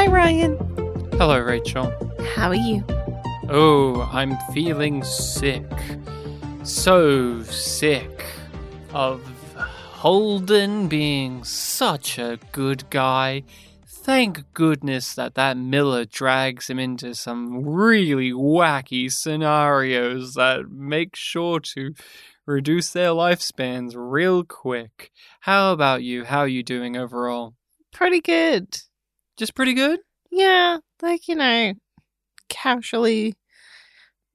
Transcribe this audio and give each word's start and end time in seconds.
Hi, 0.00 0.06
Ryan. 0.06 0.56
Hello, 1.18 1.38
Rachel. 1.38 1.92
How 2.32 2.48
are 2.48 2.54
you? 2.54 2.82
Oh, 3.50 4.08
I'm 4.10 4.34
feeling 4.54 5.04
sick. 5.04 5.70
So 6.62 7.42
sick 7.42 8.24
of 8.94 9.22
Holden 9.56 10.88
being 10.88 11.44
such 11.44 12.18
a 12.18 12.38
good 12.50 12.88
guy. 12.88 13.42
Thank 13.86 14.54
goodness 14.54 15.14
that 15.16 15.34
that 15.34 15.58
Miller 15.58 16.06
drags 16.06 16.70
him 16.70 16.78
into 16.78 17.14
some 17.14 17.62
really 17.62 18.32
wacky 18.32 19.12
scenarios 19.12 20.32
that 20.32 20.70
make 20.70 21.14
sure 21.14 21.60
to 21.74 21.92
reduce 22.46 22.88
their 22.90 23.10
lifespans 23.10 23.92
real 23.94 24.44
quick. 24.44 25.10
How 25.40 25.74
about 25.74 26.02
you? 26.02 26.24
How 26.24 26.38
are 26.38 26.48
you 26.48 26.62
doing 26.62 26.96
overall? 26.96 27.52
Pretty 27.92 28.22
good. 28.22 28.78
Just 29.40 29.54
pretty 29.54 29.72
good? 29.72 30.00
Yeah, 30.30 30.80
like, 31.00 31.26
you 31.26 31.34
know, 31.34 31.72
casually 32.50 33.36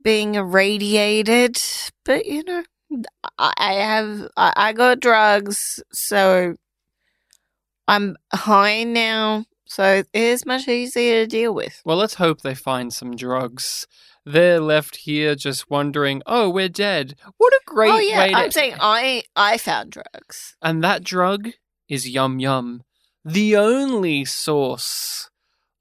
being 0.03 0.33
irradiated. 0.33 1.61
But, 2.03 2.25
you 2.25 2.43
know, 2.43 2.63
I 3.37 3.73
have, 3.73 4.27
I 4.35 4.53
I 4.55 4.73
got 4.73 4.99
drugs, 4.99 5.79
so 5.93 6.55
I'm 7.87 8.17
high 8.33 8.83
now. 8.83 9.45
So 9.67 9.97
it 9.97 10.07
is 10.11 10.43
much 10.43 10.67
easier 10.67 11.21
to 11.21 11.27
deal 11.27 11.53
with. 11.53 11.83
Well, 11.85 11.97
let's 11.97 12.15
hope 12.15 12.41
they 12.41 12.55
find 12.55 12.91
some 12.91 13.15
drugs. 13.15 13.85
They're 14.25 14.59
left 14.59 14.95
here 14.95 15.35
just 15.35 15.69
wondering, 15.69 16.23
oh, 16.25 16.49
we're 16.49 16.67
dead. 16.67 17.13
What 17.37 17.53
a 17.53 17.61
great 17.67 17.91
oh, 17.91 17.99
yeah, 17.99 18.19
way 18.21 18.29
to. 18.29 18.35
I'm 18.37 18.49
saying 18.49 18.73
I, 18.79 19.21
I 19.35 19.59
found 19.59 19.91
drugs. 19.91 20.55
And 20.63 20.83
that 20.83 21.03
drug 21.03 21.51
is 21.87 22.09
Yum 22.09 22.39
Yum, 22.39 22.81
the 23.25 23.57
only 23.57 24.23
source 24.23 25.31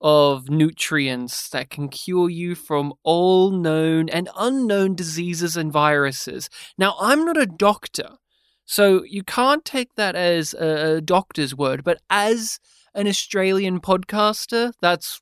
of 0.00 0.48
nutrients 0.48 1.50
that 1.50 1.68
can 1.68 1.88
cure 1.88 2.30
you 2.30 2.54
from 2.54 2.94
all 3.02 3.50
known 3.50 4.08
and 4.08 4.30
unknown 4.38 4.94
diseases 4.94 5.56
and 5.56 5.70
viruses. 5.70 6.48
Now, 6.78 6.96
I'm 6.98 7.24
not 7.24 7.36
a 7.36 7.46
doctor, 7.46 8.16
so 8.64 9.04
you 9.04 9.22
can't 9.22 9.64
take 9.64 9.94
that 9.96 10.16
as 10.16 10.54
a 10.54 11.02
doctor's 11.02 11.54
word, 11.54 11.84
but 11.84 12.00
as 12.08 12.58
an 12.94 13.06
Australian 13.06 13.80
podcaster, 13.80 14.72
that's 14.80 15.20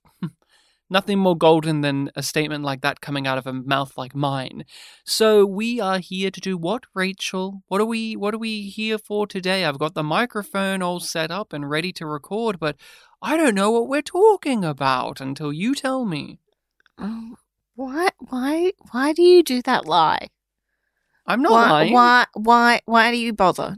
nothing 0.93 1.19
more 1.19 1.37
golden 1.37 1.81
than 1.81 2.11
a 2.15 2.23
statement 2.23 2.63
like 2.63 2.83
that 2.83 3.01
coming 3.01 3.27
out 3.27 3.39
of 3.39 3.47
a 3.47 3.53
mouth 3.53 3.97
like 3.97 4.15
mine. 4.15 4.65
So 5.05 5.45
we 5.45 5.81
are 5.81 5.99
here 5.99 6.31
to 6.31 6.41
do 6.41 6.57
what, 6.57 6.85
Rachel? 6.95 7.63
What 7.69 7.81
are 7.81 7.87
we 7.87 8.15
what 8.15 8.35
are 8.35 8.39
we 8.39 8.69
here 8.69 8.99
for 8.99 9.27
today? 9.27 9.65
I've 9.65 9.79
got 9.79 9.95
the 9.95 10.03
microphone 10.03 10.83
all 10.83 11.01
set 11.01 11.31
up 11.31 11.53
and 11.53 11.69
ready 11.69 11.93
to 11.95 12.07
record, 12.07 12.61
but 12.61 12.77
I 13.21 13.37
don't 13.37 13.55
know 13.55 13.71
what 13.71 13.89
we're 13.89 14.03
talking 14.03 14.65
about 14.65 15.21
until 15.21 15.53
you 15.53 15.75
tell 15.75 16.05
me. 16.05 16.39
Oh, 16.99 17.37
why, 17.75 18.11
why, 18.19 18.73
why 18.91 19.13
do 19.13 19.23
you 19.23 19.43
do 19.43 19.63
that 19.63 19.87
lie? 19.87 20.29
I'm 21.27 21.41
not 21.41 21.53
why, 21.53 21.71
lying. 21.71 21.93
why, 21.93 22.27
why, 22.35 22.81
why 22.85 23.11
do 23.11 23.17
you 23.17 23.33
bother? 23.33 23.77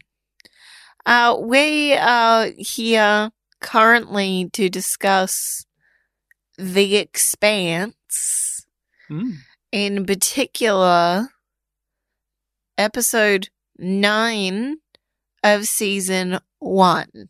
Uh, 1.06 1.36
we 1.40 1.94
are 1.94 2.48
here 2.56 3.30
currently 3.60 4.50
to 4.54 4.68
discuss 4.68 5.63
the 6.58 6.96
expanse, 6.96 8.66
Hmm. 9.08 9.32
in 9.72 10.06
particular, 10.06 11.28
episode 12.78 13.48
nine 13.78 14.76
of 15.42 15.64
season 15.64 16.38
one. 16.58 17.28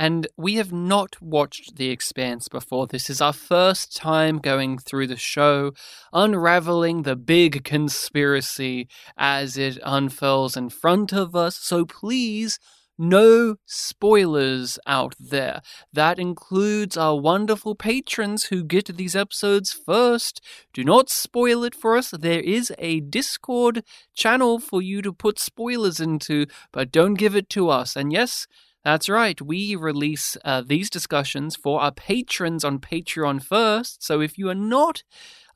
And 0.00 0.28
we 0.36 0.54
have 0.54 0.72
not 0.72 1.20
watched 1.20 1.74
The 1.74 1.90
Expanse 1.90 2.46
before. 2.48 2.86
This 2.86 3.10
is 3.10 3.20
our 3.20 3.32
first 3.32 3.96
time 3.96 4.38
going 4.38 4.78
through 4.78 5.08
the 5.08 5.16
show, 5.16 5.72
unraveling 6.12 7.02
the 7.02 7.16
big 7.16 7.64
conspiracy 7.64 8.86
as 9.16 9.58
it 9.58 9.76
unfurls 9.84 10.56
in 10.56 10.68
front 10.68 11.12
of 11.12 11.34
us. 11.34 11.56
So 11.56 11.84
please, 11.84 12.60
no 12.98 13.56
spoilers 13.64 14.78
out 14.86 15.14
there. 15.18 15.62
That 15.92 16.18
includes 16.18 16.96
our 16.96 17.18
wonderful 17.18 17.74
patrons 17.74 18.44
who 18.46 18.64
get 18.64 18.96
these 18.96 19.14
episodes 19.14 19.72
first. 19.72 20.44
Do 20.72 20.84
not 20.84 21.08
spoil 21.08 21.64
it 21.64 21.74
for 21.74 21.96
us. 21.96 22.10
There 22.10 22.40
is 22.40 22.72
a 22.78 23.00
Discord 23.00 23.84
channel 24.14 24.58
for 24.58 24.82
you 24.82 25.00
to 25.02 25.12
put 25.12 25.38
spoilers 25.38 26.00
into, 26.00 26.46
but 26.72 26.90
don't 26.90 27.14
give 27.14 27.36
it 27.36 27.48
to 27.50 27.68
us. 27.68 27.96
And 27.96 28.12
yes, 28.12 28.46
that's 28.84 29.08
right. 29.08 29.40
We 29.40 29.76
release 29.76 30.36
uh, 30.44 30.62
these 30.66 30.88
discussions 30.88 31.56
for 31.56 31.80
our 31.80 31.92
patrons 31.92 32.64
on 32.64 32.78
Patreon 32.78 33.42
first. 33.42 34.02
So 34.04 34.20
if 34.20 34.38
you 34.38 34.48
are 34.48 34.54
not 34.54 35.02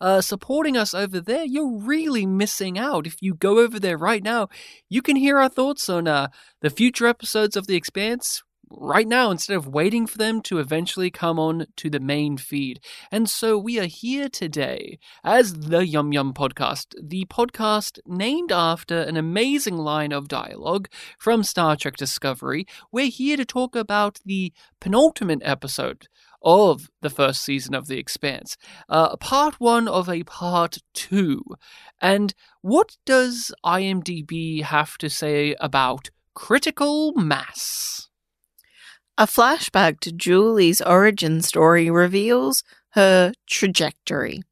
uh, 0.03 0.21
supporting 0.21 0.77
us 0.77 0.93
over 0.93 1.21
there, 1.21 1.45
you're 1.45 1.79
really 1.79 2.27
missing 2.27 2.77
out. 2.77 3.07
If 3.07 3.23
you 3.23 3.35
go 3.35 3.61
over 3.61 3.79
there 3.79 3.97
right 3.97 4.23
now, 4.23 4.49
you 4.89 5.01
can 5.01 5.15
hear 5.15 5.39
our 5.39 5.49
thoughts 5.49 5.89
on 5.89 6.09
uh, 6.09 6.27
the 6.61 6.71
future 6.71 7.07
episodes 7.07 7.57
of 7.57 7.69
The 7.69 7.77
Expanse 7.77 8.43
right 8.69 9.07
now 9.07 9.31
instead 9.31 9.57
of 9.57 9.69
waiting 9.69 10.09
for 10.09 10.19
them 10.19 10.41
to 10.41 10.59
eventually 10.59 11.11
come 11.11 11.39
on 11.39 11.67
to 11.77 11.89
the 11.89 12.01
main 12.01 12.37
feed. 12.37 12.81
And 13.13 13.29
so 13.31 13.57
we 13.57 13.79
are 13.79 13.87
here 13.87 14.29
today 14.29 14.99
as 15.23 15.53
the 15.53 15.87
Yum 15.87 16.13
Yum 16.13 16.35
Podcast, 16.35 16.95
the 17.01 17.25
podcast 17.27 18.01
named 18.05 18.51
after 18.51 18.99
an 19.03 19.17
amazing 19.17 19.77
line 19.77 20.11
of 20.11 20.27
dialogue 20.27 20.89
from 21.17 21.45
Star 21.45 21.77
Trek 21.77 21.97
Discovery. 21.97 22.67
We're 22.91 23.11
here 23.11 23.37
to 23.37 23.45
talk 23.45 23.77
about 23.77 24.19
the 24.25 24.53
penultimate 24.81 25.43
episode 25.45 26.09
of 26.43 26.89
the 27.01 27.11
first 27.11 27.45
season 27.45 27.75
of 27.75 27.87
The 27.87 27.99
Expanse, 27.99 28.57
uh, 28.89 29.17
part 29.17 29.61
one 29.61 29.89
of 29.89 30.09
a 30.09 30.23
part 30.25 30.79
two. 30.95 31.43
And 32.01 32.35
what 32.61 32.97
does 33.07 33.53
IMDb 33.65 34.63
have 34.63 34.99
to 34.99 35.09
say 35.09 35.55
about 35.61 36.11
critical 36.35 37.13
mass? 37.15 38.09
A 39.19 39.27
flashback 39.27 40.01
to 40.01 40.13
Julie's 40.13 40.81
origin 40.81 41.43
story 41.43 41.91
reveals 41.91 42.65
her 42.91 43.33
trajectory. 43.47 44.43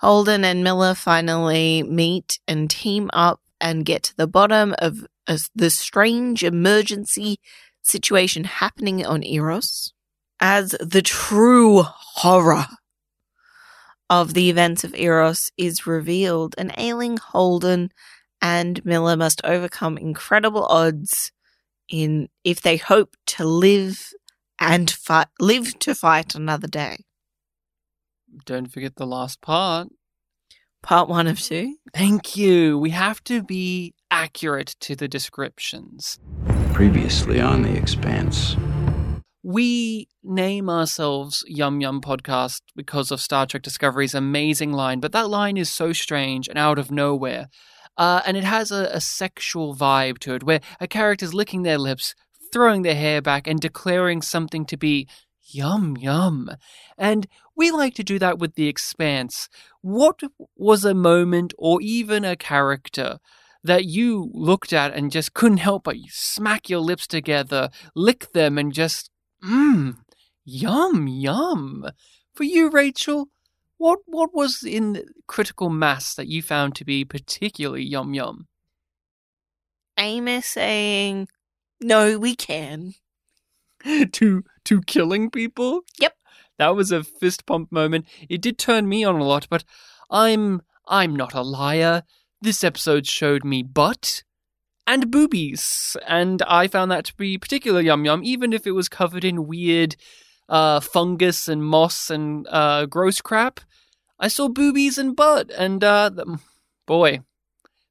Holden 0.00 0.44
and 0.44 0.62
Miller 0.62 0.94
finally 0.94 1.82
meet 1.82 2.38
and 2.46 2.70
team 2.70 3.10
up 3.12 3.40
and 3.60 3.84
get 3.84 4.04
to 4.04 4.16
the 4.16 4.26
bottom 4.26 4.74
of 4.78 5.06
the 5.54 5.70
strange 5.70 6.44
emergency 6.44 7.38
situation 7.82 8.44
happening 8.44 9.04
on 9.04 9.24
Eros. 9.24 9.92
As 10.40 10.76
the 10.80 11.02
true 11.02 11.82
horror 11.82 12.66
of 14.10 14.34
the 14.34 14.50
events 14.50 14.84
of 14.84 14.94
Eros 14.94 15.50
is 15.56 15.86
revealed, 15.86 16.54
an 16.58 16.72
ailing 16.76 17.16
Holden 17.16 17.90
and 18.42 18.84
Miller 18.84 19.16
must 19.16 19.40
overcome 19.44 19.96
incredible 19.98 20.66
odds 20.66 21.32
in 21.88 22.28
if 22.44 22.60
they 22.60 22.76
hope 22.76 23.16
to 23.26 23.44
live 23.44 24.12
and 24.60 24.90
fight, 24.90 25.28
live 25.40 25.78
to 25.80 25.94
fight 25.94 26.34
another 26.34 26.68
day. 26.68 26.98
Don't 28.44 28.70
forget 28.70 28.96
the 28.96 29.06
last 29.06 29.40
part. 29.40 29.88
Part 30.82 31.08
one 31.08 31.26
of 31.26 31.40
two. 31.40 31.76
Thank 31.94 32.36
you. 32.36 32.78
We 32.78 32.90
have 32.90 33.24
to 33.24 33.42
be 33.42 33.94
accurate 34.10 34.76
to 34.80 34.94
the 34.94 35.08
descriptions. 35.08 36.18
Previously 36.72 37.40
on 37.40 37.62
The 37.62 37.76
Expanse. 37.76 38.56
We 39.48 40.08
name 40.24 40.68
ourselves 40.68 41.44
Yum 41.46 41.80
Yum 41.80 42.00
Podcast 42.00 42.62
because 42.74 43.12
of 43.12 43.20
Star 43.20 43.46
Trek 43.46 43.62
Discovery's 43.62 44.12
amazing 44.12 44.72
line, 44.72 44.98
but 44.98 45.12
that 45.12 45.30
line 45.30 45.56
is 45.56 45.70
so 45.70 45.92
strange 45.92 46.48
and 46.48 46.58
out 46.58 46.80
of 46.80 46.90
nowhere. 46.90 47.46
Uh, 47.96 48.22
and 48.26 48.36
it 48.36 48.42
has 48.42 48.72
a, 48.72 48.90
a 48.92 49.00
sexual 49.00 49.76
vibe 49.76 50.18
to 50.18 50.34
it 50.34 50.42
where 50.42 50.60
a 50.80 50.88
character's 50.88 51.32
licking 51.32 51.62
their 51.62 51.78
lips, 51.78 52.16
throwing 52.52 52.82
their 52.82 52.96
hair 52.96 53.22
back, 53.22 53.46
and 53.46 53.60
declaring 53.60 54.20
something 54.20 54.66
to 54.66 54.76
be 54.76 55.06
yum 55.40 55.96
yum. 55.96 56.50
And 56.98 57.28
we 57.54 57.70
like 57.70 57.94
to 57.94 58.02
do 58.02 58.18
that 58.18 58.40
with 58.40 58.56
The 58.56 58.66
Expanse. 58.66 59.48
What 59.80 60.22
was 60.56 60.84
a 60.84 60.92
moment 60.92 61.54
or 61.56 61.80
even 61.80 62.24
a 62.24 62.34
character 62.34 63.20
that 63.62 63.84
you 63.84 64.28
looked 64.34 64.72
at 64.72 64.92
and 64.92 65.12
just 65.12 65.34
couldn't 65.34 65.58
help 65.58 65.84
but 65.84 65.98
smack 66.08 66.68
your 66.68 66.80
lips 66.80 67.06
together, 67.06 67.70
lick 67.94 68.32
them, 68.32 68.58
and 68.58 68.72
just, 68.72 69.08
mmm, 69.44 69.96
yum 70.44 71.06
yum? 71.08 71.86
For 72.34 72.44
you, 72.44 72.70
Rachel, 72.70 73.28
what 73.78 74.00
what 74.06 74.34
was 74.34 74.62
in 74.62 75.04
critical 75.26 75.70
mass 75.70 76.14
that 76.14 76.28
you 76.28 76.42
found 76.42 76.74
to 76.76 76.84
be 76.84 77.04
particularly 77.04 77.84
yum 77.84 78.14
yum? 78.14 78.46
Amos 79.98 80.46
saying, 80.46 81.28
"No, 81.80 82.18
we 82.18 82.34
can." 82.34 82.94
to 84.12 84.44
to 84.64 84.82
killing 84.82 85.30
people? 85.30 85.82
Yep. 86.00 86.14
That 86.58 86.74
was 86.74 86.90
a 86.90 87.04
fist 87.04 87.46
pump 87.46 87.70
moment. 87.70 88.06
It 88.28 88.40
did 88.40 88.58
turn 88.58 88.88
me 88.88 89.04
on 89.04 89.16
a 89.16 89.24
lot, 89.24 89.46
but 89.50 89.64
I'm 90.10 90.62
I'm 90.88 91.14
not 91.14 91.34
a 91.34 91.42
liar. 91.42 92.02
This 92.40 92.64
episode 92.64 93.06
showed 93.06 93.44
me 93.44 93.62
butt 93.62 94.22
and 94.86 95.10
boobies, 95.10 95.96
and 96.06 96.42
I 96.42 96.68
found 96.68 96.90
that 96.90 97.04
to 97.06 97.14
be 97.16 97.38
particularly 97.38 97.86
yum 97.86 98.04
yum, 98.04 98.22
even 98.24 98.52
if 98.52 98.66
it 98.66 98.72
was 98.72 98.88
covered 98.88 99.24
in 99.24 99.46
weird 99.46 99.96
uh, 100.48 100.80
fungus 100.80 101.48
and 101.48 101.64
moss 101.64 102.10
and 102.10 102.46
uh, 102.48 102.86
gross 102.86 103.20
crap. 103.20 103.60
I 104.18 104.28
saw 104.28 104.48
boobies 104.48 104.96
and 104.96 105.14
butt, 105.14 105.50
and 105.50 105.82
uh, 105.82 106.10
boy, 106.86 107.20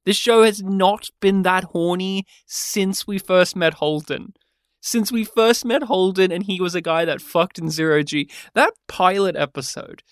this 0.06 0.18
show 0.18 0.44
has 0.44 0.64
not 0.64 1.10
been 1.20 1.44
that 1.44 1.66
horny 1.66 2.26
since 2.46 3.06
we 3.06 3.18
first 3.18 3.56
met 3.56 3.76
Holden. 3.76 4.34
Since 4.82 5.12
we 5.12 5.24
first 5.24 5.66
met 5.66 5.84
Holden, 5.84 6.32
and 6.32 6.44
he 6.44 6.62
was 6.62 6.76
a 6.76 6.82
guy 6.82 7.06
that 7.06 7.22
fucked 7.22 7.58
in 7.58 7.72
zero 7.72 8.04
G. 8.04 8.30
That 8.54 8.74
pilot 8.88 9.36
episode 9.36 10.04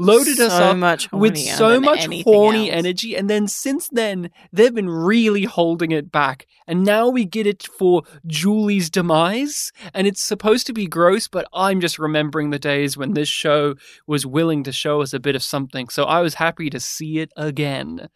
loaded 0.00 0.36
so 0.36 0.46
us 0.46 0.52
up 0.52 0.76
much 0.76 1.12
with 1.12 1.36
so 1.36 1.80
much 1.80 2.06
horny 2.24 2.70
else. 2.70 2.78
energy 2.78 3.16
and 3.16 3.28
then 3.28 3.46
since 3.46 3.88
then 3.88 4.30
they've 4.52 4.74
been 4.74 4.88
really 4.88 5.44
holding 5.44 5.92
it 5.92 6.10
back. 6.10 6.46
And 6.66 6.84
now 6.84 7.08
we 7.08 7.24
get 7.24 7.46
it 7.46 7.62
for 7.62 8.02
julie's 8.26 8.90
demise 8.90 9.72
and 9.92 10.06
it's 10.06 10.22
supposed 10.22 10.66
to 10.66 10.72
be 10.72 10.86
gross 10.86 11.28
but 11.28 11.46
i'm 11.52 11.80
just 11.80 11.98
remembering 11.98 12.50
the 12.50 12.58
days 12.58 12.96
when 12.96 13.14
this 13.14 13.28
show 13.28 13.74
was 14.06 14.24
willing 14.24 14.62
to 14.64 14.72
show 14.72 15.02
us 15.02 15.12
a 15.12 15.20
bit 15.20 15.36
of 15.36 15.42
something. 15.42 15.88
So 15.88 16.04
i 16.04 16.20
was 16.20 16.34
happy 16.34 16.70
to 16.70 16.80
see 16.80 17.18
it 17.18 17.32
again 17.36 18.08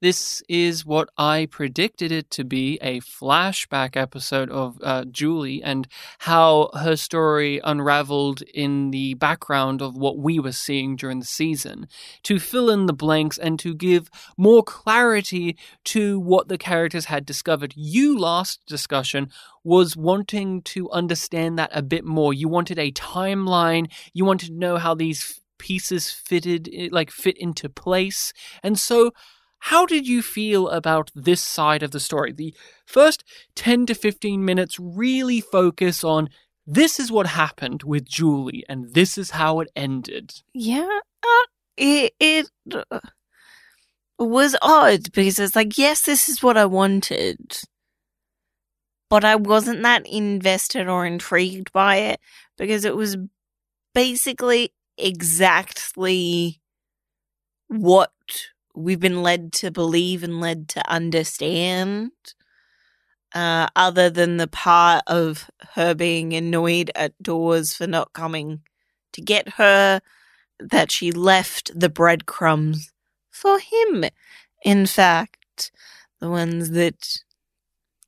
this 0.00 0.42
is 0.48 0.86
what 0.86 1.08
I 1.18 1.48
predicted 1.50 2.12
it 2.12 2.30
to 2.32 2.44
be 2.44 2.78
a 2.80 3.00
flashback 3.00 3.96
episode 3.96 4.50
of 4.50 4.78
uh, 4.82 5.04
Julie 5.06 5.62
and 5.62 5.88
how 6.20 6.70
her 6.74 6.96
story 6.96 7.60
unraveled 7.64 8.42
in 8.42 8.90
the 8.92 9.14
background 9.14 9.82
of 9.82 9.96
what 9.96 10.18
we 10.18 10.38
were 10.38 10.52
seeing 10.52 10.94
during 10.94 11.18
the 11.18 11.26
season, 11.26 11.88
to 12.22 12.38
fill 12.38 12.70
in 12.70 12.86
the 12.86 12.92
blanks 12.92 13.38
and 13.38 13.58
to 13.58 13.74
give 13.74 14.08
more 14.36 14.62
clarity 14.62 15.56
to 15.84 16.20
what 16.20 16.48
the 16.48 16.58
characters 16.58 17.06
had 17.06 17.26
discovered. 17.26 17.74
You, 17.76 18.18
last 18.18 18.60
discussion, 18.66 19.30
was 19.64 19.96
wanting 19.96 20.62
to 20.62 20.90
understand 20.90 21.58
that 21.58 21.70
a 21.72 21.82
bit 21.82 22.04
more. 22.04 22.32
You 22.32 22.48
wanted 22.48 22.78
a 22.78 22.92
timeline, 22.92 23.90
you 24.12 24.24
wanted 24.24 24.46
to 24.46 24.52
know 24.52 24.76
how 24.76 24.94
these 24.94 25.40
pieces 25.58 26.12
fitted 26.12 26.70
like 26.92 27.10
fit 27.10 27.36
into 27.36 27.68
place 27.68 28.32
and 28.62 28.78
so 28.78 29.12
how 29.60 29.86
did 29.86 30.06
you 30.06 30.22
feel 30.22 30.68
about 30.68 31.10
this 31.14 31.42
side 31.42 31.82
of 31.82 31.90
the 31.90 32.00
story? 32.00 32.32
The 32.32 32.54
first 32.86 33.24
10 33.54 33.86
to 33.86 33.94
15 33.94 34.44
minutes 34.44 34.78
really 34.78 35.40
focus 35.40 36.04
on 36.04 36.28
this 36.66 37.00
is 37.00 37.10
what 37.10 37.26
happened 37.26 37.82
with 37.82 38.04
Julie 38.04 38.64
and 38.68 38.92
this 38.94 39.16
is 39.16 39.30
how 39.30 39.60
it 39.60 39.68
ended. 39.74 40.34
Yeah, 40.52 40.98
uh, 41.22 41.46
it 41.76 42.12
it 42.20 42.50
uh, 42.90 43.00
was 44.18 44.56
odd 44.60 45.12
because 45.12 45.38
it's 45.38 45.56
like, 45.56 45.78
yes, 45.78 46.02
this 46.02 46.28
is 46.28 46.42
what 46.42 46.56
I 46.56 46.66
wanted, 46.66 47.60
but 49.08 49.24
I 49.24 49.36
wasn't 49.36 49.82
that 49.82 50.06
invested 50.06 50.88
or 50.88 51.06
intrigued 51.06 51.72
by 51.72 51.96
it 51.96 52.20
because 52.58 52.84
it 52.84 52.96
was 52.96 53.16
basically 53.94 54.72
exactly 54.98 56.60
what 57.68 58.12
we've 58.78 59.00
been 59.00 59.22
led 59.22 59.52
to 59.54 59.70
believe 59.70 60.22
and 60.22 60.40
led 60.40 60.68
to 60.70 60.90
understand. 60.90 62.12
Uh, 63.34 63.68
other 63.76 64.08
than 64.08 64.38
the 64.38 64.46
part 64.46 65.02
of 65.06 65.50
her 65.74 65.94
being 65.94 66.32
annoyed 66.32 66.90
at 66.94 67.12
Dawes 67.22 67.74
for 67.74 67.86
not 67.86 68.14
coming 68.14 68.60
to 69.12 69.20
get 69.20 69.54
her, 69.54 70.00
that 70.58 70.90
she 70.90 71.12
left 71.12 71.70
the 71.78 71.90
breadcrumbs 71.90 72.90
for 73.30 73.58
him. 73.58 74.04
In 74.64 74.86
fact, 74.86 75.70
the 76.20 76.30
ones 76.30 76.70
that 76.70 77.18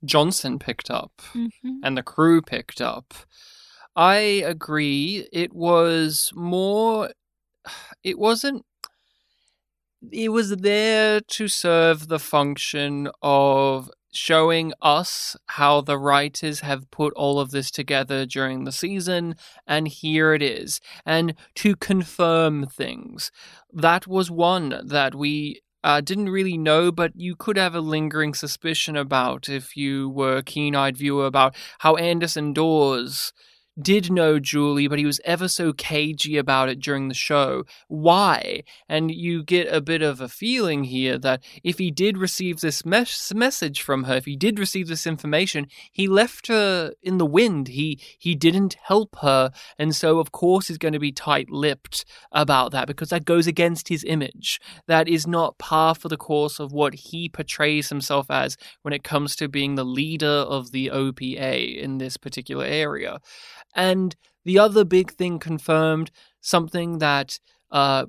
Johnson 0.05 0.59
picked 0.59 0.91
up 0.91 1.21
and 1.85 1.97
the 1.97 2.03
crew 2.03 2.41
picked 2.41 2.81
up. 2.81 3.13
I 3.95 4.17
agree. 4.17 5.29
It 5.33 5.53
was 5.53 6.33
more. 6.35 7.11
It 8.03 8.19
wasn't. 8.19 8.65
It 10.11 10.31
was 10.31 10.57
there 10.57 11.21
to 11.21 11.49
serve 11.49 12.09
the 12.09 12.19
function 12.19 13.11
of 13.21 13.91
showing 14.13 14.73
us 14.81 15.37
how 15.47 15.83
the 15.83 15.99
writers 15.99 16.61
have 16.61 16.91
put 16.91 17.13
all 17.15 17.39
of 17.39 17.51
this 17.51 17.71
together 17.71 18.25
during 18.27 18.65
the 18.65 18.73
season, 18.73 19.37
and 19.67 19.87
here 19.87 20.33
it 20.33 20.43
is. 20.43 20.81
And 21.05 21.35
to 21.57 21.77
confirm 21.77 22.67
things. 22.67 23.31
That 23.73 24.07
was 24.07 24.31
one 24.31 24.81
that 24.85 25.15
we 25.15 25.61
uh, 25.85 26.01
didn't 26.01 26.31
really 26.31 26.59
know, 26.59 26.91
but 26.91 27.13
you 27.15 27.37
could 27.37 27.57
have 27.57 27.75
a 27.75 27.81
lingering 27.81 28.35
suspicion 28.35 28.97
about 28.97 29.49
if 29.49 29.77
you 29.77 30.09
were 30.09 30.39
a 30.39 30.43
keen 30.43 30.75
eyed 30.75 30.97
viewer 30.97 31.27
about 31.27 31.55
how 31.81 31.97
Anderson 31.97 32.53
Dawes 32.53 33.33
did 33.81 34.11
know 34.11 34.39
Julie, 34.39 34.89
but 34.89 34.99
he 34.99 35.07
was 35.07 35.21
ever 35.25 35.49
so 35.49 35.73
cagey 35.73 36.37
about 36.37 36.69
it 36.69 36.81
during 36.81 37.09
the 37.09 37.15
show. 37.15 37.65
Why? 37.89 38.63
And 38.89 39.11
you 39.11 39.43
get 39.43 39.73
a 39.73 39.81
bit 39.81 40.03
of 40.03 40.21
a 40.21 40.29
feeling 40.29 40.85
here 40.85 41.19
that 41.19 41.43
if 41.63 41.79
he 41.79 41.91
did 41.91 42.19
receive 42.19 42.61
this 42.61 42.85
mes- 42.85 43.33
message 43.35 43.83
from 43.83 44.05
her, 44.05 44.17
if 44.17 44.25
he 44.25 44.37
did 44.37 44.59
receive 44.59 44.89
this 44.89 45.07
information, 45.07 45.67
he 45.93 46.07
left 46.07 46.49
her 46.49 46.93
in 47.03 47.19
the 47.19 47.27
wind. 47.27 47.69
He 47.69 48.01
he 48.19 48.35
didn't 48.35 48.77
help 48.83 49.17
her, 49.21 49.51
and 49.79 49.95
so 49.95 50.19
of 50.19 50.33
course 50.33 50.69
he's 50.69 50.79
going 50.79 50.93
to 50.93 50.99
be 50.99 51.13
tight-lipped 51.13 52.05
about 52.33 52.73
that 52.73 52.87
because 52.87 53.11
that 53.11 53.25
goes 53.25 53.47
against 53.47 53.89
his 53.89 54.05
image. 54.05 54.61
That 54.87 55.09
is 55.09 55.27
not 55.27 55.59
par 55.59 55.95
for 55.95 56.09
the 56.09 56.17
course 56.17 56.59
of 56.59 56.73
what 56.73 56.95
he 56.95 57.29
portrays 57.29 57.89
himself 57.89 58.31
as 58.31 58.57
when 58.83 58.93
it 58.93 59.05
comes 59.05 59.37
to 59.37 59.49
being 59.49 59.75
the 59.75 59.85
leader 59.85 60.27
of 60.27 60.73
the 60.73 60.89
OPA 60.89 61.81
in 61.81 61.99
this 61.99 62.17
particular 62.17 62.65
area. 62.65 63.21
And 63.75 64.17
the 64.45 64.59
other 64.59 64.85
big 64.85 65.13
thing 65.13 65.39
confirmed, 65.39 66.11
something 66.41 66.99
that 66.99 67.39
uh, 67.71 68.07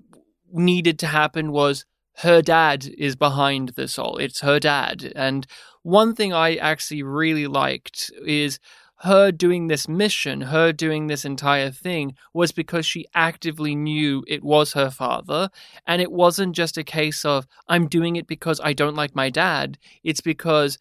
needed 0.52 1.00
to 1.00 1.08
happen 1.08 1.52
was 1.52 1.86
her 2.18 2.42
dad 2.42 2.86
is 2.98 3.16
behind 3.16 3.70
this 3.70 3.98
all. 3.98 4.18
It's 4.18 4.42
her 4.42 4.60
dad. 4.60 5.12
And 5.16 5.48
one 5.84 6.16
thing 6.16 6.34
I 6.34 6.56
actually 6.56 7.04
really 7.04 7.48
liked 7.48 8.12
is 8.26 8.60
her 9.00 9.32
doing 9.32 9.68
this 9.68 9.88
mission, 9.88 10.42
her 10.42 10.72
doing 10.72 11.08
this 11.08 11.26
entire 11.26 11.72
thing, 11.72 12.16
was 12.34 12.52
because 12.52 12.86
she 12.86 13.08
actively 13.16 13.76
knew 13.76 14.24
it 14.28 14.44
was 14.44 14.74
her 14.74 14.92
father. 14.92 15.50
And 15.88 16.02
it 16.04 16.12
wasn't 16.12 16.56
just 16.56 16.78
a 16.78 16.84
case 16.84 17.26
of, 17.26 17.48
I'm 17.68 17.88
doing 17.88 18.16
it 18.16 18.28
because 18.28 18.62
I 18.64 18.74
don't 18.74 18.96
like 18.96 19.16
my 19.16 19.32
dad. 19.32 19.80
It's 20.04 20.22
because 20.22 20.78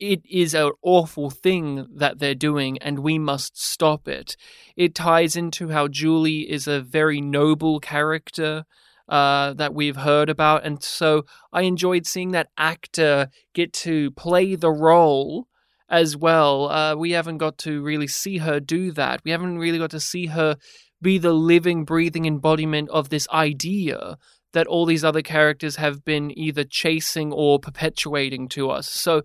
it 0.00 0.22
is 0.28 0.54
an 0.54 0.72
awful 0.82 1.30
thing 1.30 1.86
that 1.94 2.18
they're 2.18 2.34
doing 2.34 2.78
and 2.78 2.98
we 2.98 3.18
must 3.18 3.60
stop 3.60 4.08
it. 4.08 4.36
It 4.76 4.94
ties 4.94 5.36
into 5.36 5.68
how 5.68 5.88
Julie 5.88 6.50
is 6.50 6.66
a 6.66 6.80
very 6.80 7.20
noble 7.20 7.80
character 7.80 8.64
uh, 9.08 9.52
that 9.54 9.74
we've 9.74 9.96
heard 9.96 10.28
about. 10.28 10.64
And 10.64 10.82
so 10.82 11.24
I 11.52 11.62
enjoyed 11.62 12.06
seeing 12.06 12.32
that 12.32 12.48
actor 12.56 13.28
get 13.52 13.72
to 13.74 14.10
play 14.12 14.54
the 14.54 14.72
role 14.72 15.46
as 15.88 16.16
well. 16.16 16.70
Uh, 16.70 16.96
we 16.96 17.12
haven't 17.12 17.38
got 17.38 17.58
to 17.58 17.82
really 17.82 18.08
see 18.08 18.38
her 18.38 18.60
do 18.60 18.90
that. 18.92 19.20
We 19.24 19.30
haven't 19.30 19.58
really 19.58 19.78
got 19.78 19.90
to 19.90 20.00
see 20.00 20.26
her 20.26 20.56
be 21.02 21.18
the 21.18 21.34
living, 21.34 21.84
breathing 21.84 22.24
embodiment 22.24 22.88
of 22.90 23.10
this 23.10 23.28
idea 23.28 24.16
that 24.54 24.66
all 24.66 24.86
these 24.86 25.04
other 25.04 25.20
characters 25.22 25.76
have 25.76 26.04
been 26.04 26.36
either 26.38 26.64
chasing 26.64 27.32
or 27.32 27.58
perpetuating 27.58 28.48
to 28.48 28.70
us. 28.70 28.88
So, 28.88 29.22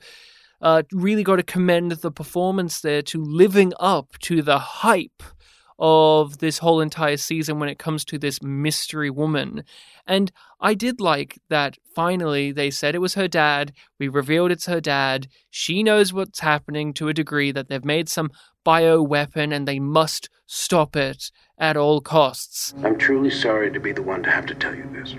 uh, 0.61 0.83
really 0.91 1.23
got 1.23 1.37
to 1.37 1.43
commend 1.43 1.91
the 1.91 2.11
performance 2.11 2.81
there 2.81 3.01
to 3.03 3.23
living 3.23 3.73
up 3.79 4.17
to 4.19 4.41
the 4.41 4.59
hype 4.59 5.23
of 5.79 6.39
this 6.39 6.57
whole 6.57 6.81
entire 6.81 7.15
season 7.15 7.57
when 7.57 7.69
it 7.69 7.79
comes 7.79 8.03
to 8.03 8.19
this 8.19 8.43
mystery 8.43 9.09
woman. 9.09 9.63
And 10.05 10.31
I 10.59 10.73
did 10.73 10.99
like 10.99 11.39
that 11.49 11.77
finally 11.95 12.51
they 12.51 12.69
said 12.69 12.95
it 12.95 12.99
was 12.99 13.13
her 13.13 13.29
dad. 13.29 13.71
We 13.97 14.09
revealed 14.09 14.51
it's 14.51 14.65
her 14.65 14.81
dad. 14.81 15.27
She 15.49 15.81
knows 15.81 16.11
what's 16.11 16.41
happening 16.41 16.93
to 16.95 17.07
a 17.07 17.13
degree 17.13 17.53
that 17.53 17.69
they've 17.69 17.85
made 17.85 18.09
some 18.09 18.29
bio 18.65 19.01
weapon 19.01 19.53
and 19.53 19.65
they 19.65 19.79
must 19.79 20.29
stop 20.45 20.97
it 20.97 21.31
at 21.57 21.77
all 21.77 22.01
costs. 22.01 22.73
I'm 22.83 22.97
truly 22.97 23.29
sorry 23.29 23.71
to 23.71 23.79
be 23.79 23.93
the 23.93 24.03
one 24.03 24.21
to 24.23 24.29
have 24.29 24.45
to 24.47 24.55
tell 24.55 24.75
you 24.75 24.87
this. 24.91 25.15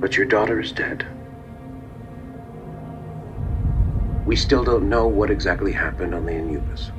But 0.00 0.16
your 0.16 0.26
daughter 0.26 0.60
is 0.60 0.72
dead. 0.72 1.06
We 4.26 4.34
still 4.34 4.64
don't 4.64 4.88
know 4.88 5.06
what 5.06 5.30
exactly 5.30 5.70
happened 5.70 6.12
on 6.12 6.26
the 6.26 6.32
Anubis. 6.32 6.90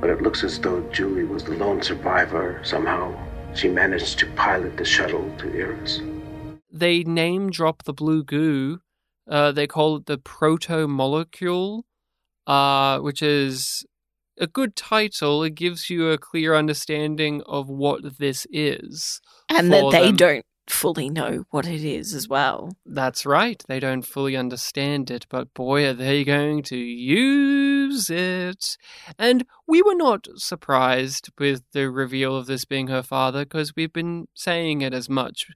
But 0.00 0.08
it 0.10 0.22
looks 0.22 0.44
as 0.44 0.58
though 0.60 0.80
Julie 0.92 1.24
was 1.24 1.42
the 1.42 1.56
lone 1.56 1.82
survivor. 1.82 2.60
Somehow, 2.62 3.12
she 3.54 3.68
managed 3.68 4.20
to 4.20 4.26
pilot 4.34 4.76
the 4.76 4.84
shuttle 4.84 5.28
to 5.38 5.52
Eros. 5.52 6.00
They 6.72 7.02
name 7.02 7.50
drop 7.50 7.82
the 7.82 7.92
blue 7.92 8.22
goo. 8.22 8.78
Uh, 9.28 9.50
they 9.50 9.66
call 9.66 9.96
it 9.96 10.06
the 10.06 10.16
proto 10.16 10.86
molecule, 10.86 11.84
uh, 12.46 13.00
which 13.00 13.20
is 13.20 13.84
a 14.38 14.46
good 14.46 14.76
title. 14.76 15.42
It 15.42 15.56
gives 15.56 15.90
you 15.90 16.10
a 16.10 16.18
clear 16.18 16.54
understanding 16.54 17.42
of 17.46 17.68
what 17.68 18.18
this 18.18 18.46
is. 18.50 19.20
and 19.48 19.72
that 19.72 19.90
they 19.90 20.06
them. 20.06 20.16
don't 20.16 20.44
fully 20.70 21.10
know 21.10 21.44
what 21.50 21.66
it 21.66 21.84
is 21.84 22.14
as 22.14 22.28
well. 22.28 22.76
That's 22.86 23.26
right. 23.26 23.62
They 23.68 23.80
don't 23.80 24.02
fully 24.02 24.36
understand 24.36 25.10
it, 25.10 25.26
but 25.28 25.52
boy, 25.54 25.86
are 25.86 25.94
they 25.94 26.24
going 26.24 26.62
to 26.64 26.76
use 26.76 28.10
it. 28.10 28.76
And 29.18 29.46
we 29.66 29.82
were 29.82 29.94
not 29.94 30.26
surprised 30.36 31.30
with 31.38 31.62
the 31.72 31.90
reveal 31.90 32.36
of 32.36 32.46
this 32.46 32.64
being 32.64 32.88
her 32.88 33.02
father 33.02 33.44
because 33.44 33.74
we've 33.74 33.92
been 33.92 34.28
saying 34.34 34.82
it 34.82 34.94
as 34.94 35.08
much. 35.08 35.46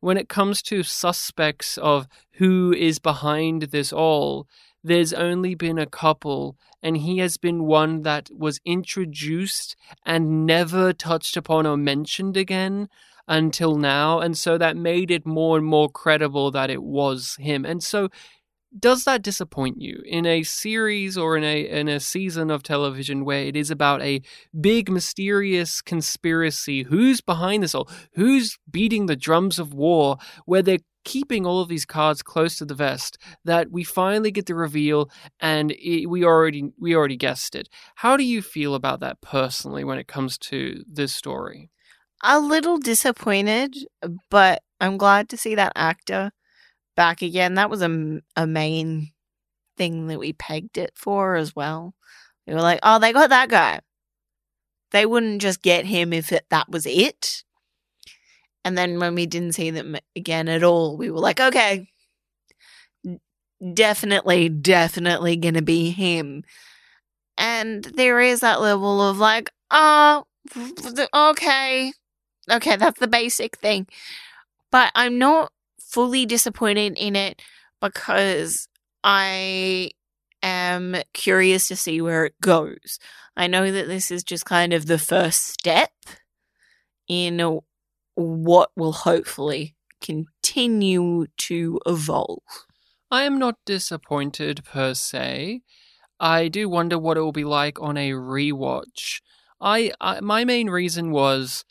When 0.00 0.16
it 0.16 0.28
comes 0.28 0.62
to 0.62 0.82
suspects 0.82 1.78
of 1.78 2.08
who 2.32 2.74
is 2.76 2.98
behind 2.98 3.62
this 3.62 3.92
all, 3.92 4.48
there's 4.84 5.12
only 5.12 5.54
been 5.54 5.78
a 5.78 5.86
couple, 5.86 6.56
and 6.82 6.96
he 6.96 7.18
has 7.18 7.36
been 7.36 7.64
one 7.64 8.02
that 8.02 8.28
was 8.36 8.60
introduced 8.64 9.76
and 10.04 10.44
never 10.44 10.92
touched 10.92 11.36
upon 11.36 11.66
or 11.66 11.76
mentioned 11.76 12.36
again 12.36 12.88
until 13.28 13.76
now. 13.76 14.20
And 14.20 14.36
so 14.36 14.58
that 14.58 14.76
made 14.76 15.10
it 15.10 15.26
more 15.26 15.56
and 15.56 15.66
more 15.66 15.88
credible 15.90 16.50
that 16.52 16.70
it 16.70 16.82
was 16.82 17.36
him. 17.38 17.64
And 17.64 17.82
so 17.82 18.08
does 18.78 19.04
that 19.04 19.22
disappoint 19.22 19.80
you 19.80 20.02
in 20.06 20.24
a 20.24 20.42
series 20.42 21.18
or 21.18 21.36
in 21.36 21.44
a 21.44 21.68
in 21.68 21.88
a 21.88 22.00
season 22.00 22.50
of 22.50 22.62
television 22.62 23.24
where 23.24 23.42
it 23.44 23.56
is 23.56 23.70
about 23.70 24.00
a 24.02 24.22
big 24.58 24.90
mysterious 24.90 25.82
conspiracy 25.82 26.84
who's 26.84 27.20
behind 27.20 27.62
this 27.62 27.74
all 27.74 27.88
who's 28.14 28.58
beating 28.70 29.06
the 29.06 29.16
drums 29.16 29.58
of 29.58 29.74
war 29.74 30.16
where 30.46 30.62
they're 30.62 30.78
keeping 31.04 31.44
all 31.44 31.60
of 31.60 31.68
these 31.68 31.84
cards 31.84 32.22
close 32.22 32.56
to 32.56 32.64
the 32.64 32.74
vest 32.74 33.18
that 33.44 33.70
we 33.70 33.82
finally 33.82 34.30
get 34.30 34.46
the 34.46 34.54
reveal 34.54 35.10
and 35.40 35.72
it, 35.72 36.06
we 36.06 36.24
already 36.24 36.70
we 36.80 36.94
already 36.94 37.16
guessed 37.16 37.54
it 37.54 37.68
how 37.96 38.16
do 38.16 38.24
you 38.24 38.40
feel 38.40 38.74
about 38.74 39.00
that 39.00 39.20
personally 39.20 39.84
when 39.84 39.98
it 39.98 40.08
comes 40.08 40.38
to 40.38 40.82
this 40.90 41.12
story 41.12 41.70
a 42.22 42.38
little 42.40 42.78
disappointed, 42.78 43.74
but 44.30 44.62
I'm 44.80 44.96
glad 44.96 45.28
to 45.30 45.36
see 45.36 45.54
that 45.54 45.72
actor 45.74 46.32
back 46.96 47.22
again. 47.22 47.54
That 47.54 47.70
was 47.70 47.82
a, 47.82 48.20
a 48.36 48.46
main 48.46 49.12
thing 49.76 50.06
that 50.08 50.18
we 50.18 50.32
pegged 50.32 50.78
it 50.78 50.92
for 50.94 51.36
as 51.36 51.54
well. 51.56 51.94
We 52.46 52.54
were 52.54 52.60
like, 52.60 52.80
oh, 52.82 52.98
they 52.98 53.12
got 53.12 53.30
that 53.30 53.48
guy. 53.48 53.80
They 54.90 55.06
wouldn't 55.06 55.40
just 55.40 55.62
get 55.62 55.86
him 55.86 56.12
if 56.12 56.32
it, 56.32 56.44
that 56.50 56.68
was 56.68 56.86
it. 56.86 57.44
And 58.64 58.76
then 58.76 59.00
when 59.00 59.14
we 59.14 59.26
didn't 59.26 59.52
see 59.52 59.70
them 59.70 59.96
again 60.14 60.48
at 60.48 60.62
all, 60.62 60.96
we 60.96 61.10
were 61.10 61.18
like, 61.18 61.40
okay, 61.40 61.88
definitely, 63.72 64.48
definitely 64.48 65.36
going 65.36 65.54
to 65.54 65.62
be 65.62 65.90
him. 65.90 66.44
And 67.38 67.84
there 67.84 68.20
is 68.20 68.40
that 68.40 68.60
level 68.60 69.00
of 69.02 69.18
like, 69.18 69.50
oh, 69.70 70.24
okay, 71.14 71.92
Okay, 72.50 72.76
that's 72.76 72.98
the 72.98 73.08
basic 73.08 73.56
thing. 73.58 73.86
But 74.70 74.92
I'm 74.94 75.18
not 75.18 75.52
fully 75.80 76.26
disappointed 76.26 76.96
in 76.98 77.14
it 77.14 77.42
because 77.80 78.68
I 79.04 79.90
am 80.42 80.96
curious 81.12 81.68
to 81.68 81.76
see 81.76 82.00
where 82.00 82.24
it 82.24 82.40
goes. 82.40 82.98
I 83.36 83.46
know 83.46 83.70
that 83.70 83.88
this 83.88 84.10
is 84.10 84.24
just 84.24 84.44
kind 84.44 84.72
of 84.72 84.86
the 84.86 84.98
first 84.98 85.46
step 85.46 85.92
in 87.08 87.60
what 88.14 88.70
will 88.76 88.92
hopefully 88.92 89.74
continue 90.00 91.26
to 91.36 91.80
evolve. 91.86 92.42
I 93.10 93.24
am 93.24 93.38
not 93.38 93.56
disappointed 93.66 94.64
per 94.64 94.94
se. 94.94 95.62
I 96.18 96.48
do 96.48 96.68
wonder 96.68 96.98
what 96.98 97.16
it 97.16 97.20
will 97.20 97.32
be 97.32 97.44
like 97.44 97.80
on 97.80 97.96
a 97.96 98.10
rewatch. 98.12 99.20
I, 99.60 99.92
I 100.00 100.20
my 100.20 100.44
main 100.44 100.70
reason 100.70 101.10
was 101.10 101.64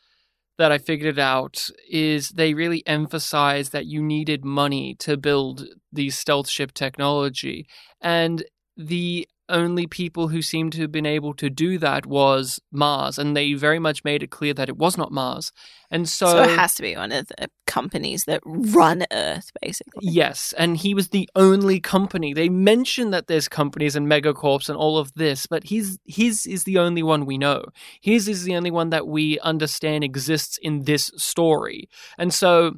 that 0.62 0.72
I 0.72 0.78
figured 0.78 1.18
out 1.18 1.68
is 1.90 2.30
they 2.30 2.54
really 2.54 2.86
emphasize 2.86 3.72
that 3.72 3.88
you 3.88 4.00
needed 4.04 4.46
money 4.46 4.94
to 5.00 5.18
build 5.18 5.66
the 5.92 6.12
stealth 6.12 6.48
ship 6.48 6.72
technology. 6.72 7.68
And 8.00 8.44
the 8.78 9.28
only 9.52 9.88
people 9.88 10.30
who 10.30 10.42
seem 10.42 10.70
to 10.72 10.82
have 10.82 10.92
been 10.92 11.06
able 11.06 11.34
to 11.36 11.50
do 11.50 11.78
that 11.78 12.06
was 12.06 12.60
Mars, 12.72 13.18
and 13.18 13.36
they 13.36 13.54
very 13.54 13.80
much 13.80 14.04
made 14.04 14.24
it 14.24 14.32
clear 14.32 14.54
that 14.54 14.70
it 14.70 14.78
was 14.78 14.98
not 14.98 15.12
Mars. 15.12 15.52
And 15.90 16.08
so, 16.08 16.28
so 16.28 16.44
it 16.44 16.58
has 16.58 16.76
to 16.76 16.82
be 16.82 16.96
one 16.96 17.12
of 17.12 17.28
the 17.28 17.50
companies 17.68 18.26
that 18.26 18.42
run 18.46 19.06
Earth, 19.12 19.52
basically. 19.62 20.02
Yes, 20.02 20.54
and 20.58 20.78
he 20.78 20.94
was 20.94 21.10
the 21.10 21.30
only 21.36 21.80
company. 21.80 22.34
They 22.34 22.50
mentioned 22.50 23.14
that 23.14 23.28
there's 23.28 23.48
companies 23.48 23.96
and 23.96 24.08
megacorps 24.08 24.70
and 24.70 24.78
all 24.78 24.98
of 24.98 25.14
this, 25.14 25.48
but 25.48 25.66
his 25.66 26.00
his 26.06 26.46
is 26.46 26.64
the 26.64 26.78
only 26.78 27.04
one 27.04 27.26
we 27.26 27.38
know. 27.38 27.66
His 28.00 28.28
is 28.28 28.44
the 28.44 28.56
only 28.56 28.72
one 28.72 28.90
that 28.90 29.08
we 29.08 29.40
understand 29.40 30.04
exists 30.04 30.58
in 30.62 30.86
this 30.86 31.12
story. 31.18 31.90
And 32.18 32.34
so, 32.34 32.74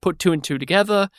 put 0.00 0.18
two 0.18 0.32
and 0.32 0.42
two 0.42 0.58
together 0.58 1.10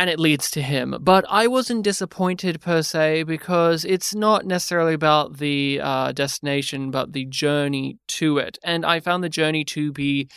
and 0.00 0.08
it 0.08 0.18
leads 0.18 0.50
to 0.50 0.62
him. 0.62 0.96
But 0.98 1.26
I 1.28 1.46
wasn't 1.46 1.84
disappointed 1.84 2.62
per 2.62 2.80
se 2.80 3.24
because 3.24 3.84
it's 3.84 4.14
not 4.14 4.46
necessarily 4.46 4.94
about 4.94 5.36
the 5.36 5.78
uh, 5.82 6.12
destination, 6.12 6.90
but 6.90 7.12
the 7.12 7.26
journey 7.26 7.98
to 8.08 8.38
it. 8.38 8.56
And 8.64 8.86
I 8.86 9.00
found 9.00 9.22
the 9.22 9.28
journey 9.28 9.62
to 9.66 9.92
be 9.92 10.30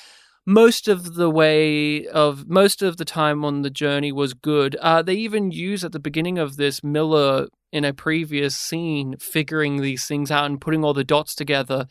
most 0.45 0.89
of 0.89 1.15
the 1.15 1.29
way 1.29 2.05
of 2.07 2.49
most 2.49 2.81
of 2.81 2.97
the 2.97 3.05
time 3.05 3.45
on 3.45 3.61
the 3.61 3.69
journey 3.69 4.11
was 4.11 4.33
good. 4.33 4.75
Uh, 4.81 5.01
they 5.01 5.13
even 5.13 5.49
use 5.49 5.85
at 5.85 5.93
the 5.93 5.99
beginning 5.99 6.37
of 6.37 6.57
this 6.57 6.83
Miller 6.83 7.47
in 7.71 7.85
a 7.85 7.93
previous 7.93 8.57
scene 8.57 9.15
figuring 9.17 9.79
these 9.79 10.05
things 10.05 10.29
out 10.29 10.45
and 10.45 10.59
putting 10.59 10.83
all 10.83 10.93
the 10.93 11.05
dots 11.05 11.35
together. 11.35 11.87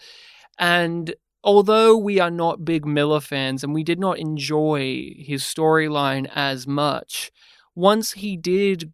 And 0.58 1.14
although 1.42 1.96
we 1.96 2.20
are 2.20 2.30
not 2.30 2.66
big 2.66 2.84
Miller 2.84 3.20
fans 3.20 3.64
and 3.64 3.72
we 3.72 3.82
did 3.82 3.98
not 3.98 4.18
enjoy 4.18 5.14
his 5.16 5.42
storyline 5.42 6.30
as 6.34 6.66
much, 6.66 7.30
once 7.74 8.12
he 8.12 8.36
did 8.36 8.92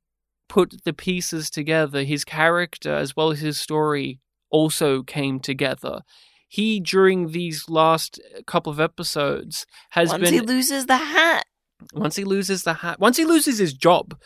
put 0.48 0.82
the 0.84 0.92
pieces 0.92 1.50
together, 1.50 2.02
his 2.02 2.24
character 2.24 2.94
as 2.94 3.14
well 3.14 3.30
as 3.30 3.40
his 3.40 3.60
story 3.60 4.20
also 4.50 5.02
came 5.02 5.40
together. 5.40 6.02
He, 6.48 6.80
during 6.80 7.32
these 7.32 7.68
last 7.68 8.20
couple 8.46 8.72
of 8.72 8.80
episodes, 8.80 9.66
has 9.90 10.08
once 10.08 10.22
been. 10.22 10.34
Once 10.34 10.48
he 10.48 10.54
loses 10.54 10.86
the 10.86 10.96
hat. 10.96 11.44
Once 11.92 12.16
he 12.16 12.24
loses 12.24 12.62
the 12.62 12.72
hat. 12.74 12.98
Once 12.98 13.16
he 13.18 13.24
loses 13.24 13.58
his 13.58 13.74
job. 13.74 14.18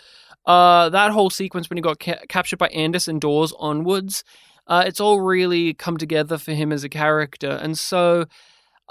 Uh, 0.47 0.89
that 0.89 1.11
whole 1.11 1.31
sequence 1.31 1.69
when 1.69 1.77
he 1.77 1.83
got 1.83 2.01
ca- 2.01 2.21
captured 2.29 2.59
by 2.59 2.69
Anderson 2.69 3.19
Dawes 3.19 3.53
onwards, 3.59 4.23
uh, 4.67 4.85
it's 4.87 5.01
all 5.01 5.21
really 5.21 5.75
come 5.75 5.97
together 5.97 6.39
for 6.39 6.53
him 6.53 6.73
as 6.73 6.85
a 6.85 6.89
character. 6.89 7.51
And 7.51 7.77
so 7.77 8.27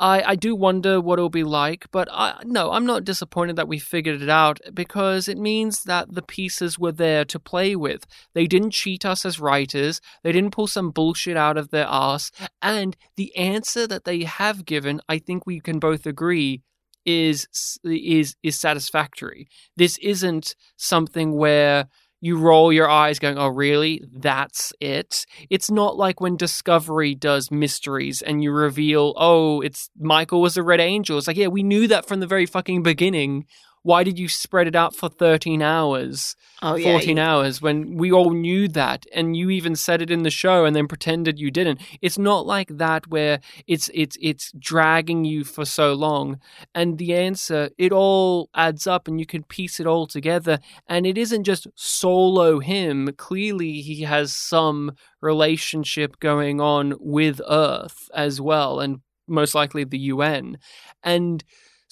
I, 0.01 0.31
I 0.31 0.36
do 0.36 0.55
wonder 0.55 1.00
what 1.00 1.20
it'll 1.20 1.29
be 1.29 1.43
like, 1.43 1.86
but 1.91 2.10
I, 2.12 2.41
no, 2.43 2.72
I'm 2.72 2.88
not 2.88 3.05
disappointed 3.05 3.55
that 3.55 3.67
we 3.67 3.77
figured 3.77 4.24
it 4.24 4.29
out 4.29 4.60
because 4.74 5.27
it 5.27 5.38
means 5.38 5.84
that 5.84 6.15
the 6.15 6.24
pieces 6.24 6.79
were 6.79 6.91
there 6.91 7.24
to 7.25 7.39
play 7.39 7.75
with. 7.75 8.08
They 8.34 8.48
didn't 8.48 8.72
cheat 8.72 9.05
us 9.05 9.25
as 9.25 9.39
writers, 9.39 10.01
they 10.24 10.31
didn't 10.31 10.55
pull 10.55 10.65
some 10.65 10.89
bullshit 10.89 11.38
out 11.38 11.55
of 11.55 11.70
their 11.70 11.86
ass, 11.88 12.31
and 12.63 12.98
the 13.15 13.36
answer 13.38 13.86
that 13.86 14.05
they 14.05 14.24
have 14.24 14.65
given, 14.65 15.01
I 15.08 15.20
think 15.20 15.46
we 15.46 15.60
can 15.60 15.77
both 15.77 16.08
agree, 16.08 16.63
is 17.05 17.48
is 17.84 18.36
is 18.43 18.60
satisfactory. 18.60 19.48
This 19.75 19.98
isn't 20.00 20.55
something 20.77 21.34
where 21.36 21.88
you 22.22 22.38
roll 22.38 22.72
your 22.72 22.90
eyes 22.90 23.20
going, 23.20 23.38
oh, 23.38 23.48
really? 23.48 24.04
That's 24.13 24.72
it? 24.80 25.25
It's 25.50 25.72
not 25.72 25.98
like 25.98 26.22
when 26.22 26.38
Discovery 26.38 27.16
does 27.16 27.50
mysteries 27.50 28.22
and 28.22 28.44
you 28.44 28.51
reveal, 28.51 29.13
oh, 29.18 29.62
it's 29.62 29.90
Michael 30.00 30.40
was 30.40 30.56
a 30.56 30.63
Red 30.63 30.80
Angel. 30.80 31.18
It's 31.18 31.28
like, 31.28 31.36
yeah, 31.36 31.48
we 31.48 31.63
knew 31.63 31.88
that 31.88 32.06
from 32.06 32.20
the 32.20 32.28
very 32.28 32.46
fucking 32.46 32.84
beginning 32.84 33.48
why 33.84 34.04
did 34.04 34.20
you 34.20 34.28
spread 34.28 34.68
it 34.68 34.76
out 34.76 34.96
for 34.96 35.10
13 35.10 35.62
hours? 35.62 36.36
Oh, 36.62 36.76
yeah, 36.76 36.92
14 36.92 37.18
hours 37.18 37.62
when 37.62 37.96
we 37.98 38.12
all 38.12 38.32
knew 38.32 38.68
that 38.68 39.06
and 39.14 39.36
you 39.36 39.50
even 39.50 39.76
said 39.76 40.02
it 40.02 40.12
in 40.12 40.24
the 40.24 40.30
show 40.30 40.66
and 40.66 40.76
then 40.76 40.88
pretended 40.88 41.40
you 41.40 41.50
didn't. 41.50 41.82
It's 42.02 42.18
not 42.18 42.46
like 42.46 42.78
that 42.78 43.08
where 43.08 43.40
it's 43.66 43.90
it's 43.94 44.18
it's 44.22 44.52
dragging 44.60 45.26
you 45.26 45.44
for 45.44 45.66
so 45.66 45.94
long. 45.94 46.40
And 46.76 46.98
the 47.00 47.16
answer 47.16 47.70
it 47.78 47.92
all 47.92 48.50
adds 48.54 48.86
up 48.86 49.08
and 49.08 49.20
you 49.20 49.26
can 49.26 49.44
piece 49.44 49.80
it 49.80 49.88
all 49.88 50.06
together. 50.06 50.60
And 50.88 51.08
it 51.08 51.18
isn't 51.18 51.44
just 51.44 51.68
solo 51.76 52.60
him. 52.60 53.10
Clearly 53.18 53.82
he 53.82 54.04
has 54.04 54.36
some 54.36 54.92
relationship 55.22 56.20
going 56.20 56.62
on 56.62 56.96
with 57.00 57.42
earth 57.50 58.10
as 58.14 58.40
well 58.40 58.80
and 58.80 59.02
most 59.28 59.56
likely 59.56 59.84
the 59.84 60.00
UN 60.00 60.58
and 61.04 61.44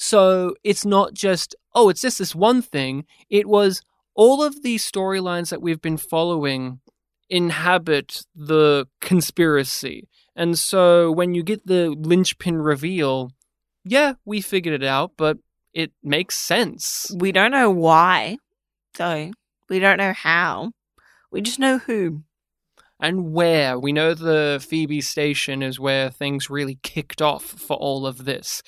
so 0.01 0.55
it's 0.63 0.85
not 0.85 1.13
just, 1.13 1.55
oh, 1.79 1.87
it's 1.87 2.01
just 2.01 2.17
this 2.17 2.35
one 2.35 2.61
thing. 2.61 3.05
It 3.29 3.47
was 3.47 3.81
all 4.13 4.43
of 4.43 4.63
these 4.63 4.89
storylines 4.89 5.49
that 5.49 5.61
we've 5.61 5.81
been 5.81 5.95
following 5.95 6.81
inhabit 7.29 8.23
the 8.35 8.85
conspiracy. 8.99 10.09
And 10.35 10.59
so 10.59 11.09
when 11.09 11.33
you 11.33 11.41
get 11.41 11.65
the 11.65 11.91
linchpin 11.91 12.57
reveal, 12.57 13.31
yeah, 13.85 14.13
we 14.25 14.41
figured 14.41 14.81
it 14.81 14.85
out, 14.85 15.11
but 15.15 15.37
it 15.73 15.93
makes 16.03 16.35
sense. 16.35 17.15
We 17.15 17.31
don't 17.31 17.51
know 17.51 17.69
why, 17.69 18.39
though. 18.97 19.31
We 19.69 19.79
don't 19.79 19.97
know 19.97 20.13
how. 20.13 20.71
We 21.31 21.39
just 21.39 21.59
know 21.59 21.77
who. 21.77 22.23
And 22.99 23.31
where. 23.31 23.79
We 23.79 23.93
know 23.93 24.13
the 24.13 24.61
Phoebe 24.67 24.99
station 24.99 25.63
is 25.63 25.79
where 25.79 26.09
things 26.09 26.49
really 26.49 26.77
kicked 26.83 27.21
off 27.21 27.45
for 27.45 27.77
all 27.77 28.05
of 28.05 28.25
this. 28.25 28.61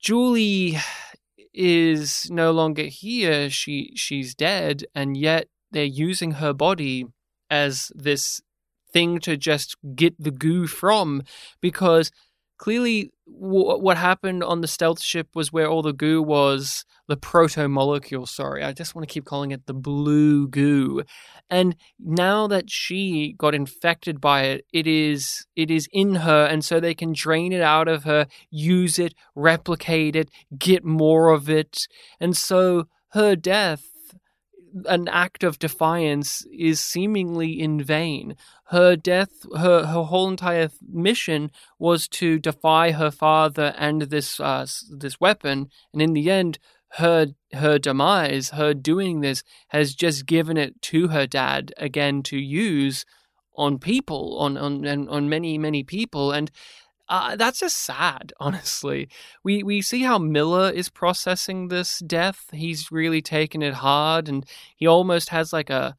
Julie 0.00 0.78
is 1.54 2.28
no 2.30 2.50
longer 2.50 2.84
here. 2.84 3.50
She 3.50 3.92
she's 3.96 4.34
dead, 4.34 4.84
and 4.94 5.16
yet 5.16 5.48
they're 5.70 5.84
using 5.84 6.32
her 6.32 6.52
body 6.52 7.06
as 7.50 7.90
this 7.94 8.40
thing 8.92 9.18
to 9.20 9.36
just 9.36 9.76
get 9.94 10.14
the 10.18 10.30
goo 10.30 10.66
from 10.66 11.22
because 11.60 12.10
clearly 12.58 13.10
w- 13.40 13.78
what 13.78 13.96
happened 13.96 14.42
on 14.42 14.60
the 14.60 14.68
stealth 14.68 15.00
ship 15.00 15.28
was 15.34 15.52
where 15.52 15.68
all 15.68 15.82
the 15.82 15.92
goo 15.92 16.22
was 16.22 16.84
the 17.08 17.16
proto 17.16 17.68
molecule 17.68 18.26
sorry. 18.26 18.62
I 18.62 18.72
just 18.72 18.94
want 18.94 19.06
to 19.08 19.12
keep 19.12 19.24
calling 19.24 19.50
it 19.50 19.66
the 19.66 19.74
blue 19.74 20.48
goo. 20.48 21.02
And 21.50 21.76
now 21.98 22.46
that 22.46 22.70
she 22.70 23.34
got 23.36 23.54
infected 23.54 24.20
by 24.20 24.42
it 24.44 24.64
it 24.72 24.86
is 24.86 25.46
it 25.56 25.70
is 25.70 25.88
in 25.92 26.16
her 26.16 26.46
and 26.46 26.64
so 26.64 26.80
they 26.80 26.94
can 26.94 27.12
drain 27.12 27.52
it 27.52 27.62
out 27.62 27.88
of 27.88 28.04
her 28.04 28.26
use 28.50 28.98
it 28.98 29.14
replicate 29.34 30.16
it 30.16 30.30
get 30.58 30.84
more 30.84 31.30
of 31.30 31.48
it. 31.50 31.86
And 32.20 32.36
so 32.36 32.86
her 33.10 33.36
death 33.36 33.91
an 34.86 35.08
act 35.08 35.44
of 35.44 35.58
defiance 35.58 36.44
is 36.52 36.80
seemingly 36.80 37.60
in 37.60 37.82
vain. 37.82 38.36
Her 38.66 38.96
death, 38.96 39.30
her 39.56 39.86
her 39.86 40.02
whole 40.04 40.28
entire 40.28 40.70
mission 40.90 41.50
was 41.78 42.08
to 42.08 42.38
defy 42.38 42.92
her 42.92 43.10
father 43.10 43.74
and 43.76 44.02
this 44.02 44.40
uh, 44.40 44.66
this 44.90 45.20
weapon, 45.20 45.68
and 45.92 46.02
in 46.02 46.12
the 46.14 46.30
end, 46.30 46.58
her 46.94 47.28
her 47.52 47.78
demise, 47.78 48.50
her 48.50 48.74
doing 48.74 49.20
this, 49.20 49.42
has 49.68 49.94
just 49.94 50.26
given 50.26 50.56
it 50.56 50.80
to 50.82 51.08
her 51.08 51.26
dad 51.26 51.72
again 51.76 52.22
to 52.24 52.38
use 52.38 53.04
on 53.56 53.78
people, 53.78 54.38
on 54.38 54.56
on 54.56 55.08
on 55.08 55.28
many 55.28 55.58
many 55.58 55.82
people, 55.82 56.32
and 56.32 56.50
uh, 57.12 57.36
that's 57.36 57.60
just 57.60 57.76
sad, 57.78 58.32
honestly. 58.40 59.08
We 59.44 59.62
we 59.62 59.82
see 59.82 60.02
how 60.02 60.18
Miller 60.18 60.70
is 60.70 60.88
processing 60.88 61.68
this 61.68 61.98
death. 62.00 62.46
He's 62.52 62.90
really 62.90 63.22
taken 63.22 63.62
it 63.62 63.74
hard, 63.74 64.28
and 64.28 64.44
he 64.76 64.86
almost 64.86 65.28
has 65.28 65.52
like 65.52 65.70
a 65.70 65.96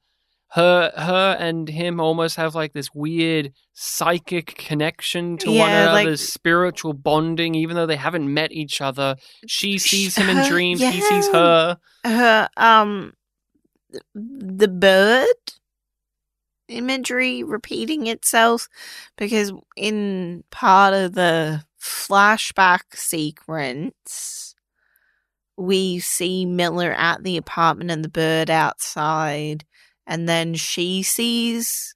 her 0.51 0.91
her 0.95 1.35
and 1.39 1.67
him 1.67 1.99
almost 1.99 2.35
have 2.35 2.53
like 2.53 2.73
this 2.73 2.89
weird 2.93 3.51
psychic 3.73 4.55
connection 4.55 5.37
to 5.39 5.51
Yeah, 5.51 5.59
one 5.61 5.71
another, 5.71 6.09
like- 6.11 6.17
spiritual 6.19 6.93
bonding, 6.93 7.55
even 7.55 7.75
though 7.75 7.87
they 7.87 7.95
haven't 7.95 8.31
met 8.31 8.51
each 8.51 8.79
other. 8.81 9.15
She 9.47 9.77
sees 9.79 10.15
him 10.15 10.29
in 10.29 10.47
dreams. 10.47 10.79
He 10.81 11.01
sees 11.01 11.27
her. 11.29 11.77
her 12.05 12.49
um 12.57 13.13
the 14.15 14.67
bird 14.67 15.27
imagery 16.73 17.43
repeating 17.43 18.07
itself 18.07 18.67
because 19.17 19.53
in 19.75 20.43
part 20.51 20.93
of 20.93 21.13
the 21.13 21.63
flashback 21.81 22.81
sequence 22.93 24.55
we 25.55 25.99
see 25.99 26.45
Miller 26.45 26.91
at 26.93 27.23
the 27.23 27.37
apartment 27.37 27.91
and 27.91 28.03
the 28.03 28.09
bird 28.09 28.49
outside 28.49 29.65
and 30.07 30.27
then 30.27 30.53
she 30.55 31.03
sees 31.03 31.95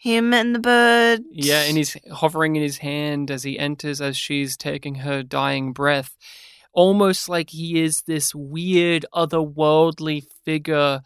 him 0.00 0.32
and 0.32 0.54
the 0.54 0.58
bird 0.58 1.20
Yeah, 1.30 1.62
and 1.62 1.76
he's 1.76 1.96
hovering 2.10 2.56
in 2.56 2.62
his 2.62 2.78
hand 2.78 3.30
as 3.30 3.42
he 3.42 3.58
enters 3.58 4.00
as 4.00 4.16
she's 4.16 4.56
taking 4.56 4.96
her 4.96 5.22
dying 5.22 5.72
breath. 5.72 6.16
Almost 6.72 7.28
like 7.28 7.50
he 7.50 7.82
is 7.82 8.02
this 8.02 8.34
weird, 8.34 9.04
otherworldly 9.14 10.24
figure. 10.44 11.02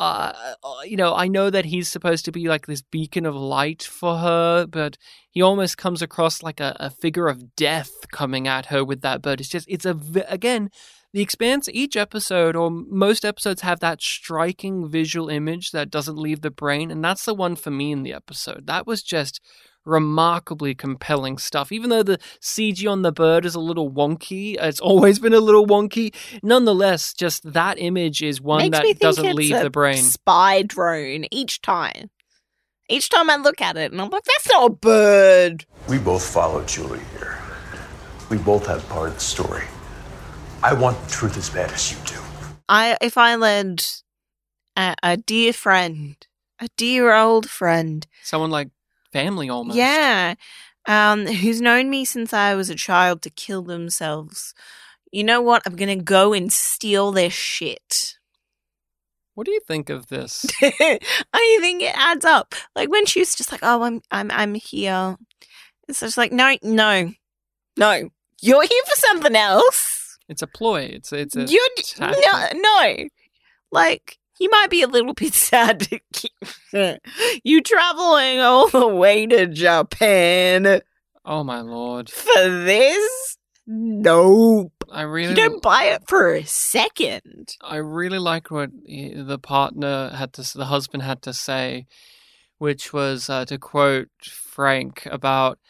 Uh, 0.00 0.32
uh, 0.64 0.80
you 0.86 0.96
know, 0.96 1.14
I 1.14 1.28
know 1.28 1.50
that 1.50 1.66
he's 1.66 1.86
supposed 1.86 2.24
to 2.24 2.32
be 2.32 2.48
like 2.48 2.66
this 2.66 2.80
beacon 2.80 3.26
of 3.26 3.34
light 3.34 3.82
for 3.82 4.16
her, 4.16 4.66
but 4.66 4.96
he 5.30 5.42
almost 5.42 5.76
comes 5.76 6.00
across 6.00 6.42
like 6.42 6.58
a, 6.58 6.74
a 6.80 6.88
figure 6.88 7.28
of 7.28 7.54
death 7.54 8.10
coming 8.10 8.48
at 8.48 8.66
her 8.66 8.82
with 8.82 9.02
that 9.02 9.20
bird. 9.20 9.40
It's 9.40 9.50
just, 9.50 9.68
it's 9.68 9.84
a, 9.84 10.00
again, 10.26 10.70
the 11.12 11.20
expanse 11.20 11.68
each 11.70 11.98
episode 11.98 12.56
or 12.56 12.70
most 12.70 13.26
episodes 13.26 13.60
have 13.60 13.80
that 13.80 14.00
striking 14.00 14.88
visual 14.88 15.28
image 15.28 15.72
that 15.72 15.90
doesn't 15.90 16.16
leave 16.16 16.40
the 16.40 16.50
brain 16.50 16.90
and 16.90 17.04
that's 17.04 17.26
the 17.26 17.34
one 17.34 17.56
for 17.56 17.70
me 17.70 17.90
in 17.90 18.04
the 18.04 18.12
episode 18.12 18.66
that 18.68 18.86
was 18.86 19.02
just 19.02 19.40
remarkably 19.84 20.74
compelling 20.74 21.38
stuff 21.38 21.72
even 21.72 21.90
though 21.90 22.02
the 22.02 22.18
cg 22.40 22.90
on 22.90 23.02
the 23.02 23.12
bird 23.12 23.44
is 23.46 23.54
a 23.54 23.60
little 23.60 23.90
wonky 23.90 24.56
it's 24.60 24.80
always 24.80 25.18
been 25.18 25.32
a 25.34 25.40
little 25.40 25.66
wonky 25.66 26.14
nonetheless 26.42 27.14
just 27.14 27.50
that 27.52 27.78
image 27.78 28.22
is 28.22 28.40
one 28.40 28.60
Makes 28.62 28.76
that 28.78 28.82
me 28.82 28.88
think 28.90 29.00
doesn't 29.00 29.24
it's 29.26 29.36
leave 29.36 29.56
a 29.56 29.62
the 29.64 29.70
brain 29.70 29.96
spy 30.02 30.62
drone 30.62 31.24
each 31.30 31.62
time 31.62 32.10
each 32.88 33.08
time 33.08 33.30
I 33.30 33.36
look 33.36 33.60
at 33.60 33.76
it 33.76 33.92
and 33.92 34.00
I'm 34.00 34.10
like 34.10 34.24
that's 34.24 34.48
not 34.50 34.70
a 34.70 34.74
bird 34.74 35.64
We 35.88 35.98
both 35.98 36.26
follow 36.26 36.64
Julie 36.64 37.00
here. 37.12 37.38
We 38.28 38.38
both 38.38 38.66
have 38.66 38.88
part 38.88 39.08
of 39.08 39.14
the 39.14 39.20
story. 39.20 39.64
I 40.62 40.72
want 40.74 41.02
the 41.04 41.10
truth 41.10 41.36
as 41.36 41.50
bad 41.50 41.72
as 41.72 41.90
you 41.90 41.98
do. 42.06 42.20
I 42.68 42.96
if 43.00 43.16
I 43.18 43.34
led 43.34 43.82
a, 44.76 44.94
a 45.02 45.16
dear 45.16 45.52
friend, 45.52 46.16
a 46.60 46.68
dear 46.76 47.12
old 47.12 47.48
friend, 47.50 48.06
someone 48.22 48.50
like 48.50 48.68
family 49.12 49.48
almost 49.48 49.76
yeah, 49.76 50.34
um, 50.86 51.26
who's 51.26 51.60
known 51.60 51.90
me 51.90 52.04
since 52.04 52.32
I 52.32 52.54
was 52.54 52.70
a 52.70 52.74
child 52.74 53.22
to 53.22 53.30
kill 53.30 53.62
themselves. 53.62 54.54
You 55.12 55.24
know 55.24 55.40
what? 55.40 55.62
I'm 55.66 55.76
gonna 55.76 55.96
go 55.96 56.32
and 56.32 56.52
steal 56.52 57.12
their 57.12 57.30
shit. 57.30 58.16
what 59.34 59.46
do 59.46 59.52
you 59.52 59.60
think 59.66 59.90
of 59.90 60.08
this 60.08 60.46
I 60.62 61.58
think 61.60 61.82
it 61.82 61.96
adds 61.96 62.24
up. 62.24 62.54
Like 62.76 62.90
when 62.90 63.06
she 63.06 63.20
was 63.20 63.34
just 63.34 63.52
like, 63.52 63.60
"Oh, 63.62 63.82
I'm, 63.82 64.02
I'm, 64.10 64.30
I'm 64.30 64.54
here." 64.54 65.16
It's 65.88 66.00
just 66.00 66.16
like, 66.16 66.30
no, 66.30 66.56
no, 66.62 67.12
no. 67.76 68.10
You're 68.40 68.62
here 68.62 68.82
for 68.86 68.96
something 68.96 69.34
else. 69.34 70.18
it's 70.28 70.40
a 70.42 70.46
ploy 70.46 70.82
it's 70.82 71.12
it's 71.12 71.34
a 71.34 71.44
You're 71.44 71.62
no, 71.98 72.46
no. 72.54 73.08
Like 73.72 74.19
you 74.40 74.50
might 74.50 74.70
be 74.70 74.82
a 74.82 74.88
little 74.88 75.14
bit 75.14 75.34
sad 75.48 75.80
to 75.80 76.00
keep 76.12 76.32
you 77.44 77.62
traveling 77.62 78.40
all 78.40 78.68
the 78.68 78.88
way 78.88 79.26
to 79.26 79.46
Japan 79.46 80.82
oh 81.24 81.44
my 81.44 81.60
lord 81.60 82.10
for 82.10 82.64
this. 82.64 83.36
Nope. 83.66 84.72
i 84.90 85.02
really 85.02 85.30
You 85.30 85.36
don't 85.36 85.62
buy 85.62 85.84
it 85.84 86.02
for 86.08 86.34
a 86.34 86.44
second. 86.44 87.54
I 87.62 87.76
really 87.76 88.18
like 88.18 88.50
what 88.50 88.70
the 88.84 89.38
partner 89.40 90.10
had 90.10 90.32
to, 90.34 90.58
the 90.58 90.66
husband 90.66 91.04
had 91.04 91.22
to 91.22 91.32
say, 91.32 91.86
which 92.58 92.92
was 92.92 93.30
uh, 93.30 93.44
to 93.44 93.58
quote 93.58 94.08
Frank 94.22 95.06
about 95.06 95.60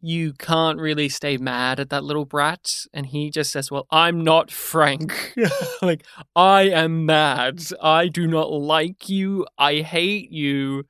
you 0.00 0.32
can't 0.34 0.78
really 0.78 1.08
stay 1.08 1.36
mad 1.36 1.80
at 1.80 1.90
that 1.90 2.04
little 2.04 2.24
brat, 2.24 2.70
and 2.92 3.06
he 3.06 3.30
just 3.30 3.52
says, 3.52 3.70
"Well, 3.70 3.86
I'm 3.90 4.22
not 4.22 4.50
Frank. 4.50 5.34
like 5.82 6.04
I 6.34 6.62
am 6.62 7.06
mad. 7.06 7.62
I 7.82 8.08
do 8.08 8.26
not 8.26 8.50
like 8.52 9.08
you. 9.08 9.46
I 9.58 9.76
hate 9.76 10.30
you." 10.30 10.84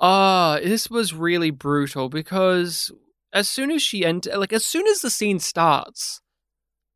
Ah, 0.00 0.58
this 0.62 0.90
was 0.90 1.14
really 1.14 1.50
brutal 1.50 2.08
because 2.08 2.90
as 3.32 3.48
soon 3.48 3.70
as 3.70 3.82
she 3.82 4.04
enter, 4.04 4.36
like 4.36 4.52
as 4.52 4.64
soon 4.64 4.86
as 4.86 5.00
the 5.00 5.10
scene 5.10 5.38
starts, 5.38 6.20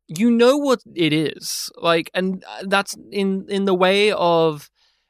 you 0.07 0.31
know 0.31 0.57
what 0.57 0.79
it 0.95 1.11
is 1.11 1.69
like 1.77 2.09
and 2.13 2.43
uh, 2.47 2.63
that's 2.67 2.95
in 3.11 3.45
in 3.49 3.65
the 3.65 3.73
way 3.73 4.11
of 4.13 4.69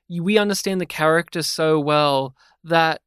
we 0.10 0.38
understand 0.38 0.82
the 0.82 0.86
character 0.86 1.44
so 1.44 1.80
well 1.80 2.34
that 2.64 3.02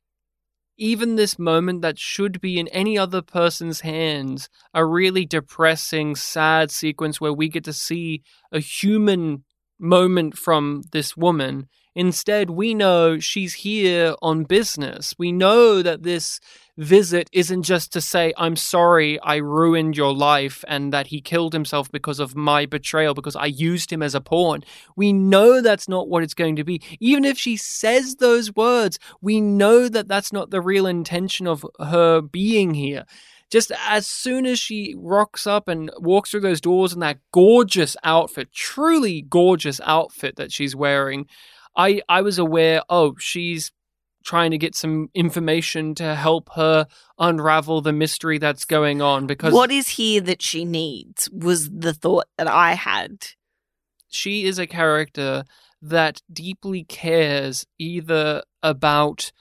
even 0.81 1.15
this 1.15 1.39
moment 1.39 1.83
that 1.83 1.99
should 1.99 2.41
be 2.41 2.59
in 2.59 2.67
any 2.69 2.97
other 2.97 3.21
person's 3.21 3.83
hands 3.83 4.49
a 4.73 4.85
really 4.85 5.27
depressing 5.27 6.17
sad 6.17 6.71
sequence 6.71 7.21
where 7.21 7.33
we 7.33 7.49
get 7.49 7.63
to 7.65 7.73
see 7.73 8.23
a 8.51 8.59
human 8.59 9.45
moment 9.79 10.37
from 10.37 10.83
this 10.91 11.17
woman. 11.17 11.69
Instead 11.95 12.51
we 12.51 12.73
know 12.73 13.19
she's 13.19 13.55
here 13.55 14.15
on 14.23 14.45
business. 14.45 15.15
We 15.19 15.33
know 15.33 15.83
that 15.83 16.03
this 16.03 16.41
visit 16.81 17.29
isn't 17.31 17.63
just 17.63 17.93
to 17.93 18.01
say, 18.01 18.33
I'm 18.39 18.57
sorry 18.57 19.21
I 19.21 19.37
ruined 19.37 19.99
your 19.99 20.15
life 20.15 20.65
and 20.67 20.93
that 20.95 21.09
he 21.09 21.21
killed 21.21 21.53
himself 21.53 21.93
because 21.93 22.19
of 22.19 22.35
my 22.35 22.65
betrayal, 22.65 23.13
because 23.13 23.37
I 23.37 23.47
used 23.47 23.93
him 23.93 24.03
as 24.03 24.15
a 24.15 24.21
pawn. 24.21 24.65
We 24.97 25.13
know 25.13 25.61
that's 25.61 25.89
not 25.89 26.09
what 26.09 26.23
it's 26.23 26.33
going 26.35 26.57
to 26.57 26.65
be. 26.65 26.81
Even 26.99 27.27
if 27.27 27.39
she 27.39 27.59
says 27.59 28.17
those 28.17 28.57
words, 28.57 28.99
we 29.21 29.43
know 29.43 29.89
that 29.91 30.09
that's 30.09 30.33
not 30.33 30.51
the 30.51 30.63
real 30.63 30.87
intention 30.87 31.47
of 31.47 31.67
her 31.79 32.23
being 32.23 32.73
here. 32.73 33.05
Just 33.51 33.73
as 33.87 34.07
soon 34.07 34.47
as 34.47 34.59
she 34.59 34.95
rocks 34.97 35.47
up 35.47 35.69
and 35.69 35.91
walks 35.99 36.31
through 36.31 36.41
those 36.41 36.63
doors 36.63 36.95
in 36.95 37.01
that 37.01 37.19
gorgeous 37.31 37.95
outfit, 38.05 38.53
truly 38.53 39.21
gorgeous 39.21 39.81
outfit 39.85 40.37
that 40.37 40.51
she's 40.51 40.75
wearing, 40.75 41.27
I, 41.77 42.01
I 42.09 42.23
was 42.23 42.39
aware, 42.39 42.83
oh, 42.89 43.17
she's 43.19 43.71
trying 44.25 44.51
to 44.51 44.59
get 44.59 44.75
some 44.75 45.09
information 45.15 45.95
to 45.95 46.15
help 46.15 46.51
her 46.55 46.87
unravel 47.19 47.81
the 47.81 47.93
mystery 47.93 48.39
that's 48.39 48.65
going 48.65 49.01
on 49.01 49.27
because 49.27 49.53
What 49.53 49.71
is 49.71 49.89
here 49.91 50.21
that 50.23 50.43
she 50.43 50.65
needs 50.65 51.29
was 51.31 51.71
the 51.71 51.95
thought 51.95 52.27
that 52.37 52.47
I 52.49 52.75
had. 52.75 53.29
she 54.09 54.45
is 54.45 54.59
a 54.59 54.67
character 54.67 55.45
that 55.83 56.21
deeply 56.31 56.85
cares 56.85 57.65
either 57.79 58.43
about 58.63 59.33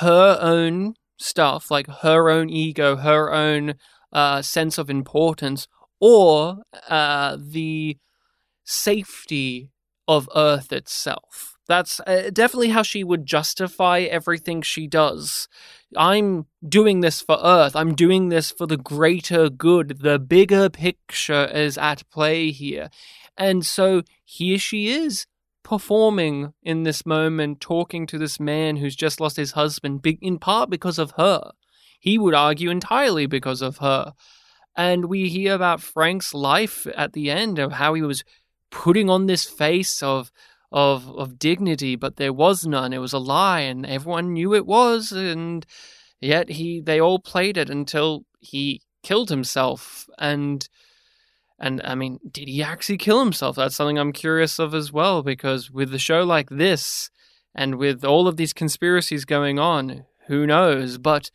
her 0.00 0.38
own 0.40 0.94
stuff, 1.18 1.70
like 1.70 1.86
her 2.02 2.28
own 2.28 2.50
ego, 2.50 2.96
her 2.96 3.32
own 3.32 3.74
uh, 4.12 4.42
sense 4.42 4.76
of 4.78 4.90
importance, 4.90 5.66
or 6.00 6.58
uh, 6.88 7.36
the 7.40 7.96
safety 8.64 9.70
of 10.06 10.28
Earth 10.34 10.72
itself. 10.72 11.49
That's 11.70 12.00
uh, 12.00 12.30
definitely 12.32 12.70
how 12.70 12.82
she 12.82 13.04
would 13.04 13.26
justify 13.26 14.00
everything 14.00 14.60
she 14.60 14.88
does. 14.88 15.46
I'm 15.96 16.46
doing 16.68 16.98
this 17.00 17.20
for 17.20 17.38
Earth. 17.40 17.76
I'm 17.76 17.94
doing 17.94 18.28
this 18.28 18.50
for 18.50 18.66
the 18.66 18.76
greater 18.76 19.48
good. 19.48 20.00
The 20.00 20.18
bigger 20.18 20.68
picture 20.68 21.44
is 21.44 21.78
at 21.78 22.02
play 22.10 22.50
here. 22.50 22.90
And 23.38 23.64
so 23.64 24.02
here 24.24 24.58
she 24.58 24.88
is 24.88 25.26
performing 25.62 26.54
in 26.64 26.82
this 26.82 27.06
moment, 27.06 27.60
talking 27.60 28.04
to 28.08 28.18
this 28.18 28.40
man 28.40 28.78
who's 28.78 28.96
just 28.96 29.20
lost 29.20 29.36
his 29.36 29.52
husband, 29.52 30.04
in 30.20 30.40
part 30.40 30.70
because 30.70 30.98
of 30.98 31.12
her. 31.12 31.52
He 32.00 32.18
would 32.18 32.34
argue 32.34 32.70
entirely 32.70 33.26
because 33.26 33.62
of 33.62 33.78
her. 33.78 34.14
And 34.74 35.04
we 35.04 35.28
hear 35.28 35.54
about 35.54 35.80
Frank's 35.80 36.34
life 36.34 36.88
at 36.96 37.12
the 37.12 37.30
end 37.30 37.60
of 37.60 37.74
how 37.74 37.94
he 37.94 38.02
was 38.02 38.24
putting 38.72 39.08
on 39.08 39.26
this 39.26 39.44
face 39.44 40.02
of 40.02 40.32
of 40.72 41.08
of 41.16 41.38
dignity, 41.38 41.96
but 41.96 42.16
there 42.16 42.32
was 42.32 42.66
none. 42.66 42.92
It 42.92 42.98
was 42.98 43.12
a 43.12 43.18
lie, 43.18 43.60
and 43.60 43.84
everyone 43.84 44.32
knew 44.32 44.54
it 44.54 44.66
was, 44.66 45.12
and 45.12 45.66
yet 46.20 46.50
he 46.50 46.80
they 46.80 47.00
all 47.00 47.18
played 47.18 47.56
it 47.56 47.70
until 47.70 48.24
he 48.40 48.82
killed 49.02 49.30
himself. 49.30 50.06
And 50.18 50.68
and 51.58 51.80
I 51.84 51.94
mean, 51.94 52.18
did 52.30 52.48
he 52.48 52.62
actually 52.62 52.98
kill 52.98 53.20
himself? 53.20 53.56
That's 53.56 53.76
something 53.76 53.98
I'm 53.98 54.12
curious 54.12 54.58
of 54.58 54.74
as 54.74 54.92
well, 54.92 55.22
because 55.22 55.70
with 55.70 55.92
a 55.94 55.98
show 55.98 56.22
like 56.22 56.48
this, 56.50 57.10
and 57.54 57.76
with 57.76 58.04
all 58.04 58.28
of 58.28 58.36
these 58.36 58.52
conspiracies 58.52 59.24
going 59.24 59.58
on, 59.58 60.04
who 60.28 60.46
knows? 60.46 60.98
But 60.98 61.30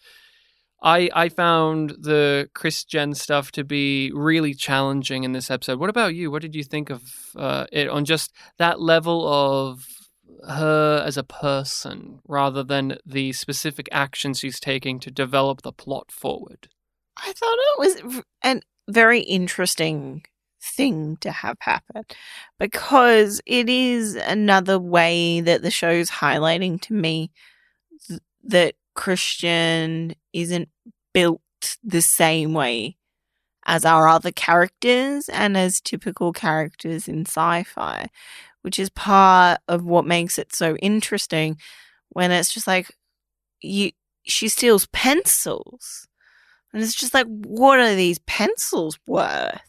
I 0.85 1.09
I 1.13 1.29
found 1.29 1.95
the 1.99 2.47
Jenn 2.87 3.15
stuff 3.15 3.51
to 3.53 3.63
be 3.63 4.11
really 4.13 4.53
challenging 4.53 5.23
in 5.23 5.31
this 5.33 5.49
episode. 5.49 5.79
What 5.79 5.89
about 5.89 6.13
you? 6.13 6.29
What 6.29 6.43
did 6.43 6.55
you 6.55 6.63
think 6.63 6.91
of 6.91 7.01
uh, 7.35 7.65
it 7.71 7.89
on 7.89 8.05
just 8.05 8.31
that 8.59 8.79
level 8.79 9.27
of 9.27 9.87
her 10.47 11.03
as 11.03 11.17
a 11.17 11.23
person 11.23 12.19
rather 12.27 12.63
than 12.63 12.97
the 13.03 13.33
specific 13.33 13.89
actions 13.91 14.39
she's 14.39 14.59
taking 14.59 14.99
to 14.99 15.09
develop 15.09 15.63
the 15.63 15.73
plot 15.73 16.11
forward? 16.11 16.69
I 17.17 17.33
thought 17.33 17.57
it 17.57 17.79
was 17.79 18.23
a 18.43 18.61
very 18.87 19.21
interesting 19.21 20.23
thing 20.61 21.17
to 21.21 21.31
have 21.31 21.57
happen 21.61 22.03
because 22.59 23.41
it 23.47 23.69
is 23.69 24.15
another 24.15 24.77
way 24.77 25.41
that 25.41 25.63
the 25.63 25.71
show's 25.71 26.11
highlighting 26.11 26.79
to 26.81 26.93
me 26.93 27.31
th- 28.07 28.21
that 28.43 28.75
Chrisjen 28.95 30.15
isn't 30.33 30.69
built 31.15 31.39
the 31.81 32.01
same 32.01 32.53
way 32.53 32.97
as 33.65 33.85
our 33.85 34.05
other 34.05 34.31
characters 34.31 35.29
and 35.29 35.55
as 35.55 35.79
typical 35.79 36.33
characters 36.33 37.07
in 37.07 37.21
sci 37.21 37.63
fi, 37.63 38.09
which 38.63 38.77
is 38.77 38.89
part 38.89 39.61
of 39.69 39.85
what 39.85 40.05
makes 40.05 40.37
it 40.37 40.53
so 40.53 40.75
interesting 40.75 41.57
when 42.09 42.31
it's 42.31 42.53
just 42.53 42.67
like, 42.67 42.91
you, 43.61 43.91
she 44.25 44.49
steals 44.49 44.87
pencils. 44.87 46.05
And 46.73 46.83
it's 46.83 46.93
just 46.93 47.13
like, 47.13 47.27
what 47.27 47.79
are 47.79 47.95
these 47.95 48.19
pencils 48.19 48.99
worth? 49.07 49.61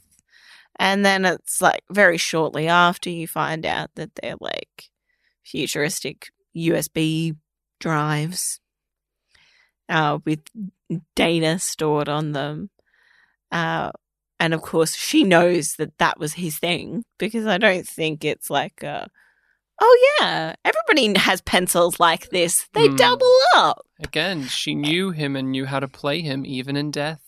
And 0.80 1.06
then 1.06 1.24
it's 1.24 1.62
like 1.62 1.84
very 1.88 2.18
shortly 2.18 2.66
after 2.66 3.08
you 3.08 3.28
find 3.28 3.64
out 3.64 3.90
that 3.94 4.10
they're 4.16 4.34
like 4.40 4.90
futuristic 5.44 6.30
USB 6.56 7.36
drives 7.78 8.60
uh, 9.88 10.18
with 10.24 10.40
data 11.14 11.58
stored 11.58 12.08
on 12.08 12.32
them. 12.32 12.70
Uh, 13.50 13.90
and 14.38 14.52
of 14.52 14.62
course, 14.62 14.94
she 14.94 15.24
knows 15.24 15.74
that 15.76 15.96
that 15.98 16.18
was 16.18 16.34
his 16.34 16.58
thing 16.58 17.04
because 17.18 17.46
I 17.46 17.58
don't 17.58 17.86
think 17.86 18.24
it's 18.24 18.50
like, 18.50 18.82
a, 18.82 19.08
oh 19.80 20.16
yeah, 20.20 20.54
everybody 20.64 21.18
has 21.18 21.40
pencils 21.40 21.98
like 21.98 22.28
this. 22.28 22.68
They 22.72 22.88
mm. 22.88 22.96
double 22.96 23.38
up. 23.54 23.86
Again, 24.00 24.44
she 24.44 24.74
knew 24.74 25.10
him 25.10 25.36
and 25.36 25.50
knew 25.50 25.64
how 25.64 25.80
to 25.80 25.88
play 25.88 26.20
him 26.20 26.44
even 26.44 26.76
in 26.76 26.90
death. 26.90 27.22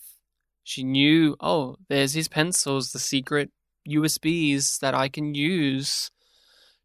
She 0.63 0.83
knew, 0.83 1.35
oh, 1.39 1.77
there's 1.87 2.13
his 2.13 2.27
pencils, 2.27 2.91
the 2.91 2.99
secret 2.99 3.49
USBs 3.87 4.79
that 4.79 4.93
I 4.93 5.09
can 5.09 5.33
use 5.33 6.11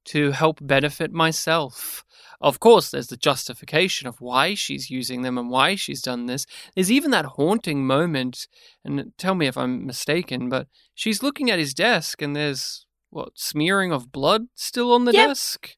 to 0.07 0.33
help 0.33 0.59
benefit 0.61 1.13
myself. 1.13 2.05
Of 2.41 2.61
course, 2.61 2.91
there's 2.91 3.07
the 3.07 3.17
justification 3.17 4.07
of 4.07 4.21
why 4.21 4.55
she's 4.55 4.91
using 4.91 5.23
them 5.23 5.39
and 5.39 5.49
why 5.49 5.77
she's 5.77 6.03
done 6.03 6.27
this. 6.27 6.45
There's 6.75 6.93
even 6.93 7.11
that 7.13 7.25
haunting 7.25 7.87
moment, 7.87 8.49
and 8.85 9.13
tell 9.17 9.35
me 9.35 9.47
if 9.47 9.57
I'm 9.57 9.87
mistaken, 9.87 10.49
but 10.49 10.67
she's 10.95 11.23
looking 11.23 11.51
at 11.51 11.59
his 11.59 11.73
desk 11.73 12.21
and 12.21 12.37
there's, 12.37 12.87
what, 13.09 13.39
smearing 13.39 13.93
of 13.93 14.13
blood 14.13 14.49
still 14.55 14.93
on 14.93 15.07
the 15.07 15.13
yep. 15.13 15.29
desk? 15.29 15.71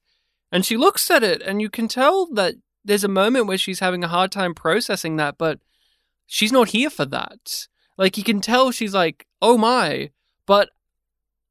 And 0.50 0.64
she 0.64 0.76
looks 0.76 1.10
at 1.10 1.22
it, 1.22 1.42
and 1.42 1.60
you 1.60 1.70
can 1.70 1.86
tell 1.86 2.26
that 2.32 2.54
there's 2.84 3.04
a 3.04 3.08
moment 3.08 3.46
where 3.46 3.58
she's 3.58 3.80
having 3.80 4.02
a 4.02 4.08
hard 4.08 4.32
time 4.32 4.54
processing 4.54 5.16
that, 5.16 5.36
but 5.38 5.60
she's 6.26 6.52
not 6.52 6.70
here 6.70 6.90
for 6.90 7.04
that. 7.04 7.66
Like, 7.96 8.16
you 8.16 8.24
can 8.24 8.40
tell 8.40 8.70
she's 8.70 8.94
like, 8.94 9.26
oh 9.40 9.58
my, 9.58 10.10
but 10.46 10.70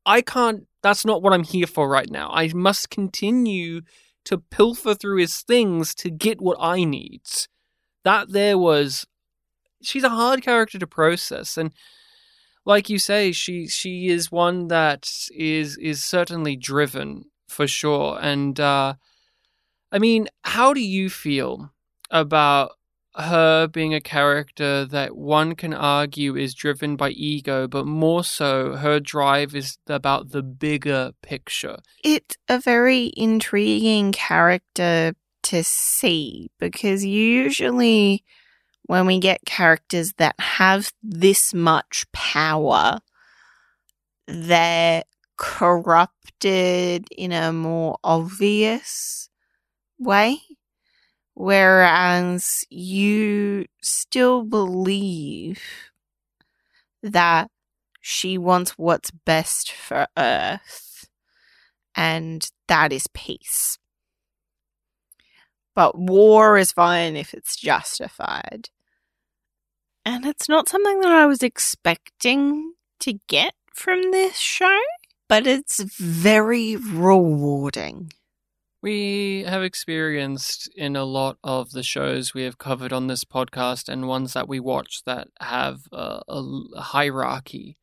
I 0.05 0.21
can't, 0.21 0.67
that's 0.85 1.03
not 1.03 1.23
what 1.23 1.33
I'm 1.33 1.43
here 1.43 1.65
for 1.65 1.89
right 1.89 2.11
now. 2.11 2.29
I 2.31 2.47
must 2.53 2.91
continue 2.91 3.81
to 4.25 4.37
pilfer 4.37 4.93
through 4.93 5.17
his 5.17 5.39
things 5.39 5.95
to 5.95 6.11
get 6.11 6.39
what 6.39 6.57
I 6.59 6.83
need. 6.83 7.23
That 8.03 8.31
there 8.31 8.55
was 8.59 9.07
she's 9.81 10.03
a 10.03 10.09
hard 10.09 10.43
character 10.43 10.77
to 10.77 10.85
process 10.85 11.57
and 11.57 11.73
like 12.65 12.87
you 12.87 12.99
say 12.99 13.31
she 13.31 13.67
she 13.67 14.09
is 14.09 14.31
one 14.31 14.67
that 14.67 15.09
is 15.31 15.75
is 15.77 16.03
certainly 16.03 16.55
driven 16.55 17.25
for 17.49 17.65
sure 17.65 18.19
and 18.21 18.59
uh 18.59 18.93
I 19.91 19.97
mean 19.97 20.27
how 20.43 20.71
do 20.71 20.81
you 20.81 21.09
feel 21.09 21.73
about 22.11 22.73
her 23.17 23.67
being 23.67 23.93
a 23.93 24.01
character 24.01 24.85
that 24.85 25.15
one 25.15 25.55
can 25.55 25.73
argue 25.73 26.35
is 26.35 26.53
driven 26.53 26.95
by 26.95 27.09
ego, 27.11 27.67
but 27.67 27.85
more 27.85 28.23
so 28.23 28.75
her 28.75 28.99
drive 28.99 29.55
is 29.55 29.77
about 29.87 30.31
the 30.31 30.43
bigger 30.43 31.11
picture. 31.21 31.77
It's 32.03 32.35
a 32.49 32.59
very 32.59 33.11
intriguing 33.15 34.11
character 34.11 35.13
to 35.43 35.63
see 35.63 36.49
because 36.59 37.05
usually 37.05 38.23
when 38.87 39.05
we 39.05 39.19
get 39.19 39.45
characters 39.45 40.13
that 40.17 40.35
have 40.39 40.91
this 41.01 41.53
much 41.53 42.05
power, 42.11 42.99
they're 44.27 45.03
corrupted 45.37 47.07
in 47.11 47.31
a 47.31 47.53
more 47.53 47.97
obvious 48.03 49.29
way. 49.99 50.39
Whereas 51.35 52.63
you 52.69 53.65
still 53.81 54.43
believe 54.43 55.61
that 57.03 57.51
she 57.99 58.37
wants 58.37 58.71
what's 58.77 59.11
best 59.11 59.71
for 59.71 60.07
Earth, 60.17 61.09
and 61.93 62.49
that 62.67 62.93
is 62.93 63.07
peace. 63.13 63.77
But 65.75 65.97
war 65.97 66.57
is 66.57 66.71
fine 66.71 67.17
if 67.17 67.33
it's 67.33 67.57
justified. 67.57 68.69
And 70.05 70.25
it's 70.25 70.47
not 70.47 70.69
something 70.69 71.01
that 71.01 71.11
I 71.11 71.25
was 71.25 71.43
expecting 71.43 72.73
to 73.01 73.19
get 73.27 73.55
from 73.73 74.11
this 74.11 74.37
show, 74.37 74.79
but 75.27 75.45
it's 75.45 75.83
very 75.99 76.77
rewarding. 76.77 78.11
We 78.85 79.45
have 79.47 79.63
experienced 79.63 80.69
in 80.75 80.95
a 80.95 81.05
lot 81.05 81.39
of 81.43 81.71
the 81.71 81.81
shows 81.81 82.35
we 82.35 82.43
have 82.43 82.59
covered 82.59 82.93
on 82.93 83.07
this 83.07 83.23
podcast 83.23 83.89
and 83.89 84.07
ones 84.07 84.33
that 84.33 84.47
we 84.47 84.59
watch 84.59 85.01
that 85.07 85.29
have 85.39 85.87
a, 85.91 86.21
a 86.27 86.81
hierarchy. 86.81 87.77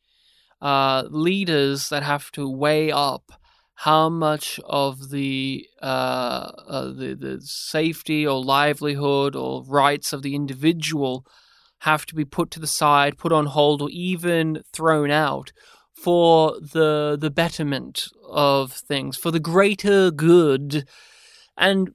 Uh, 0.60 1.02
leaders 1.10 1.88
that 1.88 2.04
have 2.04 2.30
to 2.30 2.48
weigh 2.48 2.92
up 2.92 3.32
how 3.74 4.10
much 4.10 4.60
of 4.64 5.10
the, 5.10 5.66
uh, 5.82 6.52
uh, 6.68 6.92
the 6.92 7.16
the 7.18 7.40
safety 7.40 8.24
or 8.24 8.40
livelihood 8.40 9.34
or 9.34 9.64
rights 9.64 10.12
of 10.12 10.22
the 10.22 10.36
individual 10.36 11.26
have 11.80 12.06
to 12.06 12.14
be 12.14 12.24
put 12.24 12.52
to 12.52 12.60
the 12.60 12.68
side, 12.68 13.18
put 13.18 13.32
on 13.32 13.46
hold, 13.46 13.82
or 13.82 13.90
even 13.90 14.62
thrown 14.72 15.10
out 15.10 15.50
for 16.02 16.58
the 16.60 17.16
the 17.18 17.30
betterment 17.30 18.08
of 18.28 18.72
things, 18.72 19.16
for 19.16 19.30
the 19.30 19.38
greater 19.38 20.10
good. 20.10 20.88
And 21.56 21.92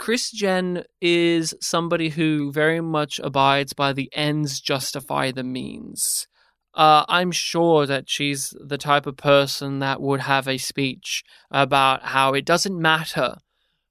Chrisjen 0.00 0.84
is 1.00 1.54
somebody 1.60 2.08
who 2.08 2.50
very 2.50 2.80
much 2.80 3.20
abides 3.22 3.72
by 3.72 3.92
the 3.92 4.10
ends 4.12 4.60
justify 4.60 5.30
the 5.30 5.44
means. 5.44 6.26
Uh, 6.74 7.04
I'm 7.08 7.30
sure 7.30 7.86
that 7.86 8.10
she's 8.10 8.52
the 8.60 8.78
type 8.78 9.06
of 9.06 9.16
person 9.16 9.78
that 9.78 10.00
would 10.00 10.22
have 10.22 10.48
a 10.48 10.58
speech 10.58 11.22
about 11.52 12.02
how 12.02 12.34
it 12.34 12.44
doesn't 12.44 12.76
matter 12.76 13.36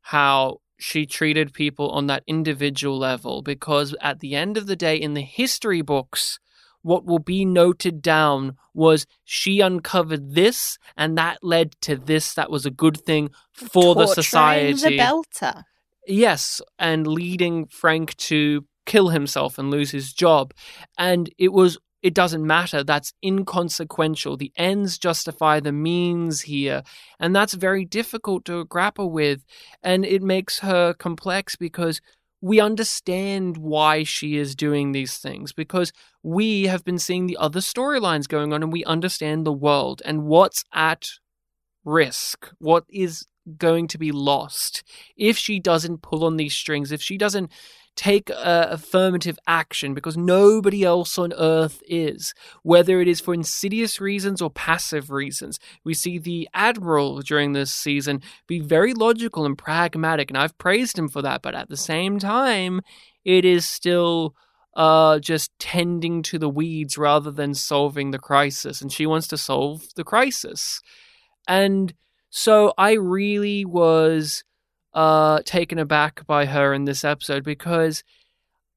how 0.01 0.57
she 0.77 1.05
treated 1.05 1.53
people 1.53 1.89
on 1.91 2.07
that 2.07 2.23
individual 2.27 2.97
level 2.99 3.41
because 3.41 3.95
at 4.01 4.19
the 4.19 4.35
end 4.35 4.57
of 4.57 4.67
the 4.67 4.75
day, 4.75 4.97
in 4.97 5.13
the 5.13 5.21
history 5.21 5.81
books, 5.81 6.39
what 6.83 7.05
will 7.05 7.19
be 7.19 7.43
noted 7.43 8.01
down 8.01 8.55
was 8.73 9.07
she 9.23 9.59
uncovered 9.59 10.35
this 10.35 10.77
and 10.95 11.17
that 11.17 11.39
led 11.41 11.75
to 11.81 11.95
this 11.95 12.33
that 12.35 12.51
was 12.51 12.65
a 12.65 12.71
good 12.71 12.97
thing 12.97 13.29
for 13.51 13.95
the 13.95 14.07
society 14.07 14.73
The 14.73 14.97
belter. 14.97 15.63
Yes, 16.05 16.61
and 16.77 17.07
leading 17.07 17.67
Frank 17.67 18.15
to 18.17 18.65
kill 18.85 19.09
himself 19.09 19.57
and 19.57 19.71
lose 19.71 19.91
his 19.91 20.13
job. 20.13 20.53
And 20.97 21.29
it 21.37 21.53
was 21.53 21.77
it 22.01 22.13
doesn't 22.13 22.45
matter. 22.45 22.83
That's 22.83 23.13
inconsequential. 23.23 24.35
The 24.35 24.51
ends 24.57 24.97
justify 24.97 25.61
the 25.61 25.71
means 25.71 26.41
here. 26.41 26.83
And 27.17 27.33
that's 27.33 27.53
very 27.53 27.85
difficult 27.85 28.43
to 28.45 28.65
grapple 28.65 29.09
with. 29.09 29.45
And 29.81 30.03
it 30.03 30.21
makes 30.21 30.59
her 30.59 30.93
complex 30.93 31.55
because 31.55 32.01
we 32.43 32.59
understand 32.59 33.55
why 33.55 34.03
she 34.03 34.35
is 34.35 34.53
doing 34.53 34.91
these 34.91 35.15
things 35.15 35.53
because 35.53 35.93
we 36.23 36.63
have 36.63 36.83
been 36.83 36.99
seeing 36.99 37.25
the 37.25 37.37
other 37.37 37.61
storylines 37.61 38.27
going 38.27 38.51
on 38.51 38.61
and 38.61 38.73
we 38.73 38.83
understand 38.83 39.45
the 39.45 39.53
world 39.53 40.01
and 40.03 40.25
what's 40.25 40.65
at 40.73 41.05
risk, 41.85 42.51
what 42.59 42.83
is 42.89 43.25
going 43.57 43.87
to 43.87 43.97
be 43.97 44.11
lost 44.11 44.83
if 45.15 45.37
she 45.37 45.57
doesn't 45.57 46.01
pull 46.01 46.25
on 46.25 46.35
these 46.35 46.53
strings, 46.53 46.91
if 46.91 47.01
she 47.01 47.17
doesn't 47.17 47.49
take 47.95 48.29
uh, 48.29 48.67
affirmative 48.69 49.37
action 49.47 49.93
because 49.93 50.17
nobody 50.17 50.83
else 50.83 51.17
on 51.17 51.33
earth 51.33 51.81
is, 51.87 52.33
whether 52.63 53.01
it 53.01 53.07
is 53.07 53.21
for 53.21 53.33
insidious 53.33 54.01
reasons 54.01 54.41
or 54.41 54.49
passive 54.49 55.11
reasons. 55.11 55.59
We 55.83 55.93
see 55.93 56.17
the 56.17 56.49
Admiral 56.53 57.21
during 57.21 57.53
this 57.53 57.73
season 57.73 58.21
be 58.47 58.59
very 58.59 58.93
logical 58.93 59.45
and 59.45 59.57
pragmatic, 59.57 60.29
and 60.29 60.37
I've 60.37 60.57
praised 60.57 60.97
him 60.97 61.07
for 61.07 61.21
that, 61.21 61.41
but 61.41 61.55
at 61.55 61.69
the 61.69 61.77
same 61.77 62.19
time, 62.19 62.81
it 63.23 63.45
is 63.45 63.67
still 63.67 64.35
uh, 64.75 65.19
just 65.19 65.51
tending 65.59 66.23
to 66.23 66.39
the 66.39 66.49
weeds 66.49 66.97
rather 66.97 67.31
than 67.31 67.53
solving 67.53 68.11
the 68.11 68.19
crisis, 68.19 68.81
and 68.81 68.91
she 68.91 69.05
wants 69.05 69.27
to 69.27 69.37
solve 69.37 69.83
the 69.95 70.03
crisis. 70.03 70.81
And 71.47 71.93
so 72.29 72.73
I 72.77 72.93
really 72.93 73.65
was 73.65 74.43
uh, 74.93 75.41
taken 75.45 75.79
aback 75.79 76.25
by 76.27 76.45
her 76.45 76.73
in 76.73 76.85
this 76.85 77.03
episode 77.03 77.43
because 77.43 78.03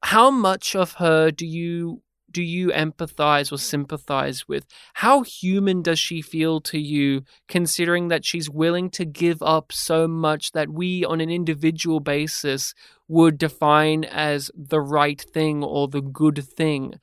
how 0.02 0.30
much 0.30 0.74
of 0.74 0.94
her 0.94 1.30
do 1.30 1.46
you 1.46 2.02
do 2.36 2.42
you 2.42 2.68
empathize 2.68 3.50
or 3.50 3.56
sympathize 3.56 4.46
with? 4.46 4.66
How 4.94 5.22
human 5.22 5.80
does 5.80 5.98
she 5.98 6.20
feel 6.20 6.60
to 6.62 6.78
you, 6.78 7.22
considering 7.48 8.08
that 8.08 8.26
she's 8.26 8.50
willing 8.50 8.90
to 8.90 9.06
give 9.06 9.42
up 9.42 9.72
so 9.72 10.06
much 10.06 10.52
that 10.52 10.68
we, 10.68 11.02
on 11.02 11.22
an 11.22 11.30
individual 11.30 11.98
basis, 11.98 12.74
would 13.08 13.38
define 13.38 14.04
as 14.04 14.50
the 14.54 14.82
right 14.82 15.18
thing 15.18 15.64
or 15.64 15.88
the 15.88 16.02
good 16.02 16.44
thing? 16.44 16.96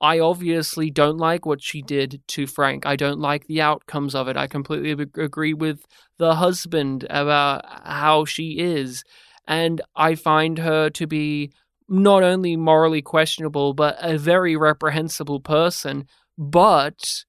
I 0.00 0.20
obviously 0.20 0.90
don't 0.90 1.18
like 1.18 1.44
what 1.44 1.62
she 1.62 1.82
did 1.82 2.22
to 2.28 2.46
Frank. 2.46 2.86
I 2.86 2.96
don't 2.96 3.20
like 3.20 3.46
the 3.46 3.60
outcomes 3.60 4.14
of 4.14 4.28
it. 4.28 4.36
I 4.36 4.46
completely 4.46 4.92
agree 5.16 5.54
with 5.54 5.84
the 6.18 6.36
husband 6.36 7.06
about 7.10 7.64
how 7.84 8.24
she 8.24 8.58
is. 8.58 9.02
And 9.46 9.80
I 9.96 10.14
find 10.14 10.58
her 10.58 10.90
to 10.90 11.06
be 11.06 11.52
not 11.88 12.22
only 12.22 12.56
morally 12.56 13.02
questionable, 13.02 13.74
but 13.74 13.96
a 14.00 14.18
very 14.18 14.56
reprehensible 14.56 15.40
person. 15.40 16.06
But 16.36 17.24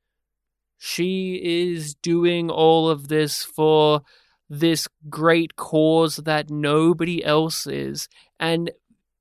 she 0.77 1.41
is 1.43 1.95
doing 1.95 2.49
all 2.49 2.89
of 2.89 3.08
this 3.08 3.43
for 3.43 4.01
this 4.49 4.88
great 5.10 5.55
cause 5.55 6.17
that 6.17 6.49
nobody 6.49 7.23
else 7.23 7.67
is. 7.67 8.08
And 8.39 8.71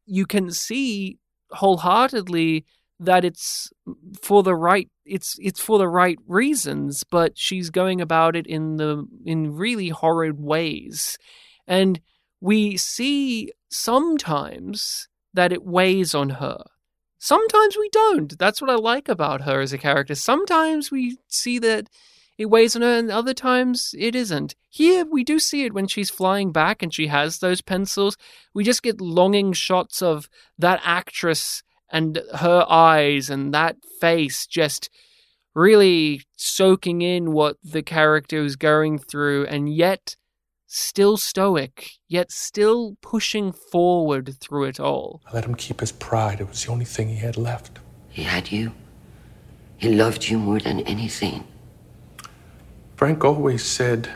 you 0.06 0.26
can 0.26 0.50
see 0.50 1.18
wholeheartedly 1.50 2.64
that 3.00 3.24
it's 3.24 3.70
for 4.22 4.42
the 4.42 4.54
right 4.54 4.88
it's 5.04 5.36
it's 5.40 5.60
for 5.60 5.78
the 5.78 5.88
right 5.88 6.18
reasons 6.26 7.04
but 7.04 7.38
she's 7.38 7.70
going 7.70 8.00
about 8.00 8.34
it 8.34 8.46
in 8.46 8.76
the 8.76 9.06
in 9.24 9.54
really 9.54 9.88
horrid 9.88 10.40
ways. 10.40 11.18
And 11.66 12.00
we 12.40 12.76
see 12.76 13.52
sometimes 13.70 15.08
that 15.34 15.52
it 15.52 15.64
weighs 15.64 16.14
on 16.14 16.30
her. 16.30 16.58
Sometimes 17.18 17.76
we 17.76 17.88
don't. 17.90 18.38
That's 18.38 18.60
what 18.62 18.70
i 18.70 18.74
like 18.74 19.08
about 19.08 19.42
her 19.42 19.60
as 19.60 19.72
a 19.72 19.78
character. 19.78 20.14
Sometimes 20.14 20.90
we 20.90 21.18
see 21.28 21.58
that 21.58 21.88
it 22.38 22.46
weighs 22.46 22.76
on 22.76 22.82
her 22.82 22.98
and 22.98 23.10
other 23.10 23.34
times 23.34 23.94
it 23.98 24.14
isn't. 24.14 24.54
Here 24.70 25.04
we 25.04 25.24
do 25.24 25.40
see 25.40 25.64
it 25.64 25.74
when 25.74 25.88
she's 25.88 26.10
flying 26.10 26.52
back 26.52 26.82
and 26.82 26.94
she 26.94 27.08
has 27.08 27.38
those 27.38 27.60
pencils. 27.60 28.16
We 28.54 28.62
just 28.62 28.82
get 28.82 29.00
longing 29.00 29.52
shots 29.52 30.00
of 30.00 30.28
that 30.56 30.80
actress 30.84 31.64
and 31.90 32.20
her 32.36 32.64
eyes 32.68 33.30
and 33.30 33.52
that 33.54 33.76
face 34.00 34.46
just 34.46 34.90
really 35.54 36.22
soaking 36.36 37.02
in 37.02 37.32
what 37.32 37.56
the 37.62 37.82
character 37.82 38.42
is 38.42 38.56
going 38.56 38.98
through 38.98 39.46
and 39.46 39.74
yet 39.74 40.16
still 40.66 41.16
stoic, 41.16 41.92
yet 42.08 42.30
still 42.30 42.96
pushing 43.00 43.50
forward 43.52 44.36
through 44.40 44.64
it 44.64 44.78
all. 44.78 45.20
I 45.26 45.34
let 45.34 45.44
him 45.44 45.54
keep 45.54 45.80
his 45.80 45.92
pride. 45.92 46.40
It 46.40 46.48
was 46.48 46.64
the 46.64 46.70
only 46.70 46.84
thing 46.84 47.08
he 47.08 47.16
had 47.16 47.36
left. 47.36 47.78
He 48.08 48.22
had 48.22 48.52
you. 48.52 48.72
He 49.76 49.94
loved 49.94 50.28
you 50.28 50.38
more 50.38 50.60
than 50.60 50.80
anything. 50.80 51.44
Frank 52.96 53.24
always 53.24 53.64
said 53.64 54.10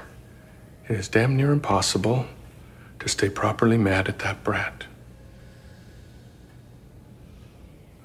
it 0.89 0.97
is 0.97 1.09
damn 1.09 1.37
near 1.37 1.53
impossible 1.53 2.27
to 2.99 3.09
stay 3.09 3.31
properly 3.31 3.79
mad 3.79 4.09
at 4.09 4.19
that 4.21 4.45
brat. 4.45 4.85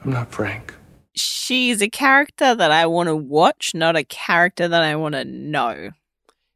I'm 0.08 0.14
not 0.14 0.32
Frank. 0.32 0.74
She's 1.18 1.82
a 1.82 1.90
character 1.90 2.56
that 2.56 2.72
I 2.72 2.86
want 2.86 3.08
to 3.08 3.16
watch, 3.18 3.72
not 3.76 3.98
a 3.98 4.06
character 4.06 4.66
that 4.66 4.82
I 4.82 4.96
want 4.96 5.16
to 5.16 5.26
know. 5.26 5.90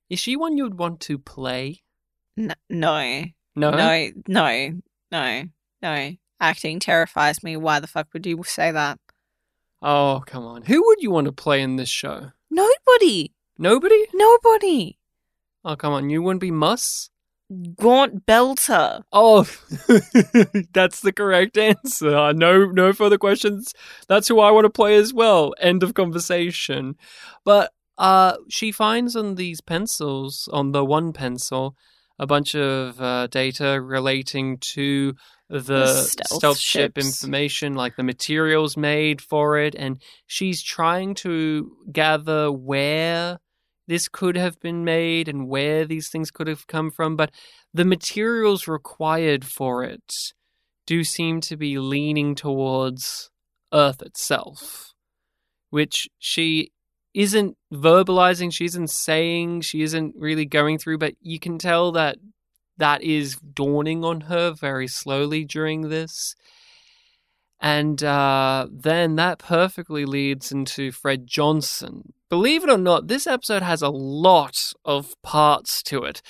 Is 0.09 0.21
she 0.21 0.37
one 0.37 0.55
you 0.55 0.63
would 0.63 0.79
want 0.79 1.01
to 1.01 1.17
play? 1.17 1.81
N- 2.37 2.55
no. 2.69 3.25
No. 3.57 3.71
No, 3.71 4.09
no, 4.25 4.79
no, 5.11 5.43
no. 5.81 6.11
Acting 6.39 6.79
terrifies 6.79 7.43
me. 7.43 7.57
Why 7.57 7.81
the 7.81 7.87
fuck 7.87 8.07
would 8.13 8.25
you 8.25 8.41
say 8.45 8.71
that? 8.71 8.99
Oh, 9.81 10.23
come 10.25 10.45
on. 10.45 10.61
Who 10.61 10.81
would 10.85 11.01
you 11.01 11.11
want 11.11 11.25
to 11.25 11.33
play 11.33 11.61
in 11.61 11.75
this 11.75 11.89
show? 11.89 12.31
Nobody. 12.49 13.33
Nobody? 13.57 14.05
Nobody. 14.13 14.97
Oh, 15.65 15.75
come 15.75 15.91
on. 15.91 16.09
You 16.09 16.21
wouldn't 16.21 16.39
be 16.39 16.51
Muss? 16.51 17.09
Gaunt 17.75 18.25
Belter. 18.25 19.03
Oh, 19.11 19.43
that's 20.73 21.01
the 21.01 21.13
correct 21.15 21.57
answer. 21.57 22.33
No, 22.33 22.65
no 22.65 22.93
further 22.93 23.17
questions. 23.17 23.73
That's 24.07 24.27
who 24.27 24.39
I 24.39 24.51
want 24.51 24.65
to 24.65 24.69
play 24.69 24.95
as 24.95 25.13
well. 25.13 25.53
End 25.59 25.83
of 25.83 25.93
conversation. 25.93 26.95
But 27.43 27.71
uh, 27.97 28.37
she 28.49 28.71
finds 28.71 29.15
on 29.15 29.35
these 29.35 29.61
pencils, 29.61 30.47
on 30.51 30.71
the 30.71 30.85
one 30.85 31.13
pencil, 31.13 31.75
a 32.17 32.25
bunch 32.25 32.55
of 32.55 33.01
uh, 33.01 33.27
data 33.27 33.81
relating 33.81 34.57
to 34.59 35.13
the, 35.49 35.59
The 35.59 35.87
stealth 35.87 36.37
stealth 36.37 36.57
ship 36.59 36.97
information, 36.97 37.75
like 37.75 37.97
the 37.97 38.03
materials 38.03 38.77
made 38.77 39.21
for 39.21 39.57
it, 39.57 39.75
and 39.75 40.01
she's 40.25 40.63
trying 40.63 41.13
to 41.15 41.71
gather 41.91 42.49
where 42.51 43.39
this 43.87 44.07
could 44.07 44.35
have 44.35 44.59
been 44.59 44.83
made 44.83 45.27
and 45.27 45.47
where 45.47 45.85
these 45.85 46.09
things 46.09 46.31
could 46.31 46.47
have 46.47 46.67
come 46.67 46.91
from, 46.91 47.15
but 47.15 47.31
the 47.73 47.85
materials 47.85 48.67
required 48.67 49.45
for 49.45 49.83
it 49.83 50.33
do 50.85 51.03
seem 51.03 51.41
to 51.41 51.57
be 51.57 51.77
leaning 51.77 52.35
towards 52.35 53.29
Earth 53.73 54.01
itself, 54.01 54.93
which 55.69 56.07
she 56.19 56.71
isn't 57.13 57.57
verbalizing, 57.73 58.53
she 58.53 58.65
isn't 58.65 58.89
saying, 58.89 59.61
she 59.61 59.81
isn't 59.81 60.15
really 60.17 60.45
going 60.45 60.77
through, 60.77 60.97
but 60.97 61.15
you 61.21 61.39
can 61.39 61.57
tell 61.57 61.91
that 61.91 62.17
that 62.77 63.03
is 63.03 63.35
dawning 63.35 64.03
on 64.03 64.21
her 64.21 64.51
very 64.51 64.87
slowly 64.87 65.45
during 65.45 65.89
this. 65.89 66.35
And 67.59 68.03
uh, 68.03 68.67
then 68.71 69.17
that 69.17 69.37
perfectly 69.37 70.05
leads 70.05 70.51
into 70.51 70.91
Fred 70.91 71.27
Johnson. 71.27 72.13
Believe 72.31 72.63
it 72.63 72.69
or 72.69 72.77
not, 72.77 73.09
this 73.09 73.27
episode 73.27 73.61
has 73.61 73.81
a 73.81 73.89
lot 73.89 74.71
of 74.85 75.21
parts 75.21 75.83
to 75.83 76.03
it. 76.03 76.21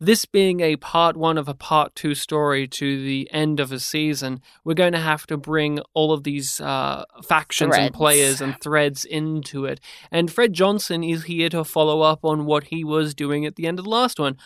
This 0.00 0.24
being 0.24 0.58
a 0.58 0.74
part 0.74 1.16
one 1.16 1.38
of 1.38 1.46
a 1.46 1.54
part 1.54 1.94
two 1.94 2.16
story 2.16 2.66
to 2.66 3.00
the 3.04 3.30
end 3.32 3.60
of 3.60 3.70
a 3.70 3.78
season, 3.78 4.40
we're 4.64 4.74
going 4.74 4.92
to 4.92 4.98
have 4.98 5.24
to 5.28 5.36
bring 5.36 5.78
all 5.94 6.12
of 6.12 6.24
these 6.24 6.60
uh, 6.60 7.04
factions 7.22 7.76
and 7.76 7.94
players 7.94 8.40
and 8.40 8.60
threads 8.60 9.04
into 9.04 9.66
it. 9.66 9.78
And 10.10 10.32
Fred 10.32 10.52
Johnson 10.52 11.04
is 11.04 11.26
here 11.26 11.48
to 11.50 11.62
follow 11.62 12.00
up 12.00 12.24
on 12.24 12.44
what 12.44 12.64
he 12.64 12.82
was 12.82 13.14
doing 13.14 13.46
at 13.46 13.54
the 13.54 13.68
end 13.68 13.78
of 13.78 13.84
the 13.84 13.90
last 13.92 14.18
one, 14.18 14.38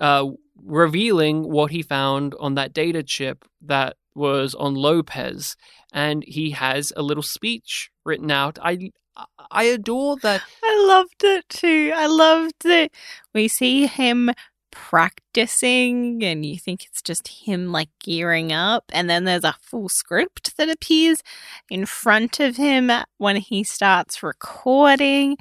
uh, 0.00 0.28
revealing 0.64 1.50
what 1.50 1.72
he 1.72 1.82
found 1.82 2.32
on 2.38 2.54
that 2.54 2.72
data 2.72 3.02
chip 3.02 3.44
that 3.60 3.96
was 4.14 4.54
on 4.54 4.76
Lopez. 4.76 5.56
And 5.92 6.22
he 6.28 6.50
has 6.50 6.92
a 6.96 7.02
little 7.02 7.24
speech 7.24 7.90
written 8.04 8.30
out. 8.30 8.58
I 8.62 8.90
I 9.50 9.64
adore 9.64 10.16
that 10.18 10.42
I 10.62 10.84
loved 10.88 11.22
it 11.22 11.48
too. 11.48 11.92
I 11.94 12.06
loved 12.06 12.64
it. 12.64 12.92
We 13.32 13.48
see 13.48 13.86
him 13.86 14.30
practicing 14.70 16.24
and 16.24 16.44
you 16.44 16.58
think 16.58 16.84
it's 16.84 17.00
just 17.00 17.28
him 17.28 17.70
like 17.70 17.90
gearing 18.02 18.52
up 18.52 18.84
and 18.92 19.08
then 19.08 19.22
there's 19.22 19.44
a 19.44 19.54
full 19.62 19.88
script 19.88 20.56
that 20.56 20.68
appears 20.68 21.22
in 21.70 21.86
front 21.86 22.40
of 22.40 22.56
him 22.56 22.90
when 23.18 23.36
he 23.36 23.62
starts 23.62 24.20
recording 24.22 25.36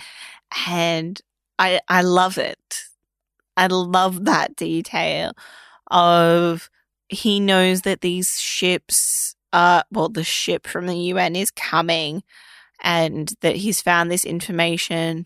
and 0.68 1.20
I 1.58 1.82
I 1.88 2.02
love 2.04 2.38
it. 2.38 2.84
I 3.58 3.68
love 3.68 4.26
that 4.26 4.56
detail 4.56 5.34
of 5.90 6.70
he 7.10 7.40
knows 7.40 7.82
that 7.82 8.02
these 8.02 8.40
ships 8.40 9.36
are 9.52 9.84
well 9.92 10.10
the 10.10 10.24
ship 10.24 10.68
from 10.68 10.88
the 10.88 10.98
UN 10.98 11.36
is 11.36 11.52
coming 11.52 12.24
and 12.84 13.34
that 13.42 13.56
he's 13.56 13.82
found 13.82 14.12
this 14.12 14.26
information 14.26 15.26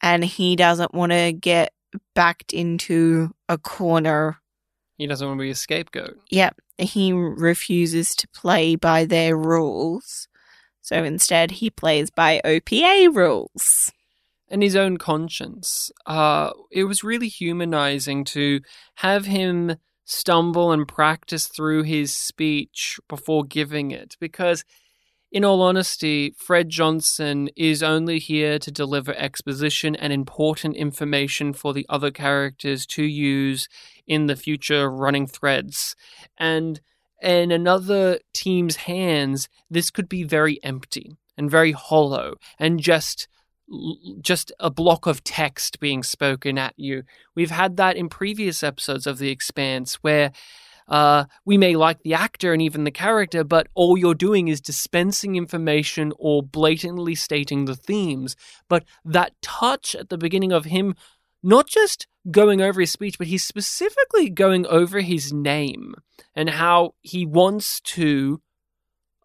and 0.00 0.24
he 0.24 0.56
doesn't 0.56 0.94
want 0.94 1.12
to 1.12 1.32
get 1.32 1.72
backed 2.14 2.52
into 2.52 3.34
a 3.48 3.58
corner. 3.58 4.38
He 4.96 5.06
doesn't 5.06 5.26
want 5.26 5.38
to 5.38 5.42
be 5.42 5.50
a 5.50 5.54
scapegoat. 5.54 6.18
Yep, 6.30 6.60
he 6.78 7.12
refuses 7.12 8.14
to 8.16 8.28
play 8.28 8.76
by 8.76 9.04
their 9.04 9.36
rules. 9.36 10.28
So 10.80 11.02
instead, 11.04 11.52
he 11.52 11.70
plays 11.70 12.10
by 12.10 12.40
OPA 12.44 13.14
rules. 13.14 13.92
And 14.48 14.62
his 14.62 14.76
own 14.76 14.98
conscience. 14.98 15.90
Uh, 16.04 16.50
it 16.70 16.84
was 16.84 17.02
really 17.02 17.28
humanizing 17.28 18.24
to 18.24 18.60
have 18.96 19.24
him 19.24 19.76
stumble 20.04 20.72
and 20.72 20.86
practice 20.86 21.46
through 21.46 21.84
his 21.84 22.14
speech 22.14 22.98
before 23.08 23.44
giving 23.44 23.92
it 23.92 24.16
because 24.20 24.64
in 25.32 25.46
all 25.46 25.62
honesty, 25.62 26.34
Fred 26.36 26.68
Johnson 26.68 27.48
is 27.56 27.82
only 27.82 28.18
here 28.18 28.58
to 28.58 28.70
deliver 28.70 29.14
exposition 29.14 29.96
and 29.96 30.12
important 30.12 30.76
information 30.76 31.54
for 31.54 31.72
the 31.72 31.86
other 31.88 32.10
characters 32.10 32.84
to 32.88 33.02
use 33.02 33.66
in 34.06 34.26
the 34.26 34.36
future 34.36 34.90
running 34.90 35.26
threads. 35.26 35.96
And 36.36 36.80
in 37.22 37.50
another 37.50 38.18
team's 38.34 38.76
hands, 38.76 39.48
this 39.70 39.90
could 39.90 40.08
be 40.08 40.22
very 40.22 40.62
empty 40.62 41.16
and 41.38 41.50
very 41.50 41.72
hollow 41.72 42.34
and 42.58 42.78
just 42.78 43.26
just 44.20 44.52
a 44.60 44.70
block 44.70 45.06
of 45.06 45.24
text 45.24 45.80
being 45.80 46.02
spoken 46.02 46.58
at 46.58 46.74
you. 46.76 47.04
We've 47.34 47.50
had 47.50 47.78
that 47.78 47.96
in 47.96 48.10
previous 48.10 48.62
episodes 48.62 49.06
of 49.06 49.16
The 49.16 49.30
Expanse 49.30 49.94
where 50.02 50.30
uh, 50.88 51.24
we 51.44 51.56
may 51.56 51.76
like 51.76 52.02
the 52.02 52.14
actor 52.14 52.52
and 52.52 52.62
even 52.62 52.84
the 52.84 52.90
character, 52.90 53.44
but 53.44 53.68
all 53.74 53.96
you're 53.96 54.14
doing 54.14 54.48
is 54.48 54.60
dispensing 54.60 55.36
information 55.36 56.12
or 56.18 56.42
blatantly 56.42 57.14
stating 57.14 57.64
the 57.64 57.76
themes. 57.76 58.36
But 58.68 58.84
that 59.04 59.40
touch 59.42 59.94
at 59.94 60.08
the 60.08 60.18
beginning 60.18 60.52
of 60.52 60.66
him 60.66 60.94
not 61.42 61.66
just 61.66 62.06
going 62.30 62.60
over 62.60 62.80
his 62.80 62.92
speech, 62.92 63.18
but 63.18 63.26
he's 63.26 63.42
specifically 63.42 64.30
going 64.30 64.66
over 64.66 65.00
his 65.00 65.32
name 65.32 65.94
and 66.34 66.50
how 66.50 66.94
he 67.00 67.26
wants 67.26 67.80
to 67.80 68.40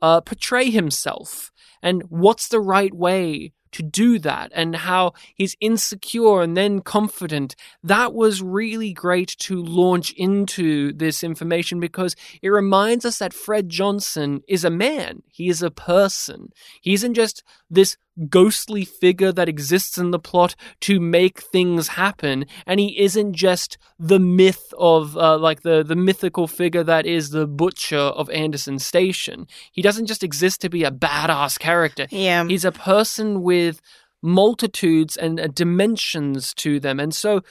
uh, 0.02 0.22
portray 0.22 0.70
himself 0.70 1.52
and 1.82 2.04
what's 2.10 2.48
the 2.48 2.60
right 2.60 2.93
way 2.93 3.54
to 3.78 3.84
do 3.84 4.18
that 4.20 4.52
and 4.56 4.76
how 4.76 5.13
he's 5.36 5.56
insecure 5.62 6.42
and 6.42 6.58
then 6.58 6.82
confident. 6.82 7.56
That 7.84 8.12
was 8.12 8.42
really 8.42 8.92
great 8.92 9.36
to 9.40 9.62
launch 9.62 10.12
into 10.13 10.94
this 10.94 11.24
information 11.24 11.80
because 11.80 12.16
it 12.42 12.50
reminds 12.50 13.06
us 13.06 13.20
that 13.20 13.34
Fred 13.34 13.70
Johnson 13.70 14.42
is 14.48 14.66
a 14.66 14.72
man. 14.72 15.22
He 15.38 15.50
is 15.50 15.62
a 15.62 15.69
person. 15.69 16.50
He 16.82 16.95
isn't 16.95 17.13
just 17.13 17.43
this 17.69 17.95
ghostly 18.28 18.84
figure 18.84 19.32
that 19.32 19.47
exists 19.47 20.00
in 20.00 20.10
the 20.10 20.17
plot 20.17 20.56
to 20.82 21.00
make 21.00 21.39
things 21.39 21.89
happen 21.89 22.45
and 22.65 22.80
he 22.80 23.00
isn't 23.00 23.34
just 23.34 23.78
the 24.00 24.17
myth 24.17 24.73
of 24.80 25.15
uh, 25.15 25.38
like 25.38 25.62
the 25.62 25.84
the 25.84 25.95
mythical 25.95 26.47
figure 26.47 26.84
that 26.84 27.06
is 27.06 27.30
the 27.30 27.45
butcher 27.45 28.00
of 28.19 28.28
Anderson 28.32 28.80
Station 28.80 29.45
he 29.71 29.84
doesn't 29.84 30.08
just 30.08 30.23
exist 30.23 30.62
to 30.62 30.69
be 30.69 30.84
a 30.84 30.89
badass 30.89 31.60
character 31.60 32.08
Yeah. 32.10 32.43
he's 32.47 32.65
a 32.65 32.71
person 32.71 33.43
with 33.43 33.82
multitudes 34.23 35.15
and 35.15 35.39
uh, 35.39 35.45
dimensions 35.54 36.56
to 36.56 36.80
them 36.80 37.00
and 37.00 37.13
so 37.13 37.41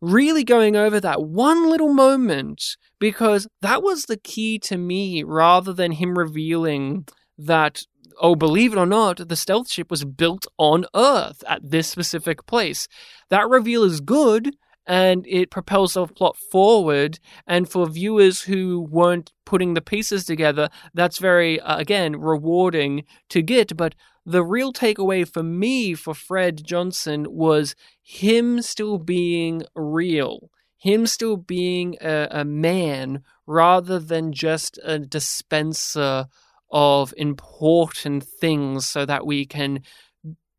really 0.00 0.42
going 0.42 0.74
over 0.74 0.98
that 0.98 1.22
one 1.22 1.70
little 1.70 1.92
moment 1.92 2.76
because 2.98 3.46
that 3.62 3.82
was 3.82 4.04
the 4.06 4.16
key 4.16 4.58
to 4.58 4.76
me 4.76 5.22
rather 5.22 5.72
than 5.72 5.92
him 5.92 6.18
revealing 6.18 7.06
that 7.46 7.82
oh, 8.20 8.34
believe 8.34 8.72
it 8.72 8.78
or 8.78 8.86
not, 8.86 9.28
the 9.28 9.36
stealth 9.36 9.70
ship 9.70 9.90
was 9.90 10.04
built 10.04 10.46
on 10.58 10.84
Earth 10.94 11.42
at 11.48 11.70
this 11.70 11.88
specific 11.88 12.46
place. 12.46 12.86
That 13.30 13.48
reveal 13.48 13.82
is 13.82 14.00
good 14.00 14.56
and 14.86 15.26
it 15.26 15.50
propels 15.50 15.94
the 15.94 16.06
plot 16.06 16.36
forward. 16.36 17.18
And 17.46 17.68
for 17.68 17.86
viewers 17.88 18.42
who 18.42 18.86
weren't 18.90 19.32
putting 19.44 19.74
the 19.74 19.80
pieces 19.80 20.24
together, 20.24 20.68
that's 20.94 21.18
very, 21.18 21.60
uh, 21.60 21.78
again, 21.78 22.16
rewarding 22.16 23.04
to 23.30 23.42
get. 23.42 23.76
But 23.76 23.94
the 24.26 24.44
real 24.44 24.72
takeaway 24.72 25.26
for 25.26 25.42
me 25.42 25.94
for 25.94 26.14
Fred 26.14 26.64
Johnson 26.64 27.26
was 27.28 27.74
him 28.02 28.62
still 28.62 28.98
being 28.98 29.62
real. 29.74 30.50
Him 30.76 31.06
still 31.06 31.36
being 31.36 31.96
a, 32.00 32.28
a 32.30 32.44
man 32.44 33.22
rather 33.46 33.98
than 33.98 34.32
just 34.32 34.78
a 34.82 34.98
dispenser 34.98 36.26
of 36.70 37.12
important 37.16 38.24
things 38.24 38.86
so 38.86 39.04
that 39.04 39.26
we 39.26 39.46
can 39.46 39.82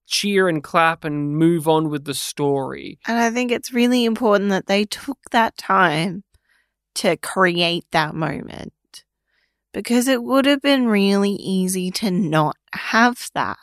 cheer 0.08 0.50
and 0.50 0.64
clap 0.64 1.06
and 1.06 1.38
move 1.38 1.68
on 1.68 1.90
with 1.90 2.06
the 2.06 2.14
story. 2.14 3.00
And 3.08 3.18
I 3.18 3.32
think 3.32 3.52
it's 3.52 3.74
really 3.74 4.06
important 4.06 4.50
that 4.50 4.68
they 4.68 4.86
took 4.86 5.20
that 5.32 5.58
time 5.58 6.24
to 6.96 7.16
create 7.18 7.86
that 7.92 8.14
moment 8.14 8.74
because 9.74 10.08
it 10.08 10.24
would 10.24 10.46
have 10.46 10.62
been 10.62 10.88
really 10.88 11.32
easy 11.32 11.92
to 11.92 12.12
not 12.12 12.58
have 12.74 13.30
that. 13.34 13.58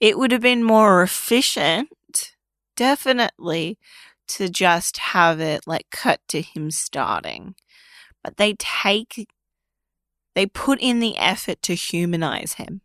It 0.00 0.18
would 0.18 0.32
have 0.32 0.40
been 0.40 0.64
more 0.64 1.02
efficient, 1.02 2.34
definitely, 2.74 3.78
to 4.28 4.48
just 4.48 4.96
have 4.98 5.40
it 5.40 5.66
like 5.66 5.86
cut 5.90 6.20
to 6.28 6.42
him 6.42 6.70
starting. 6.70 7.54
But 8.24 8.36
they 8.36 8.54
take 8.58 9.28
they 10.34 10.46
put 10.46 10.80
in 10.80 11.00
the 11.00 11.16
effort 11.16 11.62
to 11.62 11.74
humanize 11.74 12.54
him 12.54 12.80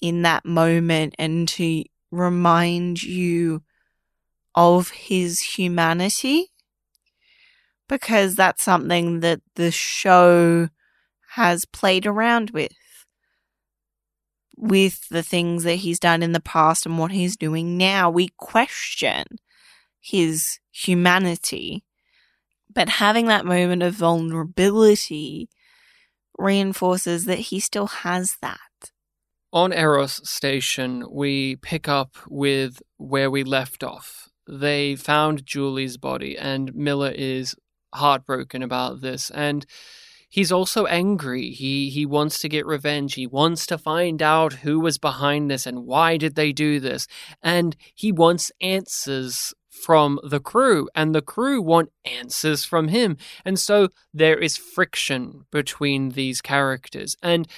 in 0.00 0.22
that 0.22 0.44
moment 0.44 1.14
and 1.18 1.48
to 1.48 1.84
remind 2.10 3.02
you 3.02 3.62
of 4.54 4.90
his 4.90 5.40
humanity 5.40 6.52
because 7.88 8.34
that's 8.34 8.62
something 8.62 9.20
that 9.20 9.40
the 9.56 9.70
show 9.70 10.68
has 11.34 11.64
played 11.64 12.06
around 12.06 12.50
with 12.50 12.72
with 14.56 15.08
the 15.08 15.22
things 15.22 15.62
that 15.62 15.76
he's 15.76 16.00
done 16.00 16.20
in 16.20 16.32
the 16.32 16.40
past 16.40 16.84
and 16.84 16.98
what 16.98 17.12
he's 17.12 17.36
doing 17.36 17.78
now. 17.78 18.10
We 18.10 18.30
question 18.36 19.24
his 20.00 20.58
humanity 20.72 21.84
but 22.74 22.88
having 22.88 23.26
that 23.26 23.46
moment 23.46 23.82
of 23.82 23.94
vulnerability 23.94 25.48
reinforces 26.38 27.24
that 27.24 27.38
he 27.38 27.60
still 27.60 27.88
has 27.88 28.36
that. 28.40 28.60
On 29.52 29.72
Eros 29.72 30.28
Station, 30.28 31.04
we 31.10 31.56
pick 31.56 31.88
up 31.88 32.16
with 32.28 32.82
where 32.98 33.30
we 33.30 33.44
left 33.44 33.82
off. 33.82 34.28
They 34.46 34.94
found 34.94 35.46
Julie's 35.46 35.96
body, 35.96 36.36
and 36.38 36.74
Miller 36.74 37.10
is 37.14 37.54
heartbroken 37.94 38.62
about 38.62 39.00
this. 39.00 39.30
And 39.30 39.66
he's 40.28 40.52
also 40.52 40.86
angry. 40.86 41.50
He 41.50 41.90
he 41.90 42.04
wants 42.06 42.38
to 42.40 42.48
get 42.48 42.66
revenge. 42.66 43.14
He 43.14 43.26
wants 43.26 43.66
to 43.66 43.78
find 43.78 44.22
out 44.22 44.54
who 44.54 44.80
was 44.80 44.98
behind 44.98 45.50
this 45.50 45.66
and 45.66 45.86
why 45.86 46.16
did 46.16 46.34
they 46.34 46.52
do 46.52 46.80
this. 46.80 47.06
And 47.42 47.76
he 47.94 48.12
wants 48.12 48.52
answers 48.60 49.54
from 49.84 50.18
the 50.22 50.40
crew, 50.40 50.88
and 50.94 51.14
the 51.14 51.22
crew 51.22 51.62
want 51.62 51.90
answers 52.04 52.64
from 52.64 52.88
him. 52.88 53.16
And 53.44 53.58
so 53.58 53.88
there 54.12 54.38
is 54.38 54.56
friction 54.56 55.46
between 55.50 56.10
these 56.10 56.40
characters. 56.40 57.16
And 57.22 57.48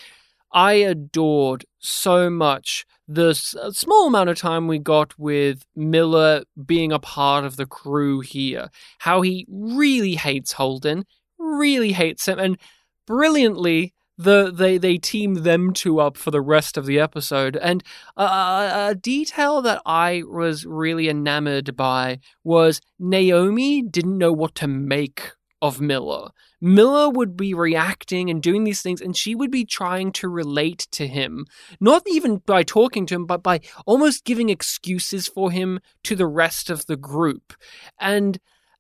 I 0.53 0.73
adored 0.75 1.65
so 1.79 2.29
much 2.29 2.85
the 3.07 3.31
uh, 3.61 3.71
small 3.73 4.07
amount 4.07 4.31
of 4.31 4.39
time 4.39 4.69
we 4.69 4.79
got 4.79 5.19
with 5.19 5.65
Miller 5.75 6.45
being 6.65 6.93
a 6.93 6.99
part 6.99 7.45
of 7.45 7.57
the 7.57 7.67
crew 7.67 8.21
here. 8.21 8.69
How 8.99 9.21
he 9.23 9.47
really 9.49 10.15
hates 10.15 10.53
Holden, 10.53 11.05
really 11.39 11.93
hates 11.93 12.27
him, 12.27 12.39
and 12.39 12.59
brilliantly 13.07 13.95
the 14.21 14.51
they 14.53 14.79
they 14.79 14.99
team 14.99 15.35
them 15.35 15.73
two 15.73 16.01
up 16.01 16.17
for 16.17 16.31
the 16.31 16.41
rest 16.41 16.77
of 16.77 16.87
the 16.87 17.01
episode. 17.01 17.57
And 17.57 17.83
uh, 18.17 18.91
a 18.91 18.95
detail 18.95 19.63
that 19.63 19.81
I 19.87 20.23
was 20.27 20.67
really 20.67 21.09
enamored 21.09 21.77
by 21.77 22.21
was 22.45 22.81
Naomi 22.99 23.83
didn't 23.83 24.19
know 24.19 24.33
what 24.33 24.55
to 24.57 24.69
make 24.69 25.33
of 25.63 25.81
Miller. 25.81 26.31
Miller 26.61 27.09
would 27.09 27.37
be 27.37 27.55
reacting 27.55 28.31
and 28.31 28.43
doing 28.43 28.65
these 28.65 28.83
things, 28.83 29.01
and 29.01 29.17
she 29.17 29.35
would 29.35 29.51
be 29.51 29.65
trying 29.65 30.13
to 30.13 30.29
relate 30.29 30.87
to 30.93 31.07
him, 31.07 31.47
not 31.81 32.03
even 32.07 32.39
by 32.39 32.63
talking 32.63 33.07
to 33.07 33.15
him, 33.15 33.27
but 33.27 33.43
by 33.43 33.61
almost 33.87 34.25
giving 34.25 34.51
excuses 34.51 35.29
for 35.29 35.51
him 35.51 35.81
to 36.05 36.15
the 36.15 36.27
rest 36.27 36.71
of 36.71 36.87
the 36.87 36.97
group. 36.97 37.55
And 37.99 38.39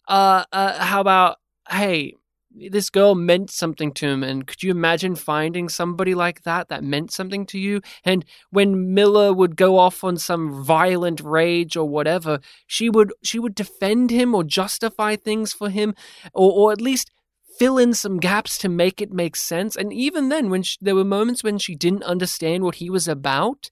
uh, 0.09 0.45
uh, 0.53 0.85
how 0.85 1.01
about, 1.01 1.39
hey, 1.71 2.15
this 2.53 2.91
girl 2.91 3.15
meant 3.15 3.51
something 3.51 3.93
to 3.93 4.07
him, 4.07 4.23
and 4.23 4.47
could 4.47 4.63
you 4.63 4.71
imagine 4.71 5.15
finding 5.15 5.69
somebody 5.69 6.15
like 6.15 6.43
that 6.43 6.69
that 6.69 6.83
meant 6.83 7.13
something 7.13 7.47
to 7.47 7.59
you? 7.59 7.81
And 8.05 8.25
when 8.51 8.93
Miller 8.93 9.33
would 9.33 9.57
go 9.57 9.79
off 9.79 10.03
on 10.03 10.17
some 10.17 10.65
violent 10.65 11.21
rage 11.21 11.77
or 11.77 11.89
whatever, 11.89 12.41
she 12.67 12.91
would 12.91 13.13
she 13.23 13.39
would 13.39 13.55
defend 13.55 14.11
him 14.11 14.35
or 14.35 14.43
justify 14.43 15.17
things 15.17 15.53
for 15.53 15.71
him, 15.71 15.95
or 16.35 16.53
or 16.53 16.73
at 16.73 16.81
least 16.81 17.11
fill 17.59 17.79
in 17.79 17.95
some 17.95 18.19
gaps 18.19 18.59
to 18.59 18.69
make 18.69 19.01
it 19.01 19.13
make 19.13 19.37
sense. 19.37 19.77
And 19.77 19.93
even 19.93 20.29
then, 20.29 20.51
when 20.51 20.63
she, 20.63 20.77
there 20.81 20.95
were 20.95 21.05
moments 21.05 21.45
when 21.45 21.59
she 21.59 21.75
didn't 21.75 22.03
understand 22.05 22.65
what 22.65 22.77
he 22.77 22.91
was 22.91 23.07
about, 23.07 23.71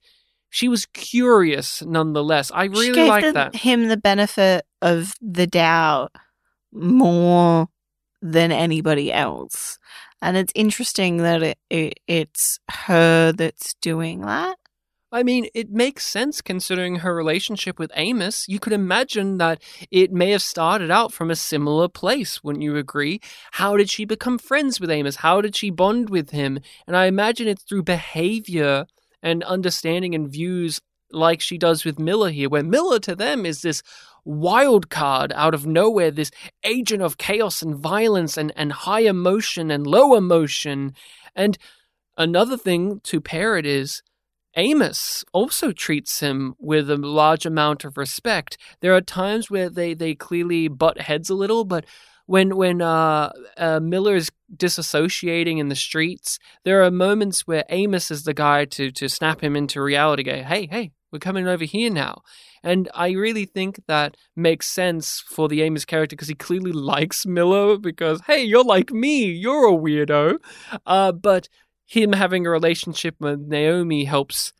she 0.49 0.67
was 0.67 0.85
curious 0.85 1.83
nonetheless. 1.83 2.51
I 2.53 2.65
really 2.65 3.07
like 3.07 3.33
that. 3.33 3.55
him 3.55 3.87
the 3.87 3.97
benefit 3.97 4.65
of 4.81 5.13
the 5.21 5.47
doubt 5.47 6.11
more 6.71 7.67
than 8.21 8.51
anybody 8.51 9.11
else. 9.11 9.77
And 10.21 10.35
it's 10.35 10.53
interesting 10.55 11.17
that 11.17 11.41
it, 11.41 11.57
it 11.69 11.99
it's 12.07 12.59
her 12.69 13.31
that's 13.31 13.73
doing 13.75 14.21
that. 14.21 14.57
I 15.11 15.23
mean, 15.23 15.47
it 15.55 15.71
makes 15.71 16.05
sense 16.05 16.39
considering 16.39 16.97
her 16.97 17.15
relationship 17.15 17.79
with 17.79 17.91
Amos. 17.95 18.47
You 18.47 18.59
could 18.59 18.73
imagine 18.73 19.39
that 19.39 19.59
it 19.89 20.11
may 20.11 20.29
have 20.31 20.43
started 20.43 20.91
out 20.91 21.11
from 21.11 21.31
a 21.31 21.35
similar 21.35 21.87
place, 21.87 22.43
wouldn't 22.43 22.63
you 22.63 22.75
agree? 22.75 23.19
How 23.53 23.75
did 23.75 23.89
she 23.89 24.05
become 24.05 24.37
friends 24.37 24.79
with 24.79 24.91
Amos? 24.91 25.17
How 25.17 25.41
did 25.41 25.55
she 25.55 25.71
bond 25.71 26.11
with 26.11 26.29
him? 26.29 26.59
And 26.85 26.95
I 26.95 27.07
imagine 27.07 27.47
it's 27.47 27.63
through 27.63 27.83
behavior 27.83 28.85
and 29.23 29.43
understanding 29.45 30.13
and 30.13 30.31
views 30.31 30.79
like 31.11 31.41
she 31.41 31.57
does 31.57 31.83
with 31.83 31.97
Miller 31.97 32.29
here, 32.29 32.49
where 32.49 32.63
Miller 32.63 32.99
to 32.99 33.15
them 33.15 33.47
is 33.47 33.61
this 33.61 33.81
wild 34.25 34.89
card 34.89 35.33
out 35.35 35.53
of 35.53 35.65
nowhere, 35.65 36.11
this 36.11 36.31
agent 36.63 37.01
of 37.01 37.17
chaos 37.17 37.61
and 37.61 37.75
violence 37.75 38.37
and, 38.37 38.51
and 38.55 38.71
high 38.71 39.01
emotion 39.01 39.71
and 39.71 39.85
low 39.85 40.15
emotion. 40.15 40.93
And 41.35 41.57
another 42.17 42.57
thing 42.57 43.01
to 43.05 43.21
pair 43.21 43.57
it 43.57 43.65
is 43.65 44.01
Amos 44.55 45.23
also 45.31 45.71
treats 45.71 46.19
him 46.19 46.55
with 46.59 46.89
a 46.89 46.97
large 46.97 47.45
amount 47.45 47.85
of 47.85 47.97
respect. 47.97 48.57
There 48.81 48.95
are 48.95 49.01
times 49.01 49.49
where 49.49 49.69
they, 49.69 49.93
they 49.93 50.15
clearly 50.15 50.67
butt 50.67 51.01
heads 51.01 51.29
a 51.29 51.35
little, 51.35 51.63
but 51.65 51.85
when 52.25 52.55
when 52.55 52.79
uh, 52.79 53.31
uh, 53.57 53.79
Miller 53.79 54.15
is 54.15 54.29
disassociating 54.55 55.57
in 55.57 55.69
the 55.69 55.75
streets, 55.75 56.37
there 56.63 56.83
are 56.83 56.91
moments 56.91 57.47
where 57.47 57.65
Amos 57.69 58.11
is 58.11 58.23
the 58.23 58.35
guy 58.35 58.65
to 58.65 58.91
to 58.91 59.09
snap 59.09 59.41
him 59.41 59.55
into 59.55 59.81
reality. 59.81 60.21
Go, 60.21 60.43
hey, 60.43 60.67
hey, 60.67 60.91
we're 61.11 61.19
coming 61.19 61.47
over 61.47 61.63
here 61.63 61.89
now, 61.89 62.21
and 62.63 62.89
I 62.93 63.11
really 63.11 63.45
think 63.45 63.81
that 63.87 64.15
makes 64.35 64.67
sense 64.67 65.23
for 65.27 65.47
the 65.47 65.61
Amos 65.61 65.85
character 65.85 66.15
because 66.15 66.27
he 66.27 66.35
clearly 66.35 66.71
likes 66.73 67.25
Miller 67.25 67.77
because 67.77 68.21
hey, 68.27 68.43
you're 68.43 68.63
like 68.63 68.91
me, 68.91 69.25
you're 69.25 69.67
a 69.67 69.77
weirdo, 69.77 70.37
uh, 70.85 71.11
but 71.11 71.49
him 71.85 72.13
having 72.13 72.45
a 72.45 72.49
relationship 72.49 73.15
with 73.19 73.39
Naomi 73.39 74.05
helps 74.05 74.53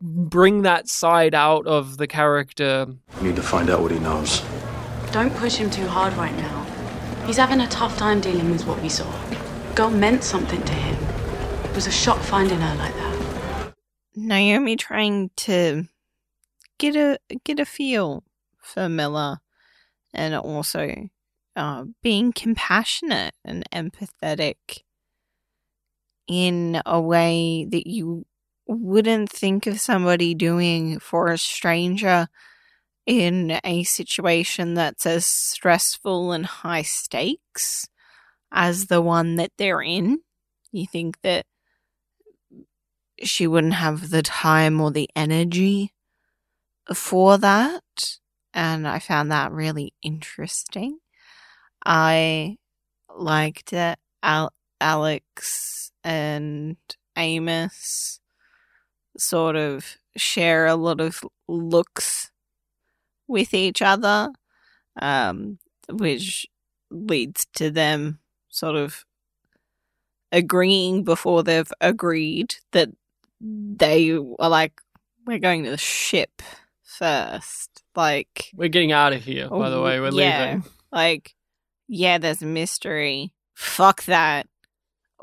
bring 0.00 0.62
that 0.62 0.88
side 0.88 1.34
out 1.34 1.66
of 1.66 1.96
the 1.96 2.06
character. 2.06 2.86
We 3.20 3.28
need 3.28 3.36
to 3.36 3.42
find 3.42 3.70
out 3.70 3.80
what 3.80 3.90
he 3.90 3.98
knows. 3.98 4.42
Don't 5.12 5.34
push 5.34 5.56
him 5.56 5.70
too 5.70 5.86
hard 5.86 6.12
right 6.14 6.34
now. 6.36 6.62
He's 7.26 7.38
having 7.38 7.60
a 7.60 7.68
tough 7.68 7.96
time 7.96 8.20
dealing 8.20 8.50
with 8.50 8.66
what 8.66 8.80
we 8.82 8.88
saw. 8.88 9.10
Girl 9.74 9.90
meant 9.90 10.22
something 10.22 10.62
to 10.62 10.72
him. 10.72 10.96
It 11.64 11.74
was 11.74 11.86
a 11.86 11.90
shock 11.90 12.20
finding 12.20 12.60
her 12.60 12.74
like 12.76 12.94
that. 12.94 13.13
Naomi 14.16 14.76
trying 14.76 15.30
to 15.36 15.84
get 16.78 16.96
a 16.96 17.18
get 17.44 17.60
a 17.60 17.64
feel 17.64 18.24
for 18.58 18.88
Miller 18.88 19.38
and 20.12 20.34
also 20.34 21.08
uh, 21.56 21.84
being 22.02 22.32
compassionate 22.32 23.34
and 23.44 23.64
empathetic 23.72 24.82
in 26.26 26.80
a 26.86 27.00
way 27.00 27.66
that 27.68 27.86
you 27.86 28.24
wouldn't 28.66 29.30
think 29.30 29.66
of 29.66 29.80
somebody 29.80 30.34
doing 30.34 30.98
for 30.98 31.30
a 31.30 31.38
stranger 31.38 32.28
in 33.06 33.60
a 33.64 33.84
situation 33.84 34.74
that's 34.74 35.04
as 35.04 35.26
stressful 35.26 36.32
and 36.32 36.46
high 36.46 36.82
stakes 36.82 37.86
as 38.50 38.86
the 38.86 39.02
one 39.02 39.36
that 39.36 39.52
they're 39.58 39.82
in. 39.82 40.20
You 40.72 40.86
think 40.86 41.20
that 41.22 41.44
she 43.24 43.46
wouldn't 43.46 43.74
have 43.74 44.10
the 44.10 44.22
time 44.22 44.80
or 44.80 44.90
the 44.90 45.08
energy 45.16 45.92
for 46.94 47.38
that. 47.38 47.82
And 48.52 48.86
I 48.86 48.98
found 48.98 49.30
that 49.32 49.52
really 49.52 49.94
interesting. 50.02 50.98
I 51.84 52.56
liked 53.14 53.70
that 53.70 53.98
Al- 54.22 54.52
Alex 54.80 55.90
and 56.02 56.76
Amos 57.16 58.20
sort 59.18 59.56
of 59.56 59.96
share 60.16 60.66
a 60.66 60.76
lot 60.76 61.00
of 61.00 61.20
looks 61.48 62.30
with 63.28 63.54
each 63.54 63.82
other, 63.82 64.30
um, 65.00 65.58
which 65.90 66.46
leads 66.90 67.46
to 67.56 67.70
them 67.70 68.18
sort 68.48 68.76
of 68.76 69.04
agreeing 70.32 71.04
before 71.04 71.42
they've 71.42 71.72
agreed 71.80 72.56
that 72.72 72.88
they 73.44 74.12
are 74.12 74.48
like, 74.48 74.80
we're 75.26 75.38
going 75.38 75.64
to 75.64 75.70
the 75.70 75.76
ship 75.76 76.42
first. 76.82 77.82
Like, 77.94 78.50
We're 78.56 78.68
getting 78.68 78.92
out 78.92 79.12
of 79.12 79.22
here, 79.22 79.48
by 79.48 79.70
the 79.70 79.76
Oh, 79.76 79.84
way. 79.84 80.00
We're 80.00 80.10
yeah. 80.12 80.44
leaving. 80.54 80.64
like, 80.90 81.34
yeah, 81.86 82.18
there's 82.18 82.42
a 82.42 82.46
mystery. 82.46 83.32
Fuck 83.54 84.04
that. 84.04 84.46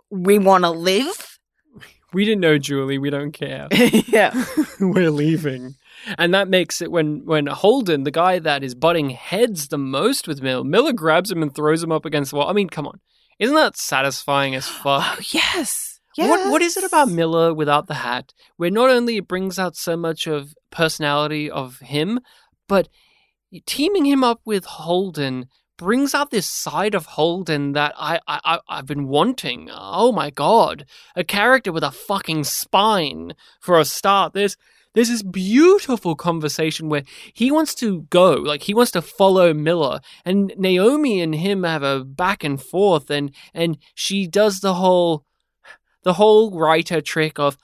We 0.09 0.37
want 0.39 0.63
to 0.63 0.69
live? 0.71 1.39
We 2.13 2.25
didn't 2.25 2.41
know 2.41 2.57
Julie. 2.57 2.97
We 2.97 3.09
don't 3.09 3.31
care. 3.31 3.69
yeah. 3.71 4.33
We're 4.81 5.11
leaving. 5.11 5.75
And 6.17 6.33
that 6.33 6.49
makes 6.49 6.81
it 6.81 6.91
when 6.91 7.23
when 7.25 7.47
Holden, 7.47 8.03
the 8.03 8.11
guy 8.11 8.37
that 8.37 8.65
is 8.65 8.75
butting 8.75 9.11
heads 9.11 9.69
the 9.69 9.77
most 9.77 10.27
with 10.27 10.41
Miller, 10.41 10.65
Miller 10.65 10.91
grabs 10.91 11.31
him 11.31 11.41
and 11.41 11.55
throws 11.55 11.81
him 11.81 11.89
up 11.89 12.03
against 12.03 12.31
the 12.31 12.35
wall. 12.37 12.49
I 12.49 12.53
mean, 12.53 12.67
come 12.69 12.85
on. 12.85 12.99
Isn't 13.39 13.55
that 13.55 13.77
satisfying 13.77 14.55
as 14.55 14.67
oh, 14.69 14.71
fuck? 14.99 15.19
Oh, 15.19 15.21
yes. 15.31 15.90
Yes. 16.17 16.29
What 16.29 16.51
what 16.51 16.61
is 16.61 16.77
it 16.77 16.83
about 16.83 17.09
Miller 17.09 17.53
without 17.53 17.87
the 17.87 17.95
hat? 17.95 18.33
Where 18.57 18.71
not 18.71 18.89
only 18.89 19.17
it 19.17 19.27
brings 19.27 19.57
out 19.57 19.75
so 19.75 19.95
much 19.95 20.27
of 20.27 20.53
personality 20.71 21.49
of 21.49 21.79
him, 21.79 22.19
but 22.67 22.89
teaming 23.65 24.05
him 24.05 24.23
up 24.23 24.41
with 24.45 24.65
Holden 24.65 25.47
brings 25.77 26.13
out 26.13 26.29
this 26.29 26.47
side 26.47 26.93
of 26.93 27.05
Holden 27.07 27.71
that 27.73 27.93
I, 27.97 28.19
I 28.27 28.39
I- 28.43 28.59
I've 28.69 28.85
been 28.85 29.07
wanting. 29.07 29.69
Oh 29.71 30.11
my 30.11 30.29
god, 30.29 30.85
a 31.15 31.23
character 31.23 31.71
with 31.71 31.83
a 31.83 31.91
fucking 31.91 32.43
spine 32.43 33.33
for 33.59 33.79
a 33.79 33.85
start. 33.85 34.33
There's 34.33 34.57
there's 34.93 35.07
this 35.09 35.23
beautiful 35.23 36.15
conversation 36.15 36.89
where 36.89 37.03
he 37.33 37.49
wants 37.49 37.73
to 37.75 38.01
go, 38.09 38.33
like 38.33 38.63
he 38.63 38.73
wants 38.73 38.91
to 38.91 39.01
follow 39.01 39.53
Miller, 39.53 40.01
and 40.25 40.53
Naomi 40.57 41.21
and 41.21 41.33
him 41.33 41.63
have 41.63 41.81
a 41.83 42.03
back 42.03 42.43
and 42.43 42.61
forth, 42.61 43.09
and 43.09 43.33
and 43.53 43.77
she 43.95 44.27
does 44.27 44.59
the 44.59 44.73
whole 44.75 45.25
the 46.03 46.13
whole 46.13 46.51
writer 46.51 47.01
trick 47.01 47.39
of 47.39 47.57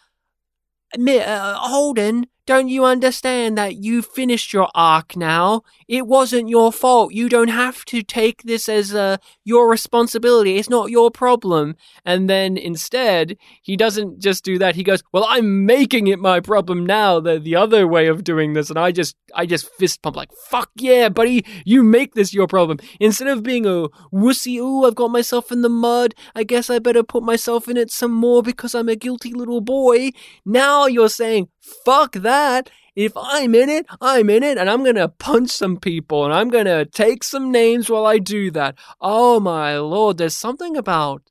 uh, 0.96 1.56
Holden, 1.56 2.28
don't 2.48 2.70
you 2.70 2.86
understand 2.86 3.58
that 3.58 3.76
you 3.76 4.02
finished 4.02 4.54
your 4.54 4.70
arc 4.74 5.18
now? 5.18 5.64
It 5.90 6.08
wasn't 6.08 6.48
your 6.48 6.72
fault. 6.72 7.14
You 7.14 7.28
don't 7.28 7.50
have 7.50 7.84
to 7.86 8.02
take 8.02 8.44
this 8.44 8.70
as 8.70 8.96
uh, 8.96 9.18
your 9.44 9.70
responsibility. 9.70 10.56
It's 10.56 10.70
not 10.70 10.90
your 10.90 11.12
problem. 11.12 11.76
And 12.06 12.30
then 12.30 12.56
instead, 12.56 13.38
he 13.62 13.76
doesn't 13.76 14.20
just 14.20 14.46
do 14.46 14.58
that. 14.60 14.76
He 14.78 14.84
goes, 14.84 15.04
"Well, 15.12 15.26
I'm 15.28 15.66
making 15.66 16.08
it 16.08 16.20
my 16.20 16.40
problem 16.40 16.86
now." 16.86 17.20
The 17.20 17.38
the 17.38 17.58
other 17.58 17.86
way 17.86 18.08
of 18.08 18.24
doing 18.24 18.54
this, 18.54 18.70
and 18.70 18.80
I 18.80 18.94
just 18.94 19.18
I 19.36 19.46
just 19.46 19.70
fist 19.76 20.02
pump 20.02 20.16
like, 20.16 20.32
"Fuck 20.50 20.72
yeah, 20.78 21.10
buddy! 21.10 21.46
You 21.66 21.84
make 21.84 22.16
this 22.16 22.34
your 22.34 22.48
problem." 22.48 22.80
Instead 23.02 23.28
of 23.28 23.44
being 23.44 23.66
a 23.66 23.90
wussy, 24.14 24.58
"Ooh, 24.58 24.86
I've 24.86 24.96
got 24.96 25.12
myself 25.12 25.52
in 25.52 25.64
the 25.64 25.70
mud. 25.70 26.16
I 26.34 26.46
guess 26.46 26.70
I 26.70 26.80
better 26.80 27.04
put 27.04 27.24
myself 27.24 27.68
in 27.68 27.76
it 27.76 27.92
some 27.92 28.14
more 28.14 28.42
because 28.42 28.74
I'm 28.74 28.88
a 28.88 28.96
guilty 28.96 29.34
little 29.34 29.60
boy." 29.60 30.12
Now 30.46 30.86
you're 30.86 31.10
saying, 31.10 31.50
fuck 31.86 32.14
that. 32.14 32.70
If 32.96 33.14
I'm 33.16 33.54
in 33.54 33.70
it, 33.70 33.86
I'm 34.02 34.28
in 34.30 34.42
it, 34.42 34.58
and 34.58 34.70
I'm 34.70 34.84
gonna 34.84 35.08
punch 35.08 35.52
some 35.52 35.78
people, 35.78 36.26
and 36.26 36.34
I'm 36.34 36.50
gonna 36.50 36.84
take 36.84 37.24
some 37.24 37.52
names 37.52 37.90
while 37.90 38.08
I 38.08 38.18
do 38.18 38.50
that. 38.52 38.76
Oh 39.00 39.40
my 39.40 39.78
lord, 39.78 40.18
there's 40.18 40.36
something 40.36 40.76
about 40.76 41.22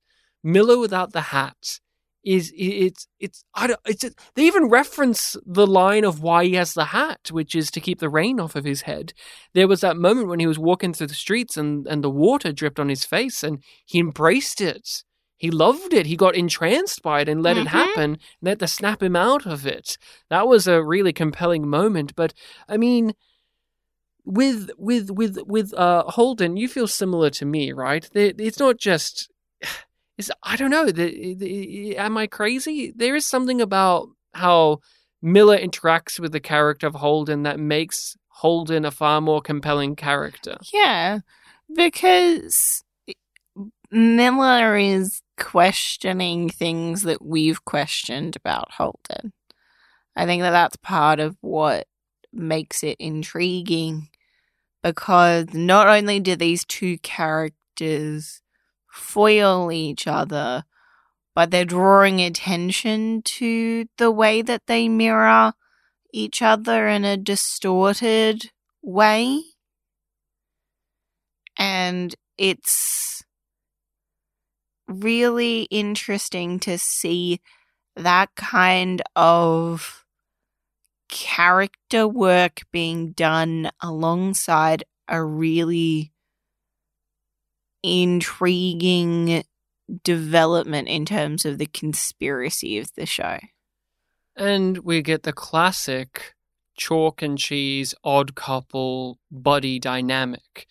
Miller 0.44 0.78
without 0.78 1.12
the 1.12 1.22
hat. 1.22 1.80
Is 2.22 2.52
it's 2.56 3.06
it's 3.20 3.44
I 3.54 3.68
don't 3.68 3.80
it's 3.84 4.04
they 4.34 4.46
even 4.46 4.68
reference 4.68 5.36
the 5.44 5.66
line 5.66 6.04
of 6.04 6.22
why 6.22 6.44
he 6.44 6.54
has 6.54 6.74
the 6.74 6.86
hat, 6.86 7.30
which 7.32 7.54
is 7.54 7.70
to 7.72 7.80
keep 7.80 8.00
the 8.00 8.08
rain 8.08 8.40
off 8.40 8.56
of 8.56 8.64
his 8.64 8.82
head. 8.82 9.12
There 9.54 9.68
was 9.68 9.80
that 9.80 9.96
moment 9.96 10.28
when 10.28 10.40
he 10.40 10.46
was 10.46 10.58
walking 10.58 10.92
through 10.92 11.06
the 11.08 11.14
streets 11.14 11.56
and 11.56 11.86
and 11.86 12.02
the 12.02 12.10
water 12.10 12.52
dripped 12.52 12.80
on 12.80 12.88
his 12.88 13.04
face, 13.04 13.42
and 13.42 13.62
he 13.84 13.98
embraced 13.98 14.60
it. 14.60 15.04
He 15.38 15.50
loved 15.50 15.92
it. 15.92 16.06
He 16.06 16.16
got 16.16 16.34
entranced 16.34 17.02
by 17.02 17.20
it 17.20 17.28
and 17.28 17.42
let 17.42 17.56
it 17.58 17.66
Mhm. 17.66 17.70
happen 17.70 18.18
and 18.40 18.48
had 18.48 18.58
to 18.60 18.66
snap 18.68 19.02
him 19.02 19.14
out 19.16 19.46
of 19.46 19.66
it. 19.66 19.98
That 20.30 20.48
was 20.48 20.66
a 20.66 20.82
really 20.82 21.12
compelling 21.12 21.68
moment. 21.68 22.14
But 22.16 22.32
I 22.68 22.76
mean, 22.78 23.12
with 24.24 24.70
with 24.78 25.10
with 25.10 25.38
with 25.46 25.72
uh 25.74 26.04
Holden, 26.08 26.56
you 26.56 26.68
feel 26.68 26.88
similar 26.88 27.30
to 27.30 27.44
me, 27.44 27.72
right? 27.72 28.08
It's 28.14 28.58
not 28.58 28.78
just. 28.78 29.30
Is 30.18 30.32
I 30.42 30.56
don't 30.56 30.70
know. 30.70 30.86
The, 30.86 31.34
the, 31.34 31.98
am 31.98 32.16
I 32.16 32.26
crazy? 32.26 32.90
There 32.96 33.14
is 33.14 33.26
something 33.26 33.60
about 33.60 34.08
how 34.32 34.78
Miller 35.20 35.58
interacts 35.58 36.18
with 36.18 36.32
the 36.32 36.40
character 36.40 36.86
of 36.86 36.94
Holden 36.94 37.42
that 37.42 37.60
makes 37.60 38.16
Holden 38.28 38.86
a 38.86 38.90
far 38.90 39.20
more 39.20 39.42
compelling 39.42 39.94
character. 39.94 40.56
Yeah, 40.72 41.18
because 41.70 42.82
Miller 43.90 44.76
is 44.78 45.20
questioning 45.36 46.48
things 46.48 47.02
that 47.02 47.24
we've 47.24 47.64
questioned 47.64 48.36
about 48.36 48.72
Holden. 48.72 49.32
I 50.14 50.24
think 50.26 50.42
that 50.42 50.50
that's 50.50 50.76
part 50.76 51.20
of 51.20 51.36
what 51.40 51.86
makes 52.32 52.82
it 52.82 52.96
intriguing 52.98 54.08
because 54.82 55.52
not 55.52 55.88
only 55.88 56.20
do 56.20 56.36
these 56.36 56.64
two 56.64 56.98
characters 56.98 58.40
foil 58.90 59.70
each 59.72 60.06
other, 60.06 60.64
but 61.34 61.50
they're 61.50 61.64
drawing 61.64 62.20
attention 62.20 63.20
to 63.22 63.86
the 63.98 64.10
way 64.10 64.40
that 64.42 64.62
they 64.66 64.88
mirror 64.88 65.52
each 66.12 66.40
other 66.40 66.88
in 66.88 67.04
a 67.04 67.16
distorted 67.16 68.50
way. 68.82 69.42
And 71.58 72.14
it's 72.38 73.15
really 74.88 75.62
interesting 75.64 76.58
to 76.60 76.78
see 76.78 77.40
that 77.96 78.34
kind 78.36 79.02
of 79.14 80.04
character 81.08 82.06
work 82.06 82.62
being 82.72 83.12
done 83.12 83.70
alongside 83.80 84.84
a 85.08 85.22
really 85.22 86.12
intriguing 87.82 89.44
development 90.02 90.88
in 90.88 91.04
terms 91.04 91.44
of 91.44 91.58
the 91.58 91.66
conspiracy 91.66 92.78
of 92.78 92.92
the 92.94 93.06
show. 93.06 93.38
And 94.36 94.78
we 94.78 95.00
get 95.02 95.22
the 95.22 95.32
classic 95.32 96.34
chalk 96.76 97.22
and 97.22 97.38
cheese 97.38 97.94
odd 98.04 98.34
couple 98.34 99.18
buddy 99.30 99.78
dynamic. 99.78 100.66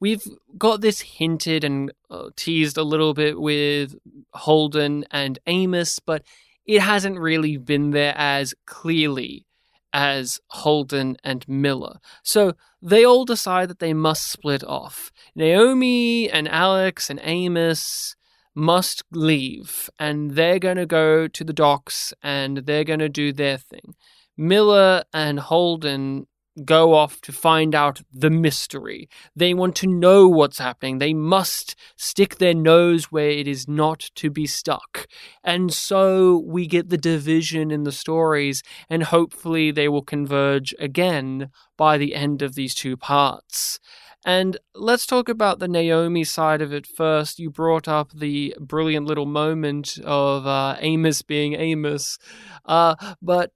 We've 0.00 0.26
got 0.56 0.80
this 0.80 1.00
hinted 1.00 1.62
and 1.62 1.92
uh, 2.10 2.30
teased 2.34 2.78
a 2.78 2.82
little 2.82 3.14
bit 3.14 3.38
with 3.40 3.96
Holden 4.32 5.04
and 5.10 5.38
Amos, 5.46 5.98
but 5.98 6.22
it 6.66 6.80
hasn't 6.80 7.18
really 7.18 7.58
been 7.58 7.90
there 7.90 8.14
as 8.16 8.54
clearly 8.66 9.46
as 9.92 10.40
Holden 10.48 11.16
and 11.22 11.46
Miller. 11.48 11.98
So 12.22 12.54
they 12.80 13.04
all 13.04 13.24
decide 13.24 13.68
that 13.68 13.78
they 13.78 13.92
must 13.92 14.30
split 14.30 14.64
off. 14.64 15.12
Naomi 15.34 16.30
and 16.30 16.48
Alex 16.48 17.10
and 17.10 17.20
Amos 17.22 18.16
must 18.54 19.02
leave, 19.12 19.90
and 19.98 20.32
they're 20.32 20.58
going 20.58 20.76
to 20.76 20.86
go 20.86 21.28
to 21.28 21.44
the 21.44 21.52
docks 21.52 22.12
and 22.22 22.58
they're 22.58 22.84
going 22.84 22.98
to 23.00 23.08
do 23.08 23.32
their 23.32 23.58
thing. 23.58 23.94
Miller 24.36 25.04
and 25.12 25.38
Holden 25.38 26.26
go 26.64 26.94
off 26.94 27.20
to 27.22 27.32
find 27.32 27.74
out 27.74 28.02
the 28.12 28.30
mystery. 28.30 29.08
They 29.34 29.54
want 29.54 29.76
to 29.76 29.86
know 29.86 30.28
what's 30.28 30.58
happening. 30.58 30.98
They 30.98 31.14
must 31.14 31.74
stick 31.96 32.36
their 32.36 32.54
nose 32.54 33.06
where 33.06 33.30
it 33.30 33.46
is 33.46 33.68
not 33.68 34.10
to 34.16 34.30
be 34.30 34.46
stuck. 34.46 35.06
And 35.44 35.72
so 35.72 36.42
we 36.46 36.66
get 36.66 36.88
the 36.88 36.98
division 36.98 37.70
in 37.70 37.84
the 37.84 37.92
stories, 37.92 38.62
and 38.88 39.04
hopefully 39.04 39.70
they 39.70 39.88
will 39.88 40.02
converge 40.02 40.74
again 40.78 41.50
by 41.76 41.98
the 41.98 42.14
end 42.14 42.42
of 42.42 42.54
these 42.54 42.74
two 42.74 42.96
parts. 42.96 43.78
And 44.24 44.58
let's 44.74 45.06
talk 45.06 45.30
about 45.30 45.60
the 45.60 45.68
Naomi 45.68 46.24
side 46.24 46.60
of 46.60 46.74
it 46.74 46.86
first. 46.86 47.38
You 47.38 47.50
brought 47.50 47.88
up 47.88 48.12
the 48.12 48.54
brilliant 48.60 49.06
little 49.06 49.24
moment 49.24 49.98
of 50.04 50.46
uh, 50.46 50.76
Amos 50.78 51.22
being 51.22 51.54
Amos. 51.54 52.18
Uh, 52.66 52.96
but 53.22 53.52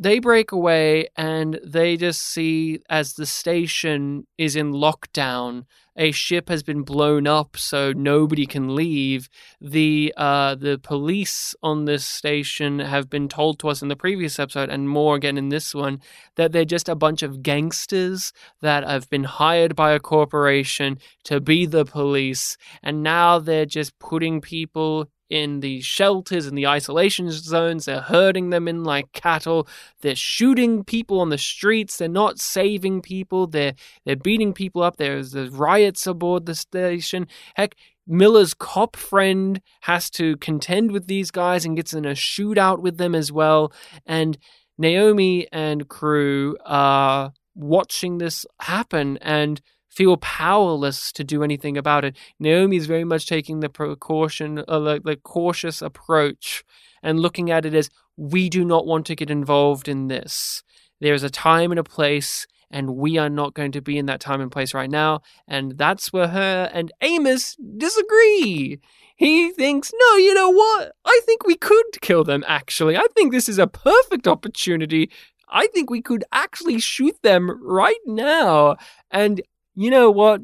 they 0.00 0.18
break 0.18 0.50
away 0.50 1.08
and 1.14 1.60
they 1.62 1.96
just 1.96 2.22
see 2.22 2.80
as 2.88 3.14
the 3.14 3.26
station 3.26 4.26
is 4.38 4.56
in 4.56 4.72
lockdown 4.72 5.64
a 6.00 6.12
ship 6.12 6.48
has 6.48 6.62
been 6.62 6.82
blown 6.82 7.26
up 7.26 7.58
so 7.58 7.92
nobody 7.92 8.46
can 8.46 8.74
leave. 8.74 9.28
The 9.60 10.14
uh, 10.16 10.54
the 10.54 10.78
police 10.78 11.54
on 11.62 11.84
this 11.84 12.06
station 12.06 12.78
have 12.78 13.10
been 13.10 13.28
told 13.28 13.58
to 13.60 13.68
us 13.68 13.82
in 13.82 13.88
the 13.88 13.96
previous 13.96 14.38
episode 14.38 14.70
and 14.70 14.88
more 14.88 15.16
again 15.16 15.36
in 15.36 15.50
this 15.50 15.74
one 15.74 16.00
that 16.36 16.52
they're 16.52 16.64
just 16.64 16.88
a 16.88 16.94
bunch 16.94 17.22
of 17.22 17.42
gangsters 17.42 18.32
that 18.62 18.82
have 18.88 19.10
been 19.10 19.24
hired 19.24 19.76
by 19.76 19.92
a 19.92 20.00
corporation 20.00 20.98
to 21.24 21.38
be 21.38 21.66
the 21.66 21.84
police. 21.84 22.56
And 22.82 23.02
now 23.02 23.38
they're 23.38 23.66
just 23.66 23.98
putting 23.98 24.40
people 24.40 25.10
in 25.30 25.60
the 25.60 25.80
shelters 25.80 26.46
and 26.46 26.58
the 26.58 26.66
isolation 26.66 27.30
zones. 27.30 27.84
They're 27.86 28.00
herding 28.00 28.50
them 28.50 28.68
in 28.68 28.84
like 28.84 29.12
cattle. 29.12 29.66
They're 30.02 30.16
shooting 30.16 30.84
people 30.84 31.20
on 31.20 31.30
the 31.30 31.38
streets. 31.38 31.96
They're 31.96 32.08
not 32.08 32.40
saving 32.40 33.02
people. 33.02 33.46
They're 33.46 33.74
they're 34.04 34.16
beating 34.16 34.52
people 34.52 34.82
up. 34.82 34.96
There's, 34.96 35.32
there's 35.32 35.50
riots 35.50 36.06
aboard 36.06 36.46
the 36.46 36.54
station. 36.54 37.28
Heck, 37.54 37.76
Miller's 38.06 38.54
cop 38.54 38.96
friend 38.96 39.60
has 39.82 40.10
to 40.10 40.36
contend 40.38 40.90
with 40.90 41.06
these 41.06 41.30
guys 41.30 41.64
and 41.64 41.76
gets 41.76 41.94
in 41.94 42.04
a 42.04 42.10
shootout 42.10 42.80
with 42.80 42.98
them 42.98 43.14
as 43.14 43.30
well. 43.30 43.72
And 44.04 44.36
Naomi 44.78 45.46
and 45.52 45.88
crew 45.88 46.56
are 46.64 47.32
watching 47.54 48.18
this 48.18 48.46
happen 48.60 49.18
and 49.18 49.60
feel 49.90 50.16
powerless 50.16 51.12
to 51.12 51.24
do 51.24 51.42
anything 51.42 51.76
about 51.76 52.04
it. 52.04 52.16
Naomi 52.38 52.76
is 52.76 52.86
very 52.86 53.04
much 53.04 53.26
taking 53.26 53.60
the 53.60 53.68
precaution, 53.68 54.62
uh, 54.66 54.78
the, 54.78 55.00
the 55.04 55.16
cautious 55.16 55.82
approach 55.82 56.64
and 57.02 57.20
looking 57.20 57.50
at 57.50 57.66
it 57.66 57.74
as 57.74 57.90
we 58.16 58.48
do 58.48 58.64
not 58.64 58.86
want 58.86 59.06
to 59.06 59.16
get 59.16 59.30
involved 59.30 59.88
in 59.88 60.08
this. 60.08 60.62
There's 61.00 61.22
a 61.22 61.30
time 61.30 61.72
and 61.72 61.80
a 61.80 61.84
place, 61.84 62.46
and 62.70 62.96
we 62.96 63.16
are 63.18 63.30
not 63.30 63.54
going 63.54 63.72
to 63.72 63.80
be 63.80 63.96
in 63.98 64.06
that 64.06 64.20
time 64.20 64.40
and 64.40 64.52
place 64.52 64.74
right 64.74 64.90
now. 64.90 65.22
And 65.48 65.78
that's 65.78 66.12
where 66.12 66.28
her 66.28 66.70
and 66.72 66.92
Amos 67.00 67.56
disagree. 67.56 68.78
He 69.16 69.50
thinks, 69.52 69.92
no, 69.98 70.16
you 70.16 70.34
know 70.34 70.50
what? 70.50 70.92
I 71.04 71.20
think 71.26 71.44
we 71.44 71.56
could 71.56 72.00
kill 72.00 72.24
them, 72.24 72.44
actually. 72.46 72.96
I 72.96 73.06
think 73.14 73.32
this 73.32 73.48
is 73.48 73.58
a 73.58 73.66
perfect 73.66 74.28
opportunity. 74.28 75.10
I 75.48 75.66
think 75.68 75.90
we 75.90 76.00
could 76.00 76.24
actually 76.32 76.78
shoot 76.78 77.16
them 77.22 77.58
right 77.62 77.98
now. 78.06 78.76
And 79.10 79.40
you 79.80 79.90
know 79.90 80.10
what? 80.10 80.42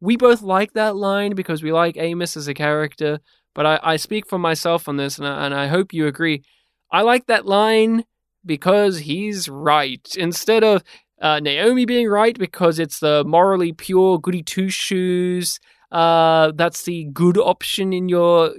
We 0.00 0.16
both 0.16 0.40
like 0.40 0.72
that 0.72 0.96
line 0.96 1.34
because 1.34 1.62
we 1.62 1.70
like 1.70 1.98
Amos 1.98 2.34
as 2.34 2.48
a 2.48 2.54
character, 2.54 3.20
but 3.54 3.66
I, 3.66 3.78
I 3.82 3.96
speak 3.96 4.26
for 4.26 4.38
myself 4.38 4.88
on 4.88 4.96
this, 4.96 5.18
and 5.18 5.28
I, 5.28 5.44
and 5.44 5.54
I 5.54 5.66
hope 5.66 5.92
you 5.92 6.06
agree. 6.06 6.42
I 6.90 7.02
like 7.02 7.26
that 7.26 7.44
line 7.44 8.04
because 8.46 9.00
he's 9.00 9.50
right. 9.50 10.00
Instead 10.16 10.64
of 10.64 10.82
uh, 11.20 11.40
Naomi 11.40 11.84
being 11.84 12.08
right 12.08 12.36
because 12.38 12.78
it's 12.78 13.00
the 13.00 13.22
morally 13.24 13.74
pure 13.74 14.18
goody 14.18 14.42
two 14.42 14.70
shoes 14.70 15.60
uh, 15.92 16.52
that's 16.54 16.84
the 16.84 17.04
good 17.12 17.36
option 17.36 17.92
in 17.92 18.08
your 18.08 18.54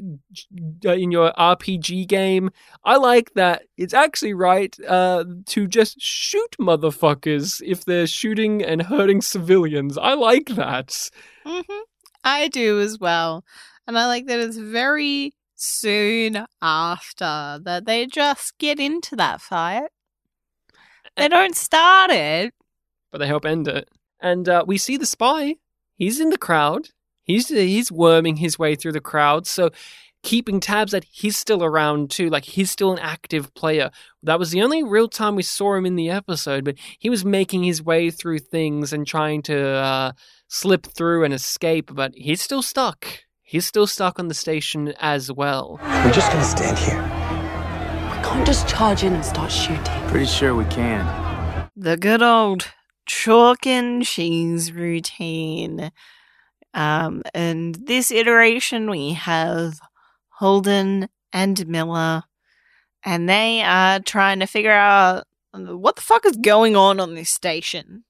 uh, 0.86 0.92
in 0.92 1.12
your 1.12 1.34
RPG 1.34 2.08
game. 2.08 2.52
I 2.86 2.98
like 2.98 3.34
that 3.34 3.64
it's 3.76 3.94
actually 3.94 4.36
right 4.36 4.78
uh, 4.88 5.26
to 5.48 5.68
just 5.68 6.00
shoot 6.00 6.56
motherfuckers 6.62 7.60
if 7.66 7.86
they're 7.86 8.06
shooting 8.06 8.64
and 8.64 8.84
hurting 8.84 9.22
civilians. 9.22 9.98
I 9.98 10.14
like 10.14 10.46
that. 10.50 11.10
Mm-hmm. 11.44 11.80
I 12.24 12.50
do 12.50 12.80
as 12.80 13.00
well, 13.00 13.44
and 13.88 13.98
I 13.98 14.06
like 14.06 14.28
that 14.28 14.40
it's 14.40 14.58
very 14.58 15.34
soon 15.56 16.46
after 16.62 17.60
that 17.64 17.86
they 17.86 18.06
just 18.06 18.58
get 18.60 18.80
into 18.80 19.16
that 19.16 19.42
fight. 19.42 19.90
They 21.18 21.28
don't 21.28 21.56
start 21.56 22.12
it, 22.12 22.54
but 23.12 23.18
they 23.18 23.28
help 23.28 23.46
end 23.46 23.68
it. 23.68 23.90
And 24.20 24.48
uh, 24.48 24.64
we 24.68 24.78
see 24.78 24.98
the 24.98 25.08
spy. 25.08 25.56
He's 25.96 26.20
in 26.20 26.30
the 26.30 26.38
crowd. 26.38 26.90
He's 27.24 27.50
he's 27.50 27.92
worming 27.92 28.38
his 28.38 28.60
way 28.60 28.76
through 28.76 28.94
the 28.94 29.02
crowd, 29.02 29.48
so 29.48 29.72
keeping 30.24 30.60
tabs 30.60 30.94
that 30.94 31.06
he's 31.12 31.38
still 31.38 31.64
around 31.64 32.10
too. 32.10 32.30
Like 32.30 32.46
he's 32.46 32.72
still 32.72 32.94
an 32.94 33.00
active 33.00 33.54
player. 33.54 33.92
That 34.24 34.40
was 34.40 34.52
the 34.52 34.62
only 34.62 34.84
real 34.84 35.08
time 35.08 35.36
we 35.36 35.44
saw 35.44 35.76
him 35.76 35.86
in 35.86 35.96
the 35.96 36.10
episode, 36.10 36.64
but 36.64 36.76
he 36.98 37.10
was 37.10 37.24
making 37.24 37.64
his 37.64 37.84
way 37.84 38.10
through 38.10 38.40
things 38.40 38.94
and 38.94 39.06
trying 39.06 39.42
to 39.44 39.68
uh, 39.68 40.12
slip 40.48 40.86
through 40.86 41.24
and 41.24 41.34
escape. 41.34 41.94
But 41.94 42.14
he's 42.16 42.42
still 42.42 42.62
stuck. 42.62 43.06
He's 43.42 43.66
still 43.66 43.86
stuck 43.86 44.20
on 44.20 44.30
the 44.30 44.34
station 44.34 44.94
as 45.00 45.32
well. 45.32 45.80
We're 45.82 46.12
just 46.12 46.32
gonna 46.32 46.44
stand 46.44 46.80
here. 46.80 47.04
We 48.10 48.24
can't 48.24 48.48
just 48.48 48.68
charge 48.68 49.04
in 49.04 49.14
and 49.14 49.24
start 49.24 49.52
shooting. 49.52 50.08
Pretty 50.08 50.26
sure 50.26 50.56
we 50.56 50.66
can. 50.66 51.70
The 51.76 51.98
good 51.98 52.22
old 52.24 52.72
chalk 53.06 53.68
and 53.68 54.04
cheese 54.04 54.72
routine. 54.72 55.92
Um, 56.74 57.22
and 57.34 57.76
this 57.76 58.12
iteration, 58.12 58.90
we 58.90 59.14
have 59.14 59.80
Holden 60.30 61.10
and 61.32 61.68
Miller, 61.68 62.24
and 63.04 63.30
they 63.30 63.62
are 63.62 64.00
trying 64.00 64.40
to 64.40 64.48
figure 64.48 64.72
out 64.72 65.26
what 65.54 65.96
the 65.96 66.02
fuck 66.02 66.26
is 66.26 66.36
going 66.38 66.76
on 66.76 67.00
on 67.00 67.14
this 67.16 67.30
station. 67.30 68.06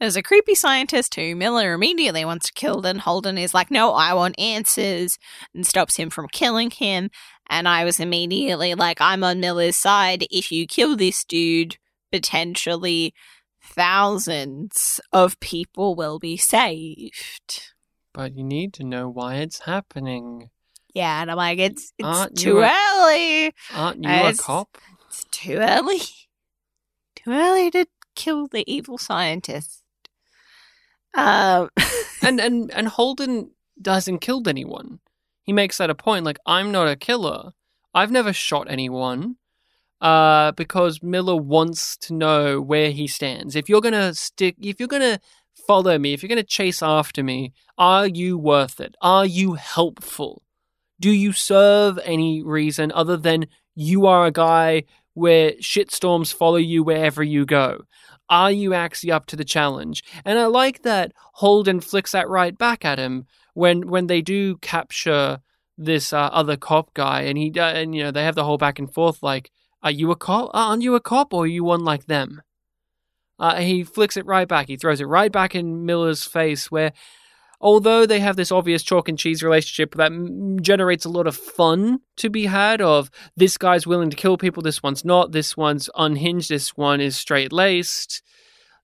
There's 0.00 0.16
a 0.16 0.22
creepy 0.22 0.56
scientist 0.56 1.14
who 1.14 1.36
Miller 1.36 1.72
immediately 1.72 2.24
wants 2.24 2.46
to 2.46 2.52
kill, 2.52 2.84
and 2.84 3.00
Holden 3.00 3.38
is 3.38 3.54
like, 3.54 3.70
no, 3.70 3.92
I 3.92 4.12
want 4.12 4.38
answers, 4.38 5.18
and 5.54 5.66
stops 5.66 5.96
him 5.96 6.10
from 6.10 6.28
killing 6.28 6.70
him. 6.70 7.10
And 7.48 7.68
I 7.68 7.84
was 7.84 8.00
immediately 8.00 8.74
like, 8.74 9.00
I'm 9.00 9.22
on 9.22 9.38
Miller's 9.38 9.76
side. 9.76 10.26
If 10.30 10.50
you 10.50 10.66
kill 10.66 10.96
this 10.96 11.24
dude, 11.24 11.76
potentially 12.10 13.14
thousands 13.62 15.00
of 15.12 15.38
people 15.40 15.94
will 15.94 16.18
be 16.18 16.36
saved. 16.36 17.73
But 18.14 18.34
you 18.36 18.44
need 18.44 18.72
to 18.74 18.84
know 18.84 19.08
why 19.10 19.34
it's 19.36 19.58
happening. 19.60 20.48
Yeah, 20.94 21.20
and 21.20 21.30
I'm 21.30 21.36
like, 21.36 21.58
it's 21.58 21.92
it's 21.98 22.06
Aren't 22.06 22.38
too 22.38 22.60
a- 22.60 22.70
early. 22.72 23.52
Aren't 23.74 24.02
you 24.04 24.08
It's- 24.10 24.38
a 24.38 24.42
cop? 24.42 24.78
It's 25.08 25.24
too 25.30 25.58
early. 25.60 25.98
Too 27.16 27.30
early 27.30 27.70
to 27.70 27.86
kill 28.14 28.48
the 28.48 28.64
evil 28.70 28.98
scientist. 28.98 29.82
Um, 31.14 31.70
and 32.22 32.38
and 32.40 32.70
and 32.72 32.88
Holden 32.88 33.50
hasn't 33.84 34.20
killed 34.20 34.46
anyone. 34.48 35.00
He 35.42 35.52
makes 35.52 35.78
that 35.78 35.90
a 35.90 35.94
point. 35.94 36.24
Like 36.24 36.38
I'm 36.46 36.70
not 36.72 36.88
a 36.88 36.96
killer. 36.96 37.52
I've 37.94 38.10
never 38.10 38.32
shot 38.32 38.66
anyone. 38.70 39.36
Uh, 40.00 40.52
because 40.52 41.02
Miller 41.02 41.36
wants 41.36 41.96
to 41.96 42.12
know 42.12 42.60
where 42.60 42.90
he 42.90 43.06
stands. 43.06 43.56
If 43.56 43.68
you're 43.70 43.80
gonna 43.80 44.12
stick, 44.12 44.56
if 44.60 44.78
you're 44.78 44.88
gonna 44.88 45.18
follow 45.66 45.98
me, 45.98 46.12
if 46.12 46.22
you're 46.22 46.28
gonna 46.28 46.42
chase 46.42 46.82
after 46.82 47.22
me, 47.22 47.52
are 47.78 48.06
you 48.06 48.38
worth 48.38 48.80
it? 48.80 48.94
Are 49.00 49.26
you 49.26 49.54
helpful? 49.54 50.42
Do 51.00 51.10
you 51.10 51.32
serve 51.32 51.98
any 52.04 52.42
reason 52.42 52.92
other 52.92 53.16
than 53.16 53.46
you 53.74 54.06
are 54.06 54.26
a 54.26 54.30
guy 54.30 54.84
where 55.14 55.52
shitstorms 55.52 56.32
follow 56.32 56.56
you 56.56 56.82
wherever 56.82 57.22
you 57.22 57.44
go? 57.44 57.82
Are 58.28 58.50
you 58.50 58.74
actually 58.74 59.12
up 59.12 59.26
to 59.26 59.36
the 59.36 59.44
challenge? 59.44 60.02
And 60.24 60.38
I 60.38 60.46
like 60.46 60.82
that 60.82 61.12
Holden 61.34 61.80
flicks 61.80 62.12
that 62.12 62.28
right 62.28 62.56
back 62.56 62.84
at 62.84 62.98
him 62.98 63.26
when 63.54 63.88
when 63.88 64.06
they 64.06 64.22
do 64.22 64.56
capture 64.58 65.40
this 65.76 66.12
uh, 66.12 66.30
other 66.32 66.56
cop 66.56 66.94
guy, 66.94 67.22
and 67.22 67.36
he 67.36 67.52
uh, 67.58 67.72
and 67.72 67.94
you 67.94 68.04
know 68.04 68.10
they 68.10 68.24
have 68.24 68.34
the 68.34 68.44
whole 68.44 68.58
back 68.58 68.78
and 68.78 68.92
forth 68.92 69.22
like, 69.22 69.50
"Are 69.82 69.90
you 69.90 70.10
a 70.10 70.16
cop? 70.16 70.50
Aren't 70.54 70.82
you 70.82 70.94
a 70.94 71.00
cop, 71.00 71.34
or 71.34 71.44
are 71.44 71.46
you 71.46 71.64
one 71.64 71.84
like 71.84 72.06
them?" 72.06 72.42
Uh, 73.38 73.56
he 73.56 73.82
flicks 73.82 74.16
it 74.16 74.26
right 74.26 74.48
back. 74.48 74.68
He 74.68 74.76
throws 74.76 75.00
it 75.00 75.06
right 75.06 75.32
back 75.32 75.54
in 75.54 75.84
Miller's 75.84 76.24
face, 76.24 76.70
where 76.70 76.92
although 77.60 78.04
they 78.04 78.20
have 78.20 78.36
this 78.36 78.52
obvious 78.52 78.82
chalk 78.82 79.08
and 79.08 79.18
cheese 79.18 79.42
relationship 79.42 79.94
that 79.94 80.12
generates 80.62 81.04
a 81.04 81.08
lot 81.08 81.26
of 81.26 81.36
fun 81.36 81.98
to 82.16 82.28
be 82.28 82.46
had 82.46 82.80
of 82.80 83.10
this 83.36 83.56
guy's 83.56 83.86
willing 83.86 84.10
to 84.10 84.16
kill 84.16 84.36
people 84.36 84.62
this 84.62 84.82
one's 84.82 85.04
not 85.04 85.32
this 85.32 85.56
one's 85.56 85.88
unhinged 85.96 86.50
this 86.50 86.76
one 86.76 87.00
is 87.00 87.16
straight 87.16 87.52
laced 87.52 88.22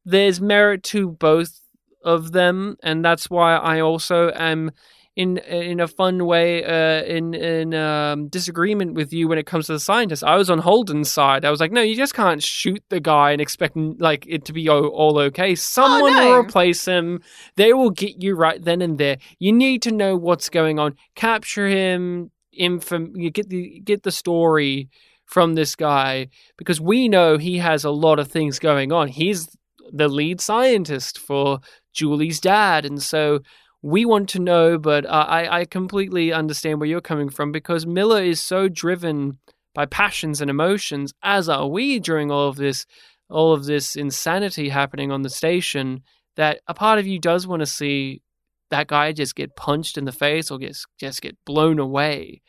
there's 0.04 0.40
merit 0.40 0.82
to 0.82 1.10
both 1.10 1.60
of 2.02 2.32
them 2.32 2.76
and 2.82 3.04
that's 3.04 3.28
why 3.28 3.54
i 3.56 3.80
also 3.80 4.32
am 4.34 4.70
in 5.16 5.38
in 5.38 5.80
a 5.80 5.88
fun 5.88 6.24
way 6.24 6.64
uh, 6.64 7.02
in 7.04 7.34
in 7.34 7.74
um, 7.74 8.28
disagreement 8.28 8.94
with 8.94 9.12
you 9.12 9.28
when 9.28 9.38
it 9.38 9.46
comes 9.46 9.66
to 9.66 9.72
the 9.72 9.80
scientists. 9.80 10.22
I 10.22 10.36
was 10.36 10.48
on 10.48 10.60
Holden's 10.60 11.12
side. 11.12 11.44
I 11.44 11.50
was 11.50 11.60
like, 11.60 11.72
no, 11.72 11.82
you 11.82 11.96
just 11.96 12.14
can't 12.14 12.42
shoot 12.42 12.82
the 12.88 13.00
guy 13.00 13.32
and 13.32 13.40
expect 13.40 13.76
like 13.76 14.24
it 14.28 14.44
to 14.46 14.52
be 14.52 14.68
all, 14.68 14.86
all 14.86 15.18
okay. 15.18 15.54
Someone 15.54 16.12
no. 16.12 16.26
will 16.26 16.38
replace 16.38 16.84
him. 16.84 17.20
They 17.56 17.72
will 17.72 17.90
get 17.90 18.22
you 18.22 18.34
right 18.34 18.62
then 18.62 18.80
and 18.80 18.98
there. 18.98 19.18
You 19.38 19.52
need 19.52 19.82
to 19.82 19.92
know 19.92 20.16
what's 20.16 20.48
going 20.48 20.78
on. 20.78 20.94
Capture 21.14 21.68
him. 21.68 22.30
Inform. 22.52 23.12
You 23.14 23.30
get 23.30 23.48
the 23.48 23.80
get 23.80 24.02
the 24.02 24.12
story 24.12 24.88
from 25.24 25.54
this 25.54 25.76
guy 25.76 26.28
because 26.56 26.80
we 26.80 27.08
know 27.08 27.38
he 27.38 27.58
has 27.58 27.84
a 27.84 27.90
lot 27.90 28.18
of 28.18 28.28
things 28.28 28.58
going 28.58 28.90
on. 28.90 29.08
He's 29.08 29.48
the 29.92 30.08
lead 30.08 30.40
scientist 30.40 31.18
for 31.18 31.60
Julie's 31.92 32.40
dad, 32.40 32.84
and 32.84 33.02
so 33.02 33.40
we 33.82 34.04
want 34.04 34.28
to 34.30 34.38
know, 34.38 34.78
but 34.78 35.06
uh, 35.06 35.26
I, 35.28 35.60
I 35.60 35.64
completely 35.64 36.32
understand 36.32 36.80
where 36.80 36.88
you're 36.88 37.00
coming 37.00 37.30
from 37.30 37.50
because 37.50 37.86
Miller 37.86 38.22
is 38.22 38.40
so 38.40 38.68
driven 38.68 39.38
by 39.74 39.86
passions 39.86 40.40
and 40.40 40.50
emotions, 40.50 41.12
as 41.22 41.48
are 41.48 41.66
we 41.66 41.98
during 41.98 42.30
all 42.30 42.48
of 42.48 42.56
this, 42.56 42.84
all 43.30 43.52
of 43.52 43.64
this 43.64 43.96
insanity 43.96 44.68
happening 44.68 45.10
on 45.10 45.22
the 45.22 45.30
station. 45.30 46.02
That 46.36 46.60
a 46.66 46.74
part 46.74 46.98
of 46.98 47.06
you 47.06 47.18
does 47.18 47.46
want 47.46 47.60
to 47.60 47.66
see 47.66 48.22
that 48.70 48.86
guy 48.86 49.12
just 49.12 49.34
get 49.34 49.56
punched 49.56 49.98
in 49.98 50.04
the 50.04 50.12
face 50.12 50.50
or 50.50 50.58
just 50.58 50.86
just 50.98 51.22
get 51.22 51.36
blown 51.44 51.78
away. 51.78 52.40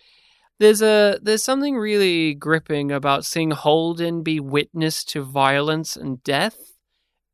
There's 0.60 0.82
a 0.82 1.20
there's 1.22 1.44
something 1.44 1.78
really 1.78 2.36
gripping 2.36 2.92
about 2.92 3.26
seeing 3.26 3.52
Holden 3.52 4.22
be 4.22 4.40
witness 4.40 5.04
to 5.06 5.24
violence 5.24 5.96
and 5.96 6.24
death 6.24 6.71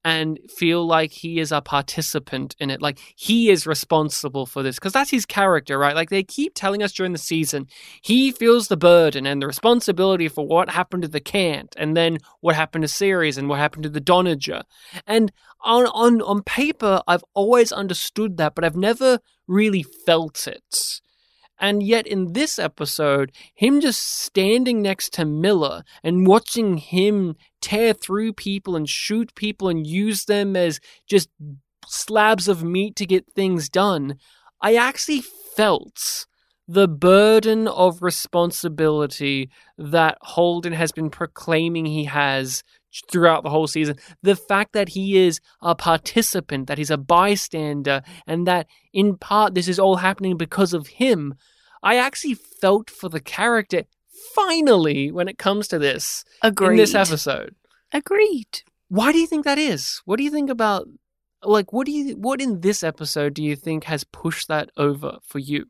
and 0.07 0.39
feel 0.49 0.87
like 0.87 1.11
he 1.11 1.37
is 1.37 1.51
a 1.51 1.59
participant 1.59 2.55
in 2.59 2.69
it. 2.69 2.81
Like 2.81 2.97
he 3.17 3.49
is 3.49 3.67
responsible 3.67 4.45
for 4.45 4.63
this 4.63 4.77
because 4.77 4.93
that's 4.93 5.11
his 5.11 5.25
character, 5.25 5.77
right? 5.77 5.93
Like 5.93 6.09
they 6.09 6.23
keep 6.23 6.53
telling 6.55 6.81
us 6.81 6.93
during 6.93 7.11
the 7.11 7.17
season, 7.17 7.67
he 8.01 8.31
feels 8.31 8.69
the 8.69 8.77
burden 8.77 9.27
and 9.27 9.41
the 9.41 9.47
responsibility 9.47 10.29
for 10.29 10.47
what 10.47 10.69
happened 10.69 11.01
to 11.01 11.09
the 11.09 11.19
Cant 11.19 11.75
and 11.77 11.97
then 11.97 12.19
what 12.39 12.55
happened 12.55 12.83
to 12.83 12.87
Ceres 12.87 13.37
and 13.37 13.49
what 13.49 13.59
happened 13.59 13.83
to 13.83 13.89
the 13.89 13.99
Donager. 13.99 14.63
And 15.05 15.33
on, 15.65 15.87
on, 15.87 16.21
on 16.21 16.41
paper, 16.41 17.01
I've 17.05 17.25
always 17.33 17.73
understood 17.73 18.37
that, 18.37 18.55
but 18.55 18.63
I've 18.63 18.77
never 18.77 19.19
really 19.45 19.83
felt 19.83 20.47
it. 20.47 21.01
And 21.59 21.81
yet, 21.81 22.05
in 22.05 22.33
this 22.33 22.59
episode, 22.59 23.31
him 23.55 23.81
just 23.81 24.01
standing 24.01 24.81
next 24.81 25.13
to 25.13 25.25
Miller 25.25 25.83
and 26.03 26.27
watching 26.27 26.77
him 26.77 27.35
tear 27.61 27.93
through 27.93 28.33
people 28.33 28.75
and 28.75 28.87
shoot 28.87 29.33
people 29.35 29.67
and 29.67 29.85
use 29.85 30.25
them 30.25 30.55
as 30.55 30.79
just 31.07 31.29
slabs 31.87 32.47
of 32.47 32.63
meat 32.63 32.95
to 32.97 33.05
get 33.05 33.33
things 33.33 33.69
done, 33.69 34.17
I 34.61 34.75
actually 34.75 35.21
felt 35.21 36.27
the 36.67 36.87
burden 36.87 37.67
of 37.67 38.01
responsibility 38.01 39.49
that 39.77 40.17
Holden 40.21 40.73
has 40.73 40.91
been 40.91 41.09
proclaiming 41.09 41.85
he 41.85 42.03
has 42.05 42.63
throughout 43.11 43.43
the 43.43 43.49
whole 43.49 43.67
season. 43.67 43.97
The 44.21 44.35
fact 44.35 44.73
that 44.73 44.89
he 44.89 45.17
is 45.17 45.39
a 45.61 45.75
participant, 45.75 46.67
that 46.67 46.77
he's 46.77 46.91
a 46.91 46.97
bystander, 46.97 48.01
and 48.25 48.47
that 48.47 48.67
in 48.93 49.17
part 49.17 49.53
this 49.53 49.67
is 49.67 49.79
all 49.79 49.97
happening 49.97 50.37
because 50.37 50.73
of 50.73 50.87
him. 50.87 51.35
I 51.83 51.97
actually 51.97 52.33
felt 52.33 52.89
for 52.89 53.09
the 53.09 53.19
character 53.19 53.83
finally 54.33 55.11
when 55.11 55.27
it 55.27 55.37
comes 55.37 55.67
to 55.67 55.79
this 55.79 56.25
agreed. 56.41 56.71
in 56.71 56.77
this 56.77 56.95
episode. 56.95 57.55
Agreed. 57.93 58.63
Why 58.89 59.11
do 59.11 59.19
you 59.19 59.27
think 59.27 59.45
that 59.45 59.59
is? 59.59 60.01
What 60.05 60.17
do 60.17 60.23
you 60.23 60.31
think 60.31 60.49
about 60.49 60.87
like 61.43 61.71
what 61.71 61.85
do 61.85 61.91
you 61.91 62.15
what 62.15 62.41
in 62.41 62.61
this 62.61 62.83
episode 62.83 63.35
do 63.35 63.43
you 63.43 63.55
think 63.55 63.83
has 63.83 64.03
pushed 64.03 64.47
that 64.47 64.69
over 64.75 65.17
for 65.23 65.39
you? 65.39 65.65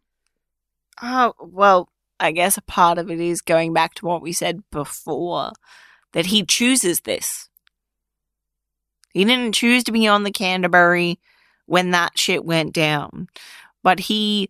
Oh, 1.02 1.34
well, 1.40 1.90
I 2.20 2.32
guess 2.32 2.58
a 2.58 2.62
part 2.62 2.98
of 2.98 3.12
it 3.12 3.20
is 3.20 3.42
going 3.42 3.74
back 3.74 3.94
to 3.96 4.06
what 4.06 4.22
we 4.22 4.34
said 4.34 4.62
before 4.72 5.52
that 6.14 6.28
he 6.28 6.44
chooses 6.44 7.02
this. 7.02 7.50
He 9.14 9.26
didn't 9.26 9.56
choose 9.56 9.84
to 9.86 9.92
be 9.92 10.08
on 10.08 10.24
the 10.24 10.32
Canterbury 10.32 11.20
when 11.66 11.92
that 11.92 12.18
shit 12.18 12.46
went 12.46 12.74
down, 12.74 13.28
but 13.84 14.00
he 14.00 14.50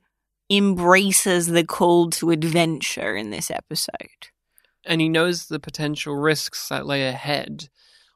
embraces 0.49 1.47
the 1.47 1.63
call 1.63 2.09
to 2.11 2.31
adventure 2.31 3.15
in 3.15 3.29
this 3.31 3.51
episode. 3.51 4.29
And 4.85 5.01
he 5.01 5.09
knows 5.09 5.47
the 5.47 5.59
potential 5.59 6.15
risks 6.15 6.69
that 6.69 6.85
lay 6.85 7.07
ahead. 7.07 7.69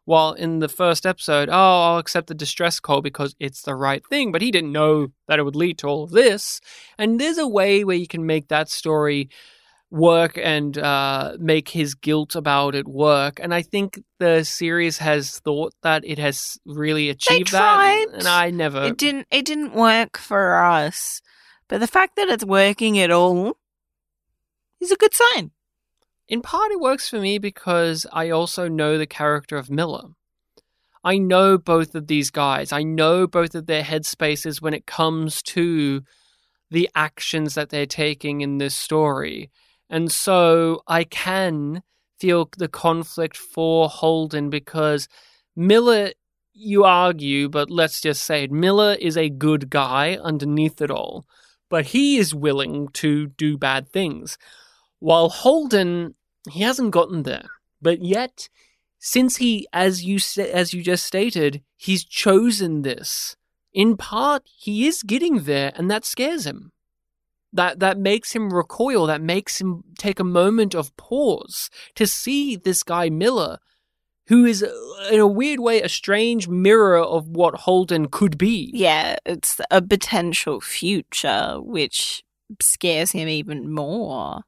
While 0.06 0.34
in 0.34 0.60
the 0.60 0.70
first 0.70 1.06
episode, 1.06 1.50
oh, 1.50 1.54
I'll 1.54 1.98
accept 1.98 2.28
the 2.28 2.34
distress 2.34 2.80
call 2.80 3.02
because 3.02 3.36
it's 3.39 3.62
the 3.62 3.76
right 3.76 4.06
thing, 4.06 4.32
but 4.32 4.42
he 4.42 4.50
didn't 4.50 4.72
know 4.72 5.10
that 5.28 5.38
it 5.38 5.44
would 5.44 5.56
lead 5.56 5.78
to 5.80 5.88
all 5.88 6.04
of 6.04 6.12
this. 6.12 6.60
And 6.98 7.20
there's 7.20 7.38
a 7.38 7.48
way 7.48 7.84
where 7.84 7.98
you 7.98 8.08
can 8.08 8.26
make 8.26 8.48
that 8.48 8.70
story 8.70 9.30
work 9.92 10.38
and 10.38 10.78
uh, 10.78 11.36
make 11.39 11.70
his 11.70 11.94
guilt 11.96 12.36
about 12.36 12.74
it 12.76 12.88
work. 12.88 13.39
And 13.44 13.54
I 13.54 13.62
think 13.62 14.02
the 14.20 14.44
series 14.44 14.98
has 15.00 15.39
thought 15.39 15.74
that 15.84 16.04
it 16.06 16.18
has 16.18 16.58
really 16.66 17.10
achieved 17.10 17.52
that. 17.52 18.08
And 18.14 18.26
I 18.28 18.50
never. 18.50 18.84
It 18.86 18.98
didn't 18.98 19.28
it 19.30 19.46
didn't 19.46 19.74
work 19.74 20.18
for 20.18 20.56
us. 20.64 21.22
But 21.68 21.80
the 21.82 21.88
fact 21.88 22.16
that 22.16 22.30
it's 22.30 22.46
working 22.46 22.98
at 23.00 23.12
all 23.12 23.58
is 24.80 24.92
a 24.92 24.96
good 24.96 25.14
sign. 25.14 25.52
in 26.28 26.42
part 26.42 26.72
it 26.72 26.80
works 26.80 27.10
for 27.10 27.20
me 27.20 27.38
because 27.38 28.06
I 28.12 28.30
also 28.30 28.68
know 28.70 28.98
the 28.98 29.06
character 29.06 29.58
of 29.58 29.70
Miller. 29.70 30.10
I 31.04 31.18
know 31.18 31.58
both 31.58 31.96
of 31.96 32.08
these 32.08 32.30
guys. 32.32 32.72
I 32.72 32.84
know 32.84 33.28
both 33.28 33.56
of 33.56 33.66
their 33.66 33.84
headspaces 33.84 34.62
when 34.62 34.74
it 34.74 34.86
comes 34.86 35.42
to 35.44 36.04
the 36.70 36.89
actions 36.96 37.56
that 37.56 37.70
they're 37.70 37.86
taking 37.86 38.42
in 38.42 38.58
this 38.60 38.76
story. 38.76 39.50
And 39.92 40.12
so 40.12 40.82
I 40.88 41.04
can 41.04 41.84
feel 42.18 42.50
the 42.58 42.70
conflict 42.70 43.36
for 43.36 43.89
Holden 43.89 44.50
because 44.50 45.10
Miller, 45.56 46.12
you 46.54 46.86
argue, 46.86 47.50
but 47.50 47.70
let's 47.70 48.00
just 48.02 48.24
say 48.24 48.46
it, 48.46 48.52
Miller 48.52 48.96
is 49.00 49.18
a 49.18 49.30
good 49.30 49.70
guy 49.70 50.18
underneath 50.24 50.82
it 50.82 50.89
all, 50.89 51.26
but 51.70 51.88
he 51.88 52.18
is 52.18 52.34
willing 52.34 52.88
to 52.94 53.28
do 53.28 53.58
bad 53.58 53.89
things. 53.89 54.38
While 55.00 55.30
Holden 55.30 56.16
he 56.50 56.62
hasn't 56.62 56.92
gotten 56.92 57.24
there, 57.24 57.50
but 57.82 58.02
yet 58.02 58.50
since 59.04 59.38
he, 59.38 59.68
as 59.74 60.04
you 60.06 60.20
as 60.39 60.74
you 60.74 60.84
just 60.84 61.04
stated, 61.04 61.64
he's 61.76 62.06
chosen 62.06 62.84
this. 62.84 63.36
In 63.74 63.98
part, 63.98 64.44
he 64.46 64.88
is 64.88 65.02
getting 65.02 65.44
there, 65.44 65.72
and 65.76 65.89
that 65.89 66.06
scares 66.06 66.46
him. 66.46 66.72
That 67.54 67.80
that 67.80 67.97
makes 67.97 68.32
him 68.34 68.54
recoil. 68.54 69.08
That 69.08 69.22
makes 69.22 69.60
him 69.60 69.84
take 69.97 70.20
a 70.20 70.24
moment 70.24 70.74
of 70.74 70.95
pause 70.97 71.70
to 71.95 72.08
see 72.08 72.56
this 72.56 72.84
guy 72.84 73.10
Miller, 73.10 73.60
who 74.28 74.45
is, 74.45 74.64
uh, 74.64 75.10
in 75.12 75.20
a 75.20 75.28
weird 75.28 75.60
way, 75.60 75.82
a 75.82 75.89
strange 75.89 76.47
mirror 76.47 76.99
of 76.99 77.28
what 77.28 77.56
Holden 77.56 78.08
could 78.08 78.38
be. 78.38 78.72
Yeah, 78.74 79.18
it's 79.26 79.60
a 79.70 79.82
potential 79.82 80.62
future, 80.62 81.58
which 81.60 82.24
scares 82.62 83.12
him 83.12 83.28
even 83.28 83.72
more. 83.72 84.43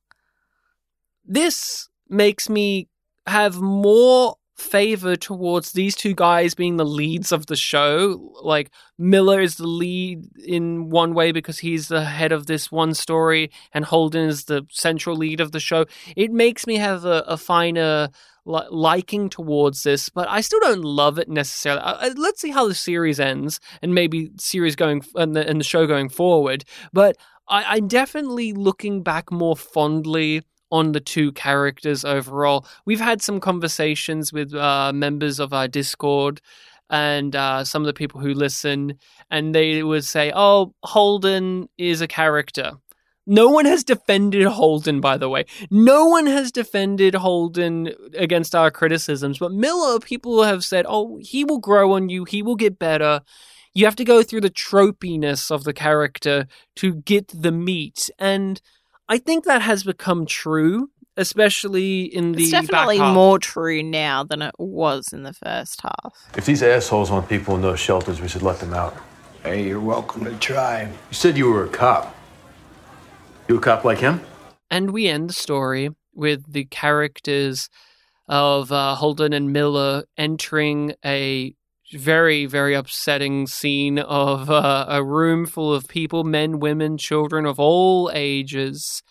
this 1.26 1.90
makes 2.10 2.50
me 2.50 2.88
have 3.26 3.60
more 3.62 4.36
favor 4.56 5.16
towards 5.16 5.72
these 5.72 5.96
two 5.96 6.14
guys 6.14 6.54
being 6.54 6.78
the 6.78 6.86
leads 6.86 7.32
of 7.32 7.48
the 7.48 7.56
show. 7.56 8.34
Like 8.42 8.72
Miller 8.98 9.42
is 9.42 9.56
the 9.56 9.68
lead 9.68 10.26
in 10.46 10.90
one 10.90 11.14
way 11.14 11.32
because 11.32 11.60
he's 11.60 11.88
the 11.88 12.06
head 12.06 12.32
of 12.32 12.46
this 12.46 12.72
one 12.72 12.94
story, 12.94 13.52
and 13.74 13.86
Holden 13.86 14.28
is 14.28 14.46
the 14.46 14.66
central 14.70 15.16
lead 15.16 15.42
of 15.42 15.52
the 15.52 15.60
show. 15.60 15.86
It 16.16 16.32
makes 16.32 16.68
me 16.68 16.78
have 16.78 17.06
a, 17.06 17.24
a 17.28 17.38
finer 17.38 18.10
li- 18.46 18.68
liking 18.70 19.30
towards 19.30 19.84
this, 19.84 20.10
but 20.10 20.28
I 20.30 20.42
still 20.42 20.60
don't 20.60 20.84
love 20.84 21.18
it 21.18 21.30
necessarily. 21.30 21.82
Let's 22.16 22.42
see 22.42 22.52
how 22.52 22.68
the 22.68 22.76
series 22.76 23.20
ends, 23.20 23.60
and 23.82 23.96
maybe 23.96 24.32
series 24.38 24.76
going 24.76 25.04
and 25.16 25.36
the, 25.36 25.48
and 25.48 25.60
the 25.60 25.66
show 25.66 25.88
going 25.88 26.10
forward. 26.10 26.64
But 26.92 27.18
I, 27.48 27.76
I'm 27.76 27.88
definitely 27.88 28.54
looking 28.54 29.04
back 29.04 29.32
more 29.32 29.56
fondly 29.56 30.44
on 30.74 30.92
the 30.92 31.00
two 31.00 31.32
characters 31.34 32.04
overall. 32.04 32.66
We've 32.84 33.00
had 33.00 33.22
some 33.22 33.40
conversations 33.40 34.34
with 34.34 34.56
uh, 34.56 34.92
members 34.92 35.40
of 35.40 35.54
our 35.54 35.68
Discord 35.68 36.42
and 36.90 37.36
uh, 37.36 37.64
some 37.64 37.84
of 37.84 37.86
the 37.86 37.94
people 37.94 38.20
who 38.20 38.34
listen, 38.34 38.96
and 39.30 39.54
they 39.54 39.84
would 39.84 40.04
say, 40.04 40.32
"Oh, 40.36 40.74
Holden 40.84 41.70
is 41.78 42.02
a 42.02 42.08
character." 42.08 42.74
No 43.26 43.48
one 43.50 43.66
has 43.66 43.86
defended 43.86 44.46
Holden, 44.48 45.00
by 45.00 45.18
the 45.18 45.30
way. 45.30 45.46
No 45.72 46.08
one 46.08 46.26
has 46.26 46.52
defended 46.52 47.16
Holden 47.16 47.94
against 48.18 48.54
our 48.54 48.70
criticisms. 48.70 49.40
But 49.40 49.54
Miller, 49.54 50.00
people 50.00 50.44
have 50.44 50.66
said, 50.66 50.86
oh, 50.90 51.20
he 51.22 51.46
will 51.46 51.60
grow 51.60 51.94
on 51.94 52.10
you. 52.10 52.26
He 52.26 52.44
will 52.44 52.58
get 52.58 52.78
better. 52.78 53.22
You 53.74 53.86
have 53.86 53.96
to 53.96 54.04
go 54.04 54.24
through 54.24 54.42
the 54.42 54.50
tropiness 54.50 55.52
of 55.52 55.64
the 55.64 55.72
character 55.74 56.48
to 56.76 56.96
get 56.96 57.30
the 57.30 57.54
meat. 57.54 58.10
And 58.20 58.62
I 59.10 59.18
think 59.18 59.46
that 59.46 59.62
has 59.62 59.84
become 59.84 60.26
true, 60.26 60.90
especially 61.18 62.04
in 62.04 62.32
the 62.34 62.44
It's 62.44 62.52
back 62.52 62.62
definitely 62.68 62.98
half. 62.98 63.14
more 63.14 63.38
true 63.40 63.84
now 63.84 64.24
than 64.24 64.42
it 64.42 64.56
was 64.58 65.12
in 65.14 65.24
the 65.24 65.34
first 65.34 65.82
half. 65.82 66.14
If 66.38 66.46
these 66.46 66.64
assholes 66.64 67.12
want 67.12 67.28
people 67.30 67.56
in 67.56 67.62
those 67.62 67.80
shelters, 67.80 68.22
we 68.22 68.28
should 68.28 68.42
let 68.42 68.60
them 68.60 68.74
out. 68.74 68.96
Hey, 69.44 69.68
you're 69.68 69.80
welcome 69.80 70.24
to 70.26 70.34
try. 70.38 70.84
You 70.84 71.14
said 71.14 71.38
you 71.38 71.52
were 71.52 71.66
a 71.66 71.70
cop. 71.70 72.16
You 73.48 73.58
a 73.58 73.62
cop 73.62 73.84
like 73.84 74.00
him? 74.00 74.22
And 74.72 74.92
we 74.92 75.08
end 75.08 75.30
the 75.30 75.34
story 75.34 75.90
with 76.14 76.52
the 76.52 76.64
characters 76.66 77.70
of 78.30 78.72
uh, 78.72 78.96
Holden 78.96 79.34
and 79.34 79.52
Miller 79.52 80.06
entering 80.18 80.94
a 81.06 81.54
very, 81.92 82.46
very 82.46 82.74
upsetting 82.74 83.48
scene 83.48 84.00
of 84.00 84.50
uh, 84.50 84.86
a 84.88 85.04
room 85.04 85.46
full 85.46 85.74
of 85.74 85.88
people 85.88 86.24
men, 86.24 86.60
women, 86.60 86.98
children 86.98 87.46
of 87.46 87.60
all 87.60 88.12
ages. 88.14 89.04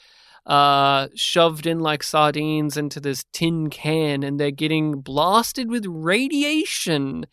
Uh, 0.44 1.06
shoved 1.14 1.68
in 1.68 1.78
like 1.78 2.02
sardines 2.02 2.76
into 2.76 2.98
this 2.98 3.24
tin 3.32 3.70
can, 3.70 4.24
and 4.24 4.40
they're 4.40 4.50
getting 4.50 5.00
blasted 5.00 5.70
with 5.70 5.86
radiation. 5.86 7.24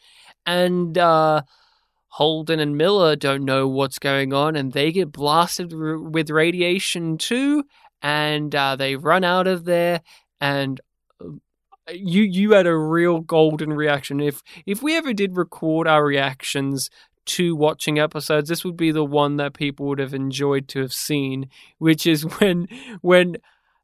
And 0.45 0.95
uh, 0.95 1.41
Holden 2.09 2.59
and 2.59 2.77
Miller 2.77 3.15
don't 3.15 3.45
know 3.45 3.67
what's 3.67 3.97
going 3.97 4.31
on, 4.31 4.55
and 4.55 4.73
they 4.73 4.91
get 4.91 5.11
blasted 5.11 5.73
with 5.73 6.29
radiation 6.29 7.17
too. 7.17 7.63
And 8.03 8.53
uh, 8.53 8.75
they 8.75 8.95
run 8.95 9.23
out 9.23 9.47
of 9.47 9.65
there, 9.65 10.01
and 10.39 10.79
you 11.93 12.23
you 12.23 12.51
had 12.51 12.67
a 12.67 12.75
real 12.75 13.19
golden 13.19 13.73
reaction. 13.73 14.19
If 14.19 14.41
if 14.65 14.81
we 14.81 14.95
ever 14.95 15.13
did 15.13 15.37
record 15.37 15.87
our 15.87 16.05
reactions 16.05 16.89
to 17.25 17.55
watching 17.55 17.99
episodes, 17.99 18.49
this 18.49 18.65
would 18.65 18.77
be 18.77 18.91
the 18.91 19.05
one 19.05 19.37
that 19.37 19.53
people 19.53 19.85
would 19.87 19.99
have 19.99 20.13
enjoyed 20.13 20.67
to 20.69 20.79
have 20.81 20.93
seen, 20.93 21.49
which 21.77 22.07
is 22.07 22.23
when 22.39 22.67
when 23.01 23.37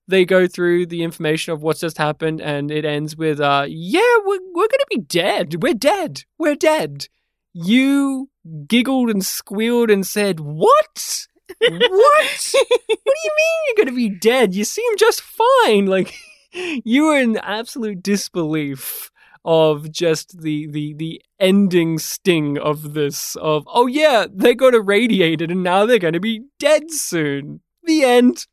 they 0.08 0.26
go 0.26 0.47
through 0.47 0.86
the 0.86 1.03
information 1.03 1.53
of 1.53 1.64
what's 1.64 1.80
just 1.80 1.97
happened, 1.97 2.41
and 2.41 2.72
it 2.72 2.86
ends 2.86 3.16
with, 3.16 3.39
uh, 3.39 3.66
"Yeah, 3.68 4.16
we're 4.26 4.39
we're 4.53 4.68
gonna 4.68 4.89
be 4.89 5.01
dead. 5.01 5.64
We're 5.64 5.74
dead. 5.74 6.24
We're 6.38 6.56
dead." 6.56 7.08
You 7.53 8.30
giggled 8.68 9.10
and 9.10 9.26
squealed 9.26 9.89
and 9.89 10.06
said, 10.06 10.39
"What? 10.39 11.28
what? 11.60 11.70
what 11.70 11.89
do 11.89 13.22
you 13.24 13.32
mean 13.38 13.60
you're 13.68 13.86
gonna 13.86 13.95
be 13.95 14.10
dead? 14.10 14.53
You 14.53 14.64
seem 14.64 14.97
just 14.97 15.22
fine." 15.22 15.86
Like 15.86 16.14
you 16.84 17.06
were 17.06 17.20
in 17.20 17.38
absolute 17.38 18.01
disbelief 18.01 19.12
of 19.43 19.91
just 19.91 20.41
the 20.41 20.68
the 20.68 20.93
the 20.95 21.22
ending 21.39 21.99
sting 21.99 22.58
of 22.58 22.93
this. 22.93 23.36
Of 23.36 23.64
oh 23.68 23.88
yeah, 23.88 24.26
they 24.32 24.56
got 24.56 24.74
irradiated 24.74 25.51
and 25.51 25.64
now 25.64 25.86
they're 25.86 25.99
gonna 25.99 26.20
be 26.20 26.45
dead 26.60 26.91
soon. 26.91 27.62
The 27.84 28.03
end. 28.03 28.47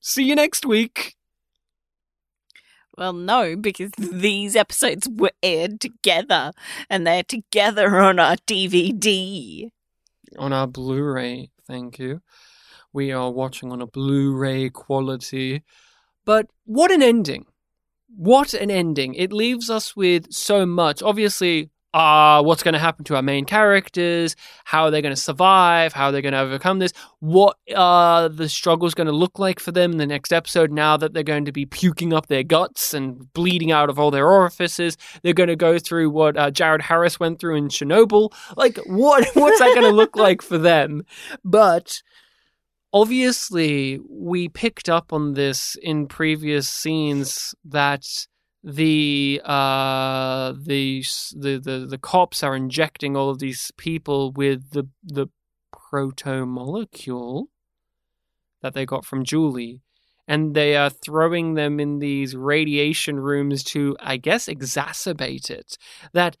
See 0.00 0.24
you 0.24 0.34
next 0.34 0.66
week. 0.66 1.14
Well, 2.98 3.12
no, 3.12 3.56
because 3.56 3.92
these 3.96 4.54
episodes 4.54 5.08
were 5.08 5.32
aired 5.42 5.80
together 5.80 6.52
and 6.90 7.06
they're 7.06 7.22
together 7.22 7.96
on 7.96 8.18
our 8.18 8.36
DVD. 8.46 9.70
on 10.38 10.52
our 10.52 10.66
Blu-ray. 10.66 11.50
Thank 11.66 11.98
you. 11.98 12.20
We 12.92 13.12
are 13.12 13.30
watching 13.30 13.72
on 13.72 13.80
a 13.80 13.86
Blu-ray 13.86 14.70
quality. 14.70 15.62
But 16.24 16.46
what 16.64 16.90
an 16.90 17.02
ending. 17.02 17.46
What 18.14 18.54
an 18.54 18.70
ending. 18.70 19.14
It 19.14 19.32
leaves 19.32 19.70
us 19.70 19.96
with 19.96 20.32
so 20.32 20.66
much. 20.66 21.02
Obviously, 21.02 21.70
uh, 21.94 22.42
what's 22.42 22.62
going 22.62 22.72
to 22.72 22.78
happen 22.78 23.04
to 23.04 23.16
our 23.16 23.22
main 23.22 23.44
characters? 23.44 24.34
How 24.64 24.84
are 24.84 24.90
they 24.90 25.02
going 25.02 25.14
to 25.14 25.20
survive? 25.20 25.92
How 25.92 26.06
are 26.06 26.12
they 26.12 26.22
going 26.22 26.32
to 26.32 26.40
overcome 26.40 26.78
this? 26.78 26.92
What 27.20 27.58
are 27.76 28.28
the 28.28 28.48
struggles 28.48 28.94
going 28.94 29.08
to 29.08 29.12
look 29.12 29.38
like 29.38 29.60
for 29.60 29.72
them 29.72 29.92
in 29.92 29.98
the 29.98 30.06
next 30.06 30.32
episode 30.32 30.72
now 30.72 30.96
that 30.96 31.12
they're 31.12 31.22
going 31.22 31.44
to 31.44 31.52
be 31.52 31.66
puking 31.66 32.12
up 32.12 32.28
their 32.28 32.42
guts 32.42 32.94
and 32.94 33.30
bleeding 33.34 33.72
out 33.72 33.90
of 33.90 33.98
all 33.98 34.10
their 34.10 34.28
orifices? 34.28 34.96
They're 35.22 35.34
going 35.34 35.48
to 35.50 35.56
go 35.56 35.78
through 35.78 36.10
what 36.10 36.36
uh, 36.36 36.50
Jared 36.50 36.82
Harris 36.82 37.20
went 37.20 37.38
through 37.38 37.56
in 37.56 37.68
Chernobyl. 37.68 38.32
Like, 38.56 38.78
what? 38.86 39.28
What's 39.34 39.58
that 39.58 39.74
going 39.74 39.90
to 39.90 39.96
look 39.96 40.16
like 40.16 40.40
for 40.40 40.56
them? 40.56 41.04
But 41.44 42.02
obviously 42.92 43.98
we 44.08 44.48
picked 44.48 44.88
up 44.88 45.12
on 45.12 45.34
this 45.34 45.76
in 45.82 46.06
previous 46.06 46.68
scenes 46.68 47.54
that 47.64 48.06
the 48.64 49.40
uh 49.44 50.52
the 50.52 51.04
the 51.34 51.58
the, 51.58 51.86
the 51.88 51.98
cops 51.98 52.42
are 52.44 52.54
injecting 52.54 53.16
all 53.16 53.30
of 53.30 53.40
these 53.40 53.72
people 53.76 54.30
with 54.32 54.70
the 54.70 54.88
the 55.02 55.26
proto 55.72 56.46
molecule 56.46 57.48
that 58.62 58.74
they 58.74 58.86
got 58.86 59.04
from 59.04 59.24
Julie 59.24 59.80
and 60.28 60.54
they 60.54 60.76
are 60.76 60.90
throwing 60.90 61.54
them 61.54 61.80
in 61.80 61.98
these 61.98 62.36
radiation 62.36 63.18
rooms 63.18 63.64
to 63.64 63.96
i 64.00 64.16
guess 64.16 64.46
exacerbate 64.46 65.50
it. 65.50 65.76
That 66.12 66.36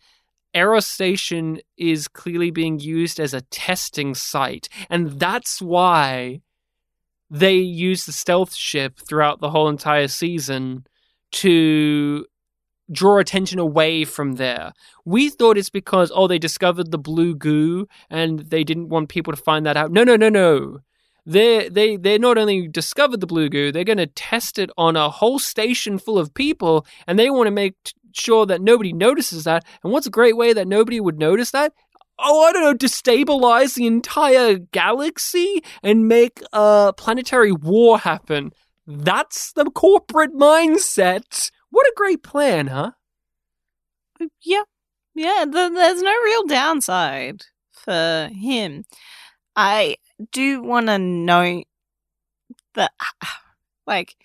Eros 0.54 0.86
Station 0.86 1.60
is 1.76 2.08
clearly 2.08 2.50
being 2.50 2.78
used 2.78 3.18
as 3.18 3.34
a 3.34 3.42
testing 3.42 4.14
site, 4.14 4.68
and 4.90 5.18
that's 5.18 5.62
why 5.62 6.42
they 7.30 7.54
use 7.54 8.04
the 8.04 8.12
stealth 8.12 8.54
ship 8.54 8.98
throughout 8.98 9.40
the 9.40 9.50
whole 9.50 9.68
entire 9.68 10.08
season 10.08 10.86
to 11.30 12.26
draw 12.90 13.18
attention 13.18 13.58
away 13.58 14.04
from 14.04 14.34
there. 14.34 14.72
We 15.04 15.30
thought 15.30 15.56
it's 15.56 15.70
because 15.70 16.12
oh 16.14 16.26
they 16.26 16.38
discovered 16.38 16.90
the 16.90 16.98
blue 16.98 17.34
goo 17.34 17.88
and 18.10 18.40
they 18.40 18.64
didn't 18.64 18.90
want 18.90 19.08
people 19.08 19.32
to 19.32 19.42
find 19.42 19.64
that 19.64 19.78
out. 19.78 19.90
No, 19.90 20.04
no, 20.04 20.16
no, 20.16 20.28
no. 20.28 20.80
They 21.24 21.68
they 21.68 21.96
they 21.96 22.18
not 22.18 22.36
only 22.36 22.68
discovered 22.68 23.20
the 23.20 23.26
blue 23.26 23.48
goo, 23.48 23.70
they're 23.70 23.84
going 23.84 23.98
to 23.98 24.06
test 24.06 24.58
it 24.58 24.70
on 24.76 24.96
a 24.96 25.08
whole 25.08 25.38
station 25.38 25.98
full 25.98 26.18
of 26.18 26.34
people, 26.34 26.84
and 27.06 27.18
they 27.18 27.30
want 27.30 27.46
to 27.46 27.52
make 27.52 27.76
sure 28.16 28.46
that 28.46 28.60
nobody 28.60 28.92
notices 28.92 29.44
that. 29.44 29.64
And 29.82 29.92
what's 29.92 30.06
a 30.06 30.10
great 30.10 30.36
way 30.36 30.52
that 30.52 30.68
nobody 30.68 31.00
would 31.00 31.18
notice 31.18 31.50
that? 31.52 31.72
Oh, 32.18 32.44
I 32.44 32.52
don't 32.52 32.62
know, 32.62 32.74
destabilize 32.74 33.74
the 33.74 33.86
entire 33.86 34.56
galaxy 34.56 35.62
and 35.82 36.06
make 36.08 36.40
a 36.52 36.92
planetary 36.96 37.52
war 37.52 37.98
happen. 37.98 38.52
That's 38.86 39.52
the 39.52 39.64
corporate 39.64 40.34
mindset. 40.34 41.50
What 41.70 41.86
a 41.86 41.92
great 41.96 42.22
plan, 42.22 42.68
huh? 42.68 42.92
Yeah. 44.42 44.62
Yeah, 45.14 45.44
th- 45.44 45.72
there's 45.72 46.02
no 46.02 46.14
real 46.22 46.46
downside 46.46 47.44
for 47.70 48.30
him. 48.32 48.84
I 49.56 49.96
do 50.30 50.62
want 50.62 50.86
to 50.86 50.98
note 50.98 51.64
that, 52.74 52.92
like, 53.86 54.16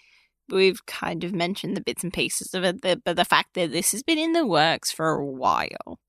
we've 0.50 0.86
kind 0.86 1.24
of 1.24 1.34
mentioned 1.34 1.76
the 1.76 1.82
bits 1.82 2.04
and 2.04 2.14
pieces 2.14 2.54
of 2.54 2.64
it, 2.64 2.82
but 2.82 3.04
the 3.16 3.26
fact 3.26 3.54
that 3.56 3.72
this 3.72 3.92
has 3.92 4.04
been 4.04 4.18
in 4.18 4.34
the 4.34 4.46
works 4.46 4.92
for 4.92 5.10
a 5.12 5.26
while. 5.26 6.00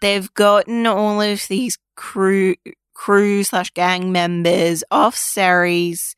They've 0.00 0.32
gotten 0.34 0.86
all 0.86 1.20
of 1.20 1.46
these 1.48 1.78
crew 1.96 2.54
crew 2.94 3.42
slash 3.44 3.70
gang 3.70 4.12
members 4.12 4.84
off 4.90 5.16
Ceres 5.16 6.14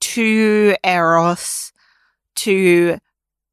to 0.00 0.74
Eros 0.84 1.72
to 2.36 2.98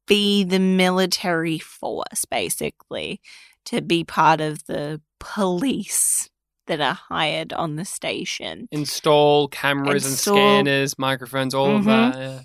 be 0.06 0.44
the 0.44 0.58
military 0.58 1.58
force, 1.58 2.24
basically, 2.30 3.20
to 3.66 3.80
be 3.80 4.02
part 4.04 4.40
of 4.40 4.64
the 4.66 5.00
police 5.20 6.28
that 6.66 6.80
are 6.80 6.94
hired 7.08 7.52
on 7.52 7.76
the 7.76 7.84
station. 7.84 8.68
Install 8.70 9.48
cameras 9.48 10.04
Install- 10.06 10.36
and 10.36 10.66
scanners, 10.66 10.98
microphones, 10.98 11.54
all 11.54 11.76
of 11.76 11.82
Mhm. 11.82 11.86
that. 12.12 12.18
Yeah. 12.18 12.40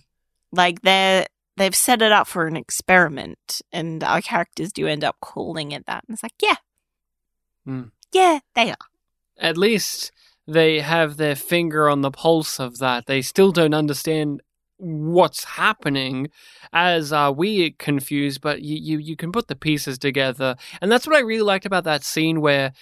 Like 0.54 0.82
they're 0.84 1.26
they've 1.58 1.76
set 1.76 2.02
it 2.02 2.12
up 2.12 2.28
for 2.28 2.48
an 2.48 2.56
experiment, 2.56 3.62
and 3.72 4.04
our 4.04 4.22
characters 4.22 4.72
do 4.72 4.88
end 4.88 5.04
up 5.04 5.18
calling 5.20 5.72
it 5.72 5.86
that. 5.88 6.06
And 6.08 6.14
it's 6.14 6.24
like, 6.24 6.34
yeah, 6.42 6.56
Hmm. 7.66 7.84
yeah, 8.14 8.40
they 8.56 8.70
are. 8.72 8.78
At 9.38 9.58
least 9.58 10.12
they 10.48 10.80
have 10.80 11.18
their 11.18 11.36
finger 11.36 11.90
on 11.90 12.02
the 12.02 12.12
pulse 12.12 12.60
of 12.60 12.78
that. 12.78 13.08
They 13.08 13.22
still 13.22 13.52
don't 13.52 13.74
understand 13.74 14.42
what's 14.78 15.44
happening 15.46 16.30
as 16.74 17.14
are 17.14 17.32
we 17.32 17.72
confused 17.72 18.42
but 18.42 18.64
you, 18.64 18.76
you 18.76 18.98
you 18.98 19.16
can 19.16 19.32
put 19.32 19.48
the 19.48 19.56
pieces 19.56 19.98
together 19.98 20.58
and 20.82 20.92
that's 20.92 21.08
what 21.08 21.16
i 21.16 21.20
really 21.20 21.44
liked 21.44 21.66
about 21.66 21.86
that 21.86 22.04
scene 22.04 22.42
where 22.42 22.74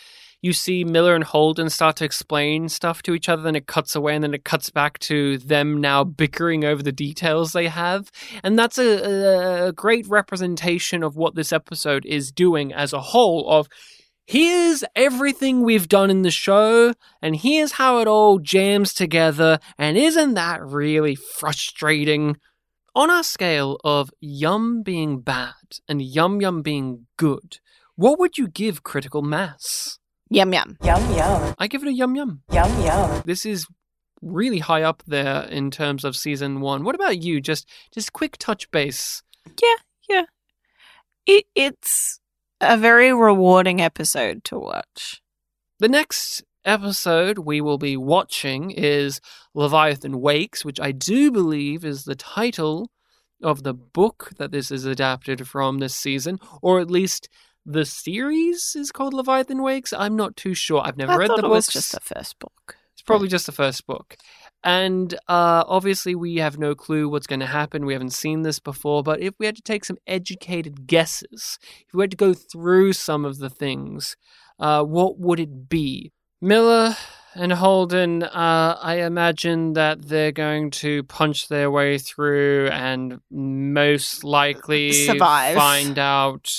you 0.42 0.54
see 0.54 0.84
miller 0.84 1.16
and 1.16 1.24
holden 1.24 1.70
start 1.70 1.96
to 1.96 2.06
explain 2.06 2.68
stuff 2.68 3.02
to 3.02 3.14
each 3.14 3.30
other 3.30 3.42
then 3.42 3.56
it 3.56 3.68
cuts 3.68 3.96
away 3.96 4.16
and 4.16 4.24
then 4.24 4.34
it 4.34 4.44
cuts 4.44 4.70
back 4.70 4.98
to 5.00 5.38
them 5.38 5.80
now 5.80 6.04
bickering 6.04 6.64
over 6.64 6.82
the 6.82 6.92
details 6.92 7.54
they 7.54 7.68
have 7.68 8.12
and 8.44 8.58
that's 8.58 8.78
a, 8.78 9.68
a 9.68 9.72
great 9.72 10.08
representation 10.08 11.04
of 11.04 11.16
what 11.16 11.36
this 11.36 11.54
episode 11.54 12.06
is 12.06 12.32
doing 12.32 12.74
as 12.74 12.94
a 12.94 13.02
whole 13.02 13.50
of 13.50 13.68
here's 14.32 14.84
everything 14.96 15.62
we've 15.62 15.90
done 15.90 16.10
in 16.10 16.22
the 16.22 16.32
show, 16.32 16.94
and 17.22 17.36
here's 17.36 17.74
how 17.74 18.00
it 18.00 18.08
all 18.08 18.40
jams 18.40 18.94
together, 18.94 19.60
and 19.78 19.98
isn't 19.98 20.36
that 20.36 20.64
really 20.64 21.16
frustrating? 21.16 22.38
On 22.94 23.10
our 23.10 23.24
scale 23.24 23.78
of 23.84 24.10
yum 24.20 24.84
being 24.84 25.20
bad 25.20 25.54
and 25.88 26.02
yum 26.02 26.42
yum 26.42 26.62
being 26.62 27.08
good, 27.18 27.60
what 27.96 28.20
would 28.20 28.38
you 28.38 28.48
give 28.48 28.84
critical 28.84 29.22
mass? 29.22 30.00
Yum 30.34 30.54
yum. 30.54 30.78
Yum 30.82 31.14
yum. 31.14 31.54
I 31.60 31.68
give 31.68 31.84
it 31.84 31.90
a 31.90 31.94
yum 31.94 32.16
yum. 32.16 32.42
Yum 32.54 32.84
yum. 32.84 33.22
This 33.26 33.46
is 33.46 33.68
really 34.22 34.60
high 34.60 34.82
up 34.82 35.04
there 35.06 35.44
in 35.44 35.70
terms 35.72 36.06
of 36.06 36.16
season 36.16 36.62
one. 36.62 36.86
What 36.86 36.96
about 36.96 37.22
you? 37.22 37.42
Just 37.42 37.68
just 37.94 38.14
quick 38.14 38.38
touch 38.38 38.72
base. 38.72 39.24
Yeah, 39.62 39.76
yeah. 40.10 40.24
It 41.26 41.48
it's 41.54 42.22
a 42.62 42.78
very 42.78 43.14
rewarding 43.14 43.82
episode 43.82 44.46
to 44.46 44.58
watch. 44.58 45.22
The 45.80 45.90
next 45.90 46.46
episode 46.64 47.40
we 47.40 47.60
will 47.60 47.78
be 47.78 47.98
watching 47.98 48.72
is 48.72 49.20
Leviathan 49.54 50.22
Wakes, 50.22 50.64
which 50.64 50.80
I 50.80 50.94
do 50.94 51.30
believe 51.30 51.84
is 51.84 52.06
the 52.06 52.16
title 52.16 52.90
of 53.44 53.64
the 53.64 53.74
book 53.74 54.30
that 54.38 54.54
this 54.54 54.72
is 54.72 54.86
adapted 54.86 55.46
from 55.46 55.80
this 55.80 55.94
season, 55.94 56.40
or 56.62 56.80
at 56.80 56.90
least 56.90 57.28
the 57.66 57.86
series 57.86 58.76
is 58.76 58.92
called 58.92 59.14
Leviathan 59.14 59.62
Wakes. 59.62 59.94
I'm 59.94 60.16
not 60.16 60.36
too 60.36 60.54
sure. 60.54 60.82
I've 60.84 60.98
never 60.98 61.14
I 61.14 61.18
read 61.18 61.30
the 61.30 61.46
it 61.46 61.48
was 61.48 61.68
just 61.68 61.92
the 61.92 62.00
first 62.00 62.40
book. 62.40 62.78
It's 62.94 63.02
probably 63.02 63.28
just 63.28 63.46
the 63.46 63.52
first 63.52 63.88
book. 63.88 64.16
And 64.64 65.14
uh, 65.28 65.64
obviously, 65.68 66.14
we 66.14 66.36
have 66.36 66.60
no 66.60 66.76
clue 66.76 67.10
what's 67.10 67.26
going 67.26 67.40
to 67.40 67.48
happen. 67.48 67.86
We 67.86 67.94
haven't 67.94 68.14
seen 68.14 68.44
this 68.44 68.60
before. 68.60 69.02
But 69.02 69.20
if 69.22 69.34
we 69.40 69.48
had 69.48 69.56
to 69.56 69.62
take 69.62 69.86
some 69.86 69.98
educated 70.06 70.86
guesses, 70.86 71.58
if 71.88 71.94
we 71.94 72.04
had 72.04 72.12
to 72.12 72.18
go 72.18 72.34
through 72.34 72.94
some 72.94 73.26
of 73.26 73.40
the 73.40 73.50
things, 73.50 74.16
uh, 74.60 74.84
what 74.84 75.18
would 75.18 75.40
it 75.40 75.68
be? 75.68 76.12
Miller 76.42 76.96
and 77.34 77.54
Holden, 77.54 78.24
uh, 78.24 78.78
I 78.80 79.02
imagine 79.02 79.74
that 79.74 80.08
they're 80.08 80.32
going 80.32 80.70
to 80.72 81.04
punch 81.04 81.48
their 81.48 81.72
way 81.72 81.98
through 81.98 82.68
and 82.68 83.20
most 83.32 84.24
likely 84.24 84.92
Survive. 85.08 85.56
find 85.56 85.98
out 85.98 86.52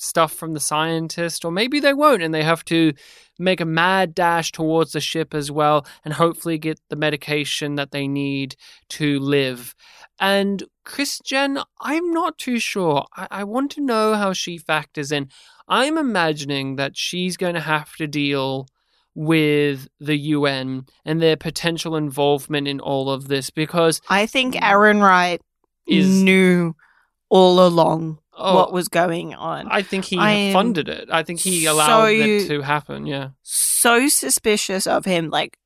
stuff 0.00 0.32
from 0.32 0.54
the 0.54 0.60
scientist, 0.60 1.44
or 1.44 1.52
maybe 1.52 1.78
they 1.78 1.92
won't, 1.92 2.22
and 2.22 2.32
they 2.32 2.42
have 2.42 2.64
to 2.64 2.92
make 3.38 3.60
a 3.60 3.66
mad 3.66 4.14
dash 4.14 4.50
towards 4.50 4.92
the 4.92 5.00
ship 5.00 5.34
as 5.34 5.50
well, 5.50 5.86
and 6.04 6.14
hopefully 6.14 6.58
get 6.58 6.80
the 6.88 6.96
medication 6.96 7.74
that 7.74 7.90
they 7.90 8.08
need 8.08 8.56
to 8.88 9.18
live. 9.20 9.74
And 10.18 10.62
Chrisjen, 10.86 11.62
I'm 11.80 12.10
not 12.12 12.38
too 12.38 12.58
sure. 12.58 13.06
I, 13.14 13.28
I 13.30 13.44
want 13.44 13.70
to 13.72 13.80
know 13.80 14.14
how 14.14 14.32
she 14.32 14.58
factors 14.58 15.12
in. 15.12 15.28
I'm 15.68 15.98
imagining 15.98 16.76
that 16.76 16.96
she's 16.96 17.36
going 17.36 17.54
to 17.54 17.60
have 17.60 17.94
to 17.96 18.06
deal 18.06 18.66
with 19.14 19.88
the 19.98 20.16
UN 20.16 20.86
and 21.04 21.20
their 21.20 21.36
potential 21.36 21.96
involvement 21.96 22.66
in 22.66 22.80
all 22.80 23.10
of 23.10 23.28
this 23.28 23.50
because 23.50 24.00
I 24.08 24.26
think 24.26 24.54
Errinwright 24.54 25.40
Is- 25.86 26.22
knew 26.22 26.74
all 27.28 27.66
along 27.66 28.18
oh, 28.40 28.54
what 28.54 28.72
was 28.72 28.88
going 28.88 29.34
on. 29.34 29.68
I 29.70 29.82
think 29.82 30.04
he 30.04 30.18
I 30.18 30.52
funded 30.52 30.88
it. 30.88 31.08
I 31.10 31.22
think 31.22 31.40
he 31.40 31.66
allowed 31.66 31.86
so 31.86 32.06
it 32.06 32.48
to 32.48 32.62
happen. 32.62 33.06
Yeah. 33.06 33.30
so 33.42 34.08
suspicious 34.08 34.86
of 34.86 35.04
him. 35.04 35.30
Like 35.30 35.56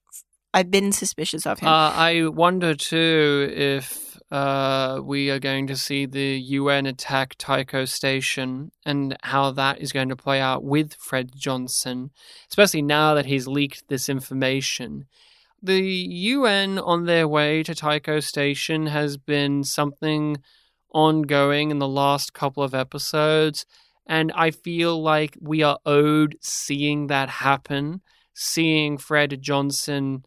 I've 0.52 0.70
been 0.70 0.92
suspicious 0.92 1.46
of 1.46 1.58
him. 1.58 1.68
Uh, 1.68 1.90
I 1.90 2.28
wonder 2.28 2.74
too 2.74 3.50
if 3.52 4.04
uh, 4.30 5.00
we 5.02 5.30
are 5.30 5.38
going 5.38 5.66
to 5.66 5.76
see 5.76 6.06
the 6.06 6.38
UN 6.38 6.86
attack 6.86 7.34
Tycho 7.38 7.84
Station 7.84 8.72
and 8.84 9.16
how 9.22 9.50
that 9.52 9.80
is 9.80 9.92
going 9.92 10.08
to 10.08 10.16
play 10.16 10.40
out 10.40 10.64
with 10.64 10.94
Fred 10.94 11.30
Johnson, 11.36 12.10
especially 12.50 12.82
now 12.82 13.14
that 13.14 13.26
he's 13.26 13.46
leaked 13.46 13.88
this 13.88 14.08
information. 14.08 15.06
The 15.62 15.80
UN 15.80 16.78
on 16.78 17.06
their 17.06 17.26
way 17.26 17.62
to 17.62 17.74
Tycho 17.74 18.20
Station 18.20 18.86
has 18.86 19.16
been 19.16 19.64
something 19.64 20.38
ongoing 20.94 21.70
in 21.70 21.78
the 21.78 21.88
last 21.88 22.32
couple 22.32 22.62
of 22.62 22.74
episodes, 22.74 23.66
and 24.06 24.32
I 24.34 24.50
feel 24.50 25.02
like 25.02 25.36
we 25.40 25.62
are 25.62 25.78
owed 25.84 26.36
seeing 26.40 27.08
that 27.08 27.28
happen, 27.28 28.00
seeing 28.32 28.96
Fred 28.96 29.42
Johnson 29.42 30.24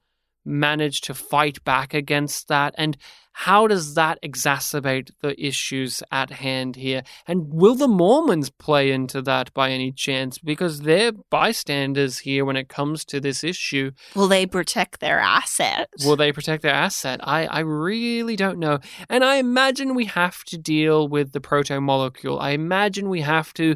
manage 0.48 1.02
to 1.02 1.14
fight 1.14 1.64
back 1.64 1.94
against 1.94 2.48
that? 2.48 2.74
And 2.78 2.98
how 3.40 3.68
does 3.68 3.94
that 3.94 4.18
exacerbate 4.24 5.12
the 5.22 5.40
issues 5.40 6.02
at 6.12 6.32
hand 6.32 6.76
here? 6.76 7.04
And 7.28 7.54
will 7.54 7.76
the 7.76 7.88
mormons 7.88 8.50
play 8.50 8.92
into 8.92 9.22
that 9.22 9.54
by 9.54 9.70
any 9.70 9.92
chance? 9.92 10.40
Because 10.40 10.82
they're 10.82 11.12
bystanders 11.30 12.18
here 12.18 12.46
when 12.46 12.58
it 12.58 12.68
comes 12.68 13.06
to 13.06 13.20
this 13.20 13.44
issue. 13.44 13.92
Will 14.16 14.28
they 14.28 14.48
protect 14.48 15.02
their 15.02 15.20
assets? 15.20 16.04
will 16.04 16.16
they 16.16 16.32
protect 16.32 16.64
their 16.64 16.74
asset? 16.74 17.20
I 17.22 17.46
i 17.46 17.60
really 17.60 18.36
don't 18.36 18.58
know. 18.58 18.80
And 19.08 19.24
i 19.24 19.36
imagine 19.36 19.94
we 19.94 20.06
have 20.06 20.44
to 20.46 20.58
deal 20.58 21.08
with 21.08 21.32
the 21.32 21.42
proto 21.42 21.80
molecule 21.80 22.40
i 22.40 22.52
imagine 22.52 23.08
we 23.10 23.22
have 23.22 23.54
to 23.54 23.76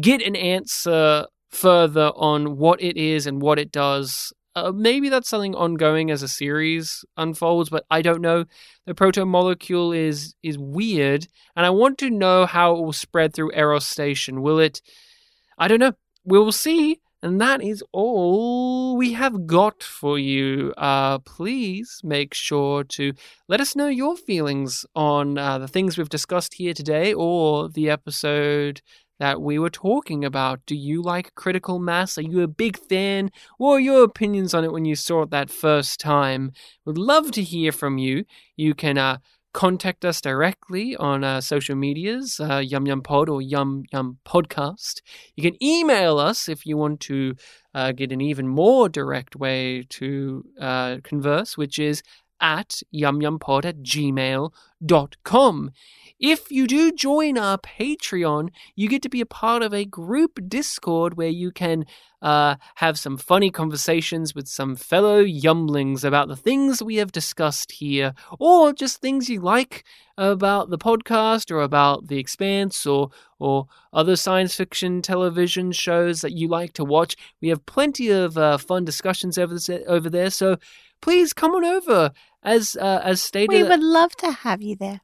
get 0.00 0.22
an 0.22 0.36
answer 0.36 1.26
further 1.50 2.10
on 2.16 2.56
what 2.56 2.82
it 2.82 2.96
is 2.96 3.26
and 3.26 3.42
what 3.42 3.58
it 3.58 3.70
does 3.70 4.32
uh, 4.56 4.72
maybe 4.72 5.08
that's 5.08 5.28
something 5.28 5.54
ongoing 5.54 6.10
as 6.10 6.22
a 6.22 6.28
series 6.28 7.04
unfolds, 7.16 7.70
but 7.70 7.84
I 7.90 8.02
don't 8.02 8.20
know. 8.20 8.44
The 8.86 8.94
proto 8.94 9.24
molecule 9.24 9.92
is 9.92 10.34
is 10.42 10.58
weird, 10.58 11.26
and 11.56 11.66
I 11.66 11.70
want 11.70 11.98
to 11.98 12.10
know 12.10 12.46
how 12.46 12.76
it 12.76 12.82
will 12.82 12.92
spread 12.92 13.34
through 13.34 13.52
Eros 13.54 13.86
Station. 13.86 14.42
Will 14.42 14.58
it? 14.58 14.80
I 15.58 15.68
don't 15.68 15.80
know. 15.80 15.92
We 16.24 16.38
will 16.38 16.52
see. 16.52 17.00
And 17.22 17.40
that 17.40 17.62
is 17.62 17.82
all 17.90 18.98
we 18.98 19.14
have 19.14 19.46
got 19.46 19.82
for 19.82 20.18
you. 20.18 20.74
Uh, 20.76 21.20
please 21.20 22.02
make 22.04 22.34
sure 22.34 22.84
to 22.84 23.14
let 23.48 23.62
us 23.62 23.74
know 23.74 23.88
your 23.88 24.14
feelings 24.14 24.84
on 24.94 25.38
uh, 25.38 25.58
the 25.58 25.66
things 25.66 25.96
we've 25.96 26.10
discussed 26.10 26.52
here 26.52 26.74
today 26.74 27.14
or 27.14 27.70
the 27.70 27.88
episode 27.88 28.82
that 29.18 29.40
we 29.40 29.58
were 29.58 29.70
talking 29.70 30.24
about. 30.24 30.60
Do 30.66 30.74
you 30.74 31.02
like 31.02 31.34
Critical 31.34 31.78
Mass? 31.78 32.18
Are 32.18 32.22
you 32.22 32.40
a 32.42 32.48
big 32.48 32.76
fan? 32.78 33.30
What 33.58 33.74
are 33.74 33.80
your 33.80 34.04
opinions 34.04 34.54
on 34.54 34.64
it 34.64 34.72
when 34.72 34.84
you 34.84 34.96
saw 34.96 35.22
it 35.22 35.30
that 35.30 35.50
first 35.50 36.00
time? 36.00 36.52
Would 36.84 36.98
love 36.98 37.30
to 37.32 37.42
hear 37.42 37.72
from 37.72 37.98
you. 37.98 38.24
You 38.56 38.74
can 38.74 38.98
uh, 38.98 39.18
contact 39.54 40.04
us 40.04 40.20
directly 40.20 40.96
on 40.96 41.22
uh, 41.24 41.40
social 41.40 41.76
medias, 41.76 42.40
uh, 42.40 42.58
Yum 42.58 42.86
Yum 42.86 43.02
Pod 43.02 43.28
or 43.28 43.40
Yum 43.40 43.84
Yum 43.92 44.18
Podcast. 44.26 45.00
You 45.36 45.42
can 45.42 45.62
email 45.62 46.18
us 46.18 46.48
if 46.48 46.66
you 46.66 46.76
want 46.76 47.00
to 47.00 47.36
uh, 47.72 47.92
get 47.92 48.12
an 48.12 48.20
even 48.20 48.48
more 48.48 48.88
direct 48.88 49.36
way 49.36 49.86
to 49.90 50.44
uh, 50.60 50.98
converse, 51.04 51.56
which 51.56 51.78
is 51.78 52.02
at 52.44 52.82
yumyumpod 52.94 53.64
at 53.64 53.78
gmail.com. 53.82 55.70
If 56.20 56.50
you 56.50 56.66
do 56.66 56.92
join 56.92 57.38
our 57.38 57.56
Patreon, 57.56 58.50
you 58.76 58.88
get 58.88 59.00
to 59.02 59.08
be 59.08 59.22
a 59.22 59.26
part 59.26 59.62
of 59.62 59.72
a 59.72 59.86
group 59.86 60.38
Discord 60.46 61.16
where 61.16 61.28
you 61.28 61.50
can 61.50 61.86
uh, 62.20 62.56
have 62.76 62.98
some 62.98 63.16
funny 63.16 63.50
conversations 63.50 64.34
with 64.34 64.46
some 64.46 64.76
fellow 64.76 65.24
yumlings 65.24 66.04
about 66.04 66.28
the 66.28 66.36
things 66.36 66.82
we 66.82 66.96
have 66.96 67.12
discussed 67.12 67.72
here, 67.72 68.12
or 68.38 68.74
just 68.74 69.00
things 69.00 69.30
you 69.30 69.40
like 69.40 69.82
about 70.18 70.68
the 70.68 70.78
podcast 70.78 71.50
or 71.50 71.62
about 71.62 72.08
The 72.08 72.18
Expanse 72.18 72.86
or 72.86 73.08
or 73.38 73.66
other 73.92 74.16
science 74.16 74.54
fiction 74.54 75.02
television 75.02 75.72
shows 75.72 76.20
that 76.20 76.32
you 76.32 76.48
like 76.48 76.74
to 76.74 76.84
watch. 76.84 77.16
We 77.40 77.48
have 77.48 77.66
plenty 77.66 78.10
of 78.10 78.38
uh, 78.38 78.58
fun 78.58 78.84
discussions 78.84 79.38
over 79.38 79.54
this, 79.54 79.68
over 79.86 80.08
there, 80.08 80.30
so 80.30 80.58
please 81.04 81.34
come 81.34 81.50
on 81.52 81.66
over. 81.66 82.12
As 82.44 82.76
uh, 82.76 83.00
as 83.02 83.22
stated, 83.22 83.48
We 83.48 83.62
would 83.62 83.82
love 83.82 84.14
to 84.16 84.30
have 84.30 84.60
you 84.62 84.76
there. 84.76 85.00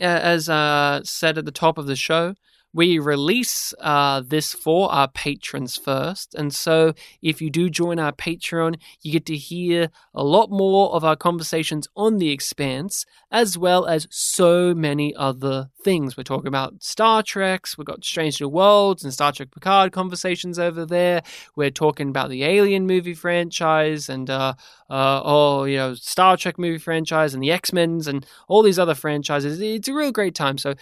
uh, 0.00 0.04
as 0.04 0.48
uh, 0.48 1.00
said 1.04 1.38
at 1.38 1.44
the 1.46 1.50
top 1.52 1.78
of 1.78 1.86
the 1.86 1.96
show, 1.96 2.34
we 2.72 2.98
release 2.98 3.74
uh, 3.80 4.22
this 4.24 4.52
for 4.54 4.90
our 4.90 5.08
patrons 5.08 5.76
first. 5.76 6.34
And 6.34 6.54
so 6.54 6.94
if 7.20 7.42
you 7.42 7.50
do 7.50 7.68
join 7.68 7.98
our 7.98 8.12
Patreon, 8.12 8.80
you 9.02 9.12
get 9.12 9.26
to 9.26 9.36
hear 9.36 9.90
a 10.14 10.24
lot 10.24 10.50
more 10.50 10.92
of 10.94 11.04
our 11.04 11.16
conversations 11.16 11.86
on 11.96 12.18
The 12.18 12.30
Expanse, 12.30 13.04
as 13.30 13.58
well 13.58 13.86
as 13.86 14.06
so 14.10 14.74
many 14.74 15.14
other 15.14 15.70
things. 15.84 16.16
We're 16.16 16.22
talking 16.22 16.48
about 16.48 16.82
Star 16.82 17.22
Treks, 17.22 17.76
we've 17.76 17.86
got 17.86 18.04
Strange 18.04 18.40
New 18.40 18.48
Worlds 18.48 19.04
and 19.04 19.12
Star 19.12 19.32
Trek 19.32 19.50
Picard 19.50 19.92
conversations 19.92 20.58
over 20.58 20.86
there. 20.86 21.22
We're 21.56 21.70
talking 21.70 22.08
about 22.08 22.30
the 22.30 22.44
Alien 22.44 22.86
movie 22.86 23.14
franchise 23.14 24.08
and, 24.08 24.30
uh, 24.30 24.54
uh, 24.88 25.20
oh, 25.24 25.64
you 25.64 25.76
know, 25.76 25.94
Star 25.94 26.36
Trek 26.36 26.58
movie 26.58 26.78
franchise 26.78 27.34
and 27.34 27.42
the 27.42 27.52
X 27.52 27.72
Men's 27.72 28.06
and 28.06 28.24
all 28.48 28.62
these 28.62 28.78
other 28.78 28.94
franchises. 28.94 29.60
It's 29.60 29.88
a 29.88 29.94
real 29.94 30.12
great 30.12 30.34
time. 30.34 30.56
So 30.58 30.74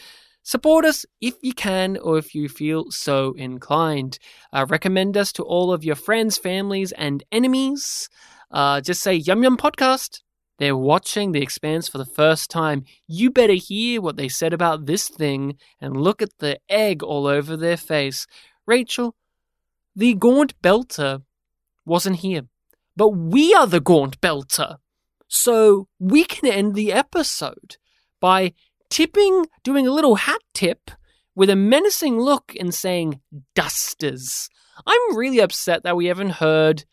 support 0.43 0.85
us 0.85 1.07
if 1.21 1.35
you 1.43 1.53
can 1.53 1.97
or 1.97 2.19
if 2.19 2.35
you 2.35 2.49
feel 2.49 2.91
so 2.91 3.35
inclined. 3.37 4.19
Uh, 4.53 4.67
recommend 4.69 5.17
us 5.17 5.33
to 5.33 5.43
all 5.43 5.73
of 5.73 5.85
your 5.85 5.97
friends, 5.97 6.39
families, 6.39 6.93
and 6.93 7.25
enemies. 7.31 8.09
Uh, 8.51 8.81
just 8.81 9.03
say 9.03 9.15
Yum 9.15 9.43
Yum 9.43 9.57
Podcast. 9.57 10.21
They're 10.59 10.77
watching 10.77 11.33
The 11.33 11.41
Expanse 11.41 11.89
for 11.89 11.97
the 11.97 12.05
first 12.05 12.51
time. 12.51 12.85
You 13.07 13.31
better 13.31 13.55
hear 13.55 14.03
what 14.03 14.17
they 14.17 14.29
said 14.29 14.53
about 14.53 14.85
this 14.85 15.09
thing 15.09 15.57
and 15.81 15.97
look 15.97 16.21
at 16.21 16.37
the 16.39 16.59
egg 16.69 17.03
all 17.03 17.27
over 17.27 17.57
their 17.57 17.79
face. 17.79 18.27
Rachel, 18.67 19.17
the 19.97 20.15
Gaunt 20.15 20.61
Belter 20.61 21.23
wasn't 21.87 22.17
here, 22.17 22.43
but 22.95 23.09
we 23.09 23.55
are 23.55 23.67
the 23.67 23.81
Gaunt 23.81 24.21
Belter. 24.21 24.77
So 25.29 25.89
we 25.99 26.25
can 26.25 26.51
end 26.51 26.75
the 26.75 26.93
episode 26.93 27.79
by 28.21 28.53
tipping, 28.91 29.47
doing 29.63 29.87
a 29.87 29.93
little 29.93 30.17
hat 30.17 30.41
tip 30.53 30.91
with 31.35 31.49
a 31.49 31.57
menacing 31.57 32.19
look 32.19 32.55
and 32.59 32.75
saying, 32.75 33.21
Dusters. 33.55 34.51
I'm 34.87 35.17
really 35.17 35.41
upset 35.41 35.83
that 35.85 35.97
we 35.97 36.07
haven't 36.07 36.31
heard 36.31 36.85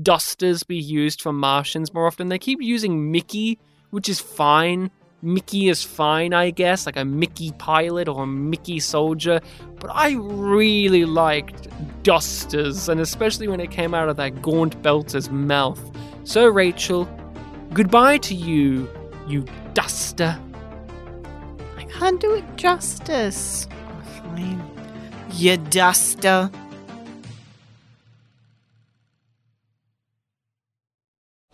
dusters 0.00 0.62
be 0.62 0.76
used 0.76 1.22
for 1.22 1.32
Martians 1.32 1.92
more 1.92 2.06
often. 2.06 2.28
They 2.28 2.38
keep 2.38 2.60
using 2.60 3.10
Mickey, 3.10 3.58
which 3.90 4.08
is 4.08 4.20
fine. 4.20 4.90
Mickey 5.22 5.68
is 5.68 5.82
fine, 5.82 6.34
I 6.34 6.50
guess, 6.50 6.86
like 6.86 6.96
a 6.96 7.04
Mickey 7.04 7.52
pilot 7.52 8.06
or 8.06 8.24
a 8.24 8.26
Mickey 8.26 8.78
soldier. 8.80 9.40
But 9.80 9.90
I 9.92 10.12
really 10.12 11.04
liked 11.04 11.68
dusters, 12.02 12.88
and 12.88 13.00
especially 13.00 13.48
when 13.48 13.60
it 13.60 13.70
came 13.70 13.94
out 13.94 14.08
of 14.08 14.16
that 14.16 14.42
gaunt 14.42 14.80
belter's 14.82 15.30
mouth. 15.30 15.80
So, 16.24 16.46
Rachel, 16.46 17.08
goodbye 17.72 18.18
to 18.18 18.34
you, 18.34 18.88
you 19.26 19.44
duster. 19.74 20.38
Can't 21.98 22.20
do 22.20 22.34
it 22.34 22.44
justice. 22.56 23.66
Oh, 23.72 24.02
fine. 24.20 24.62
You 25.32 25.56
duster. 25.56 26.50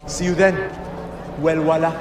See 0.07 0.25
you 0.25 0.35
then. 0.35 0.57
Well, 1.41 1.63
voila. 1.63 1.93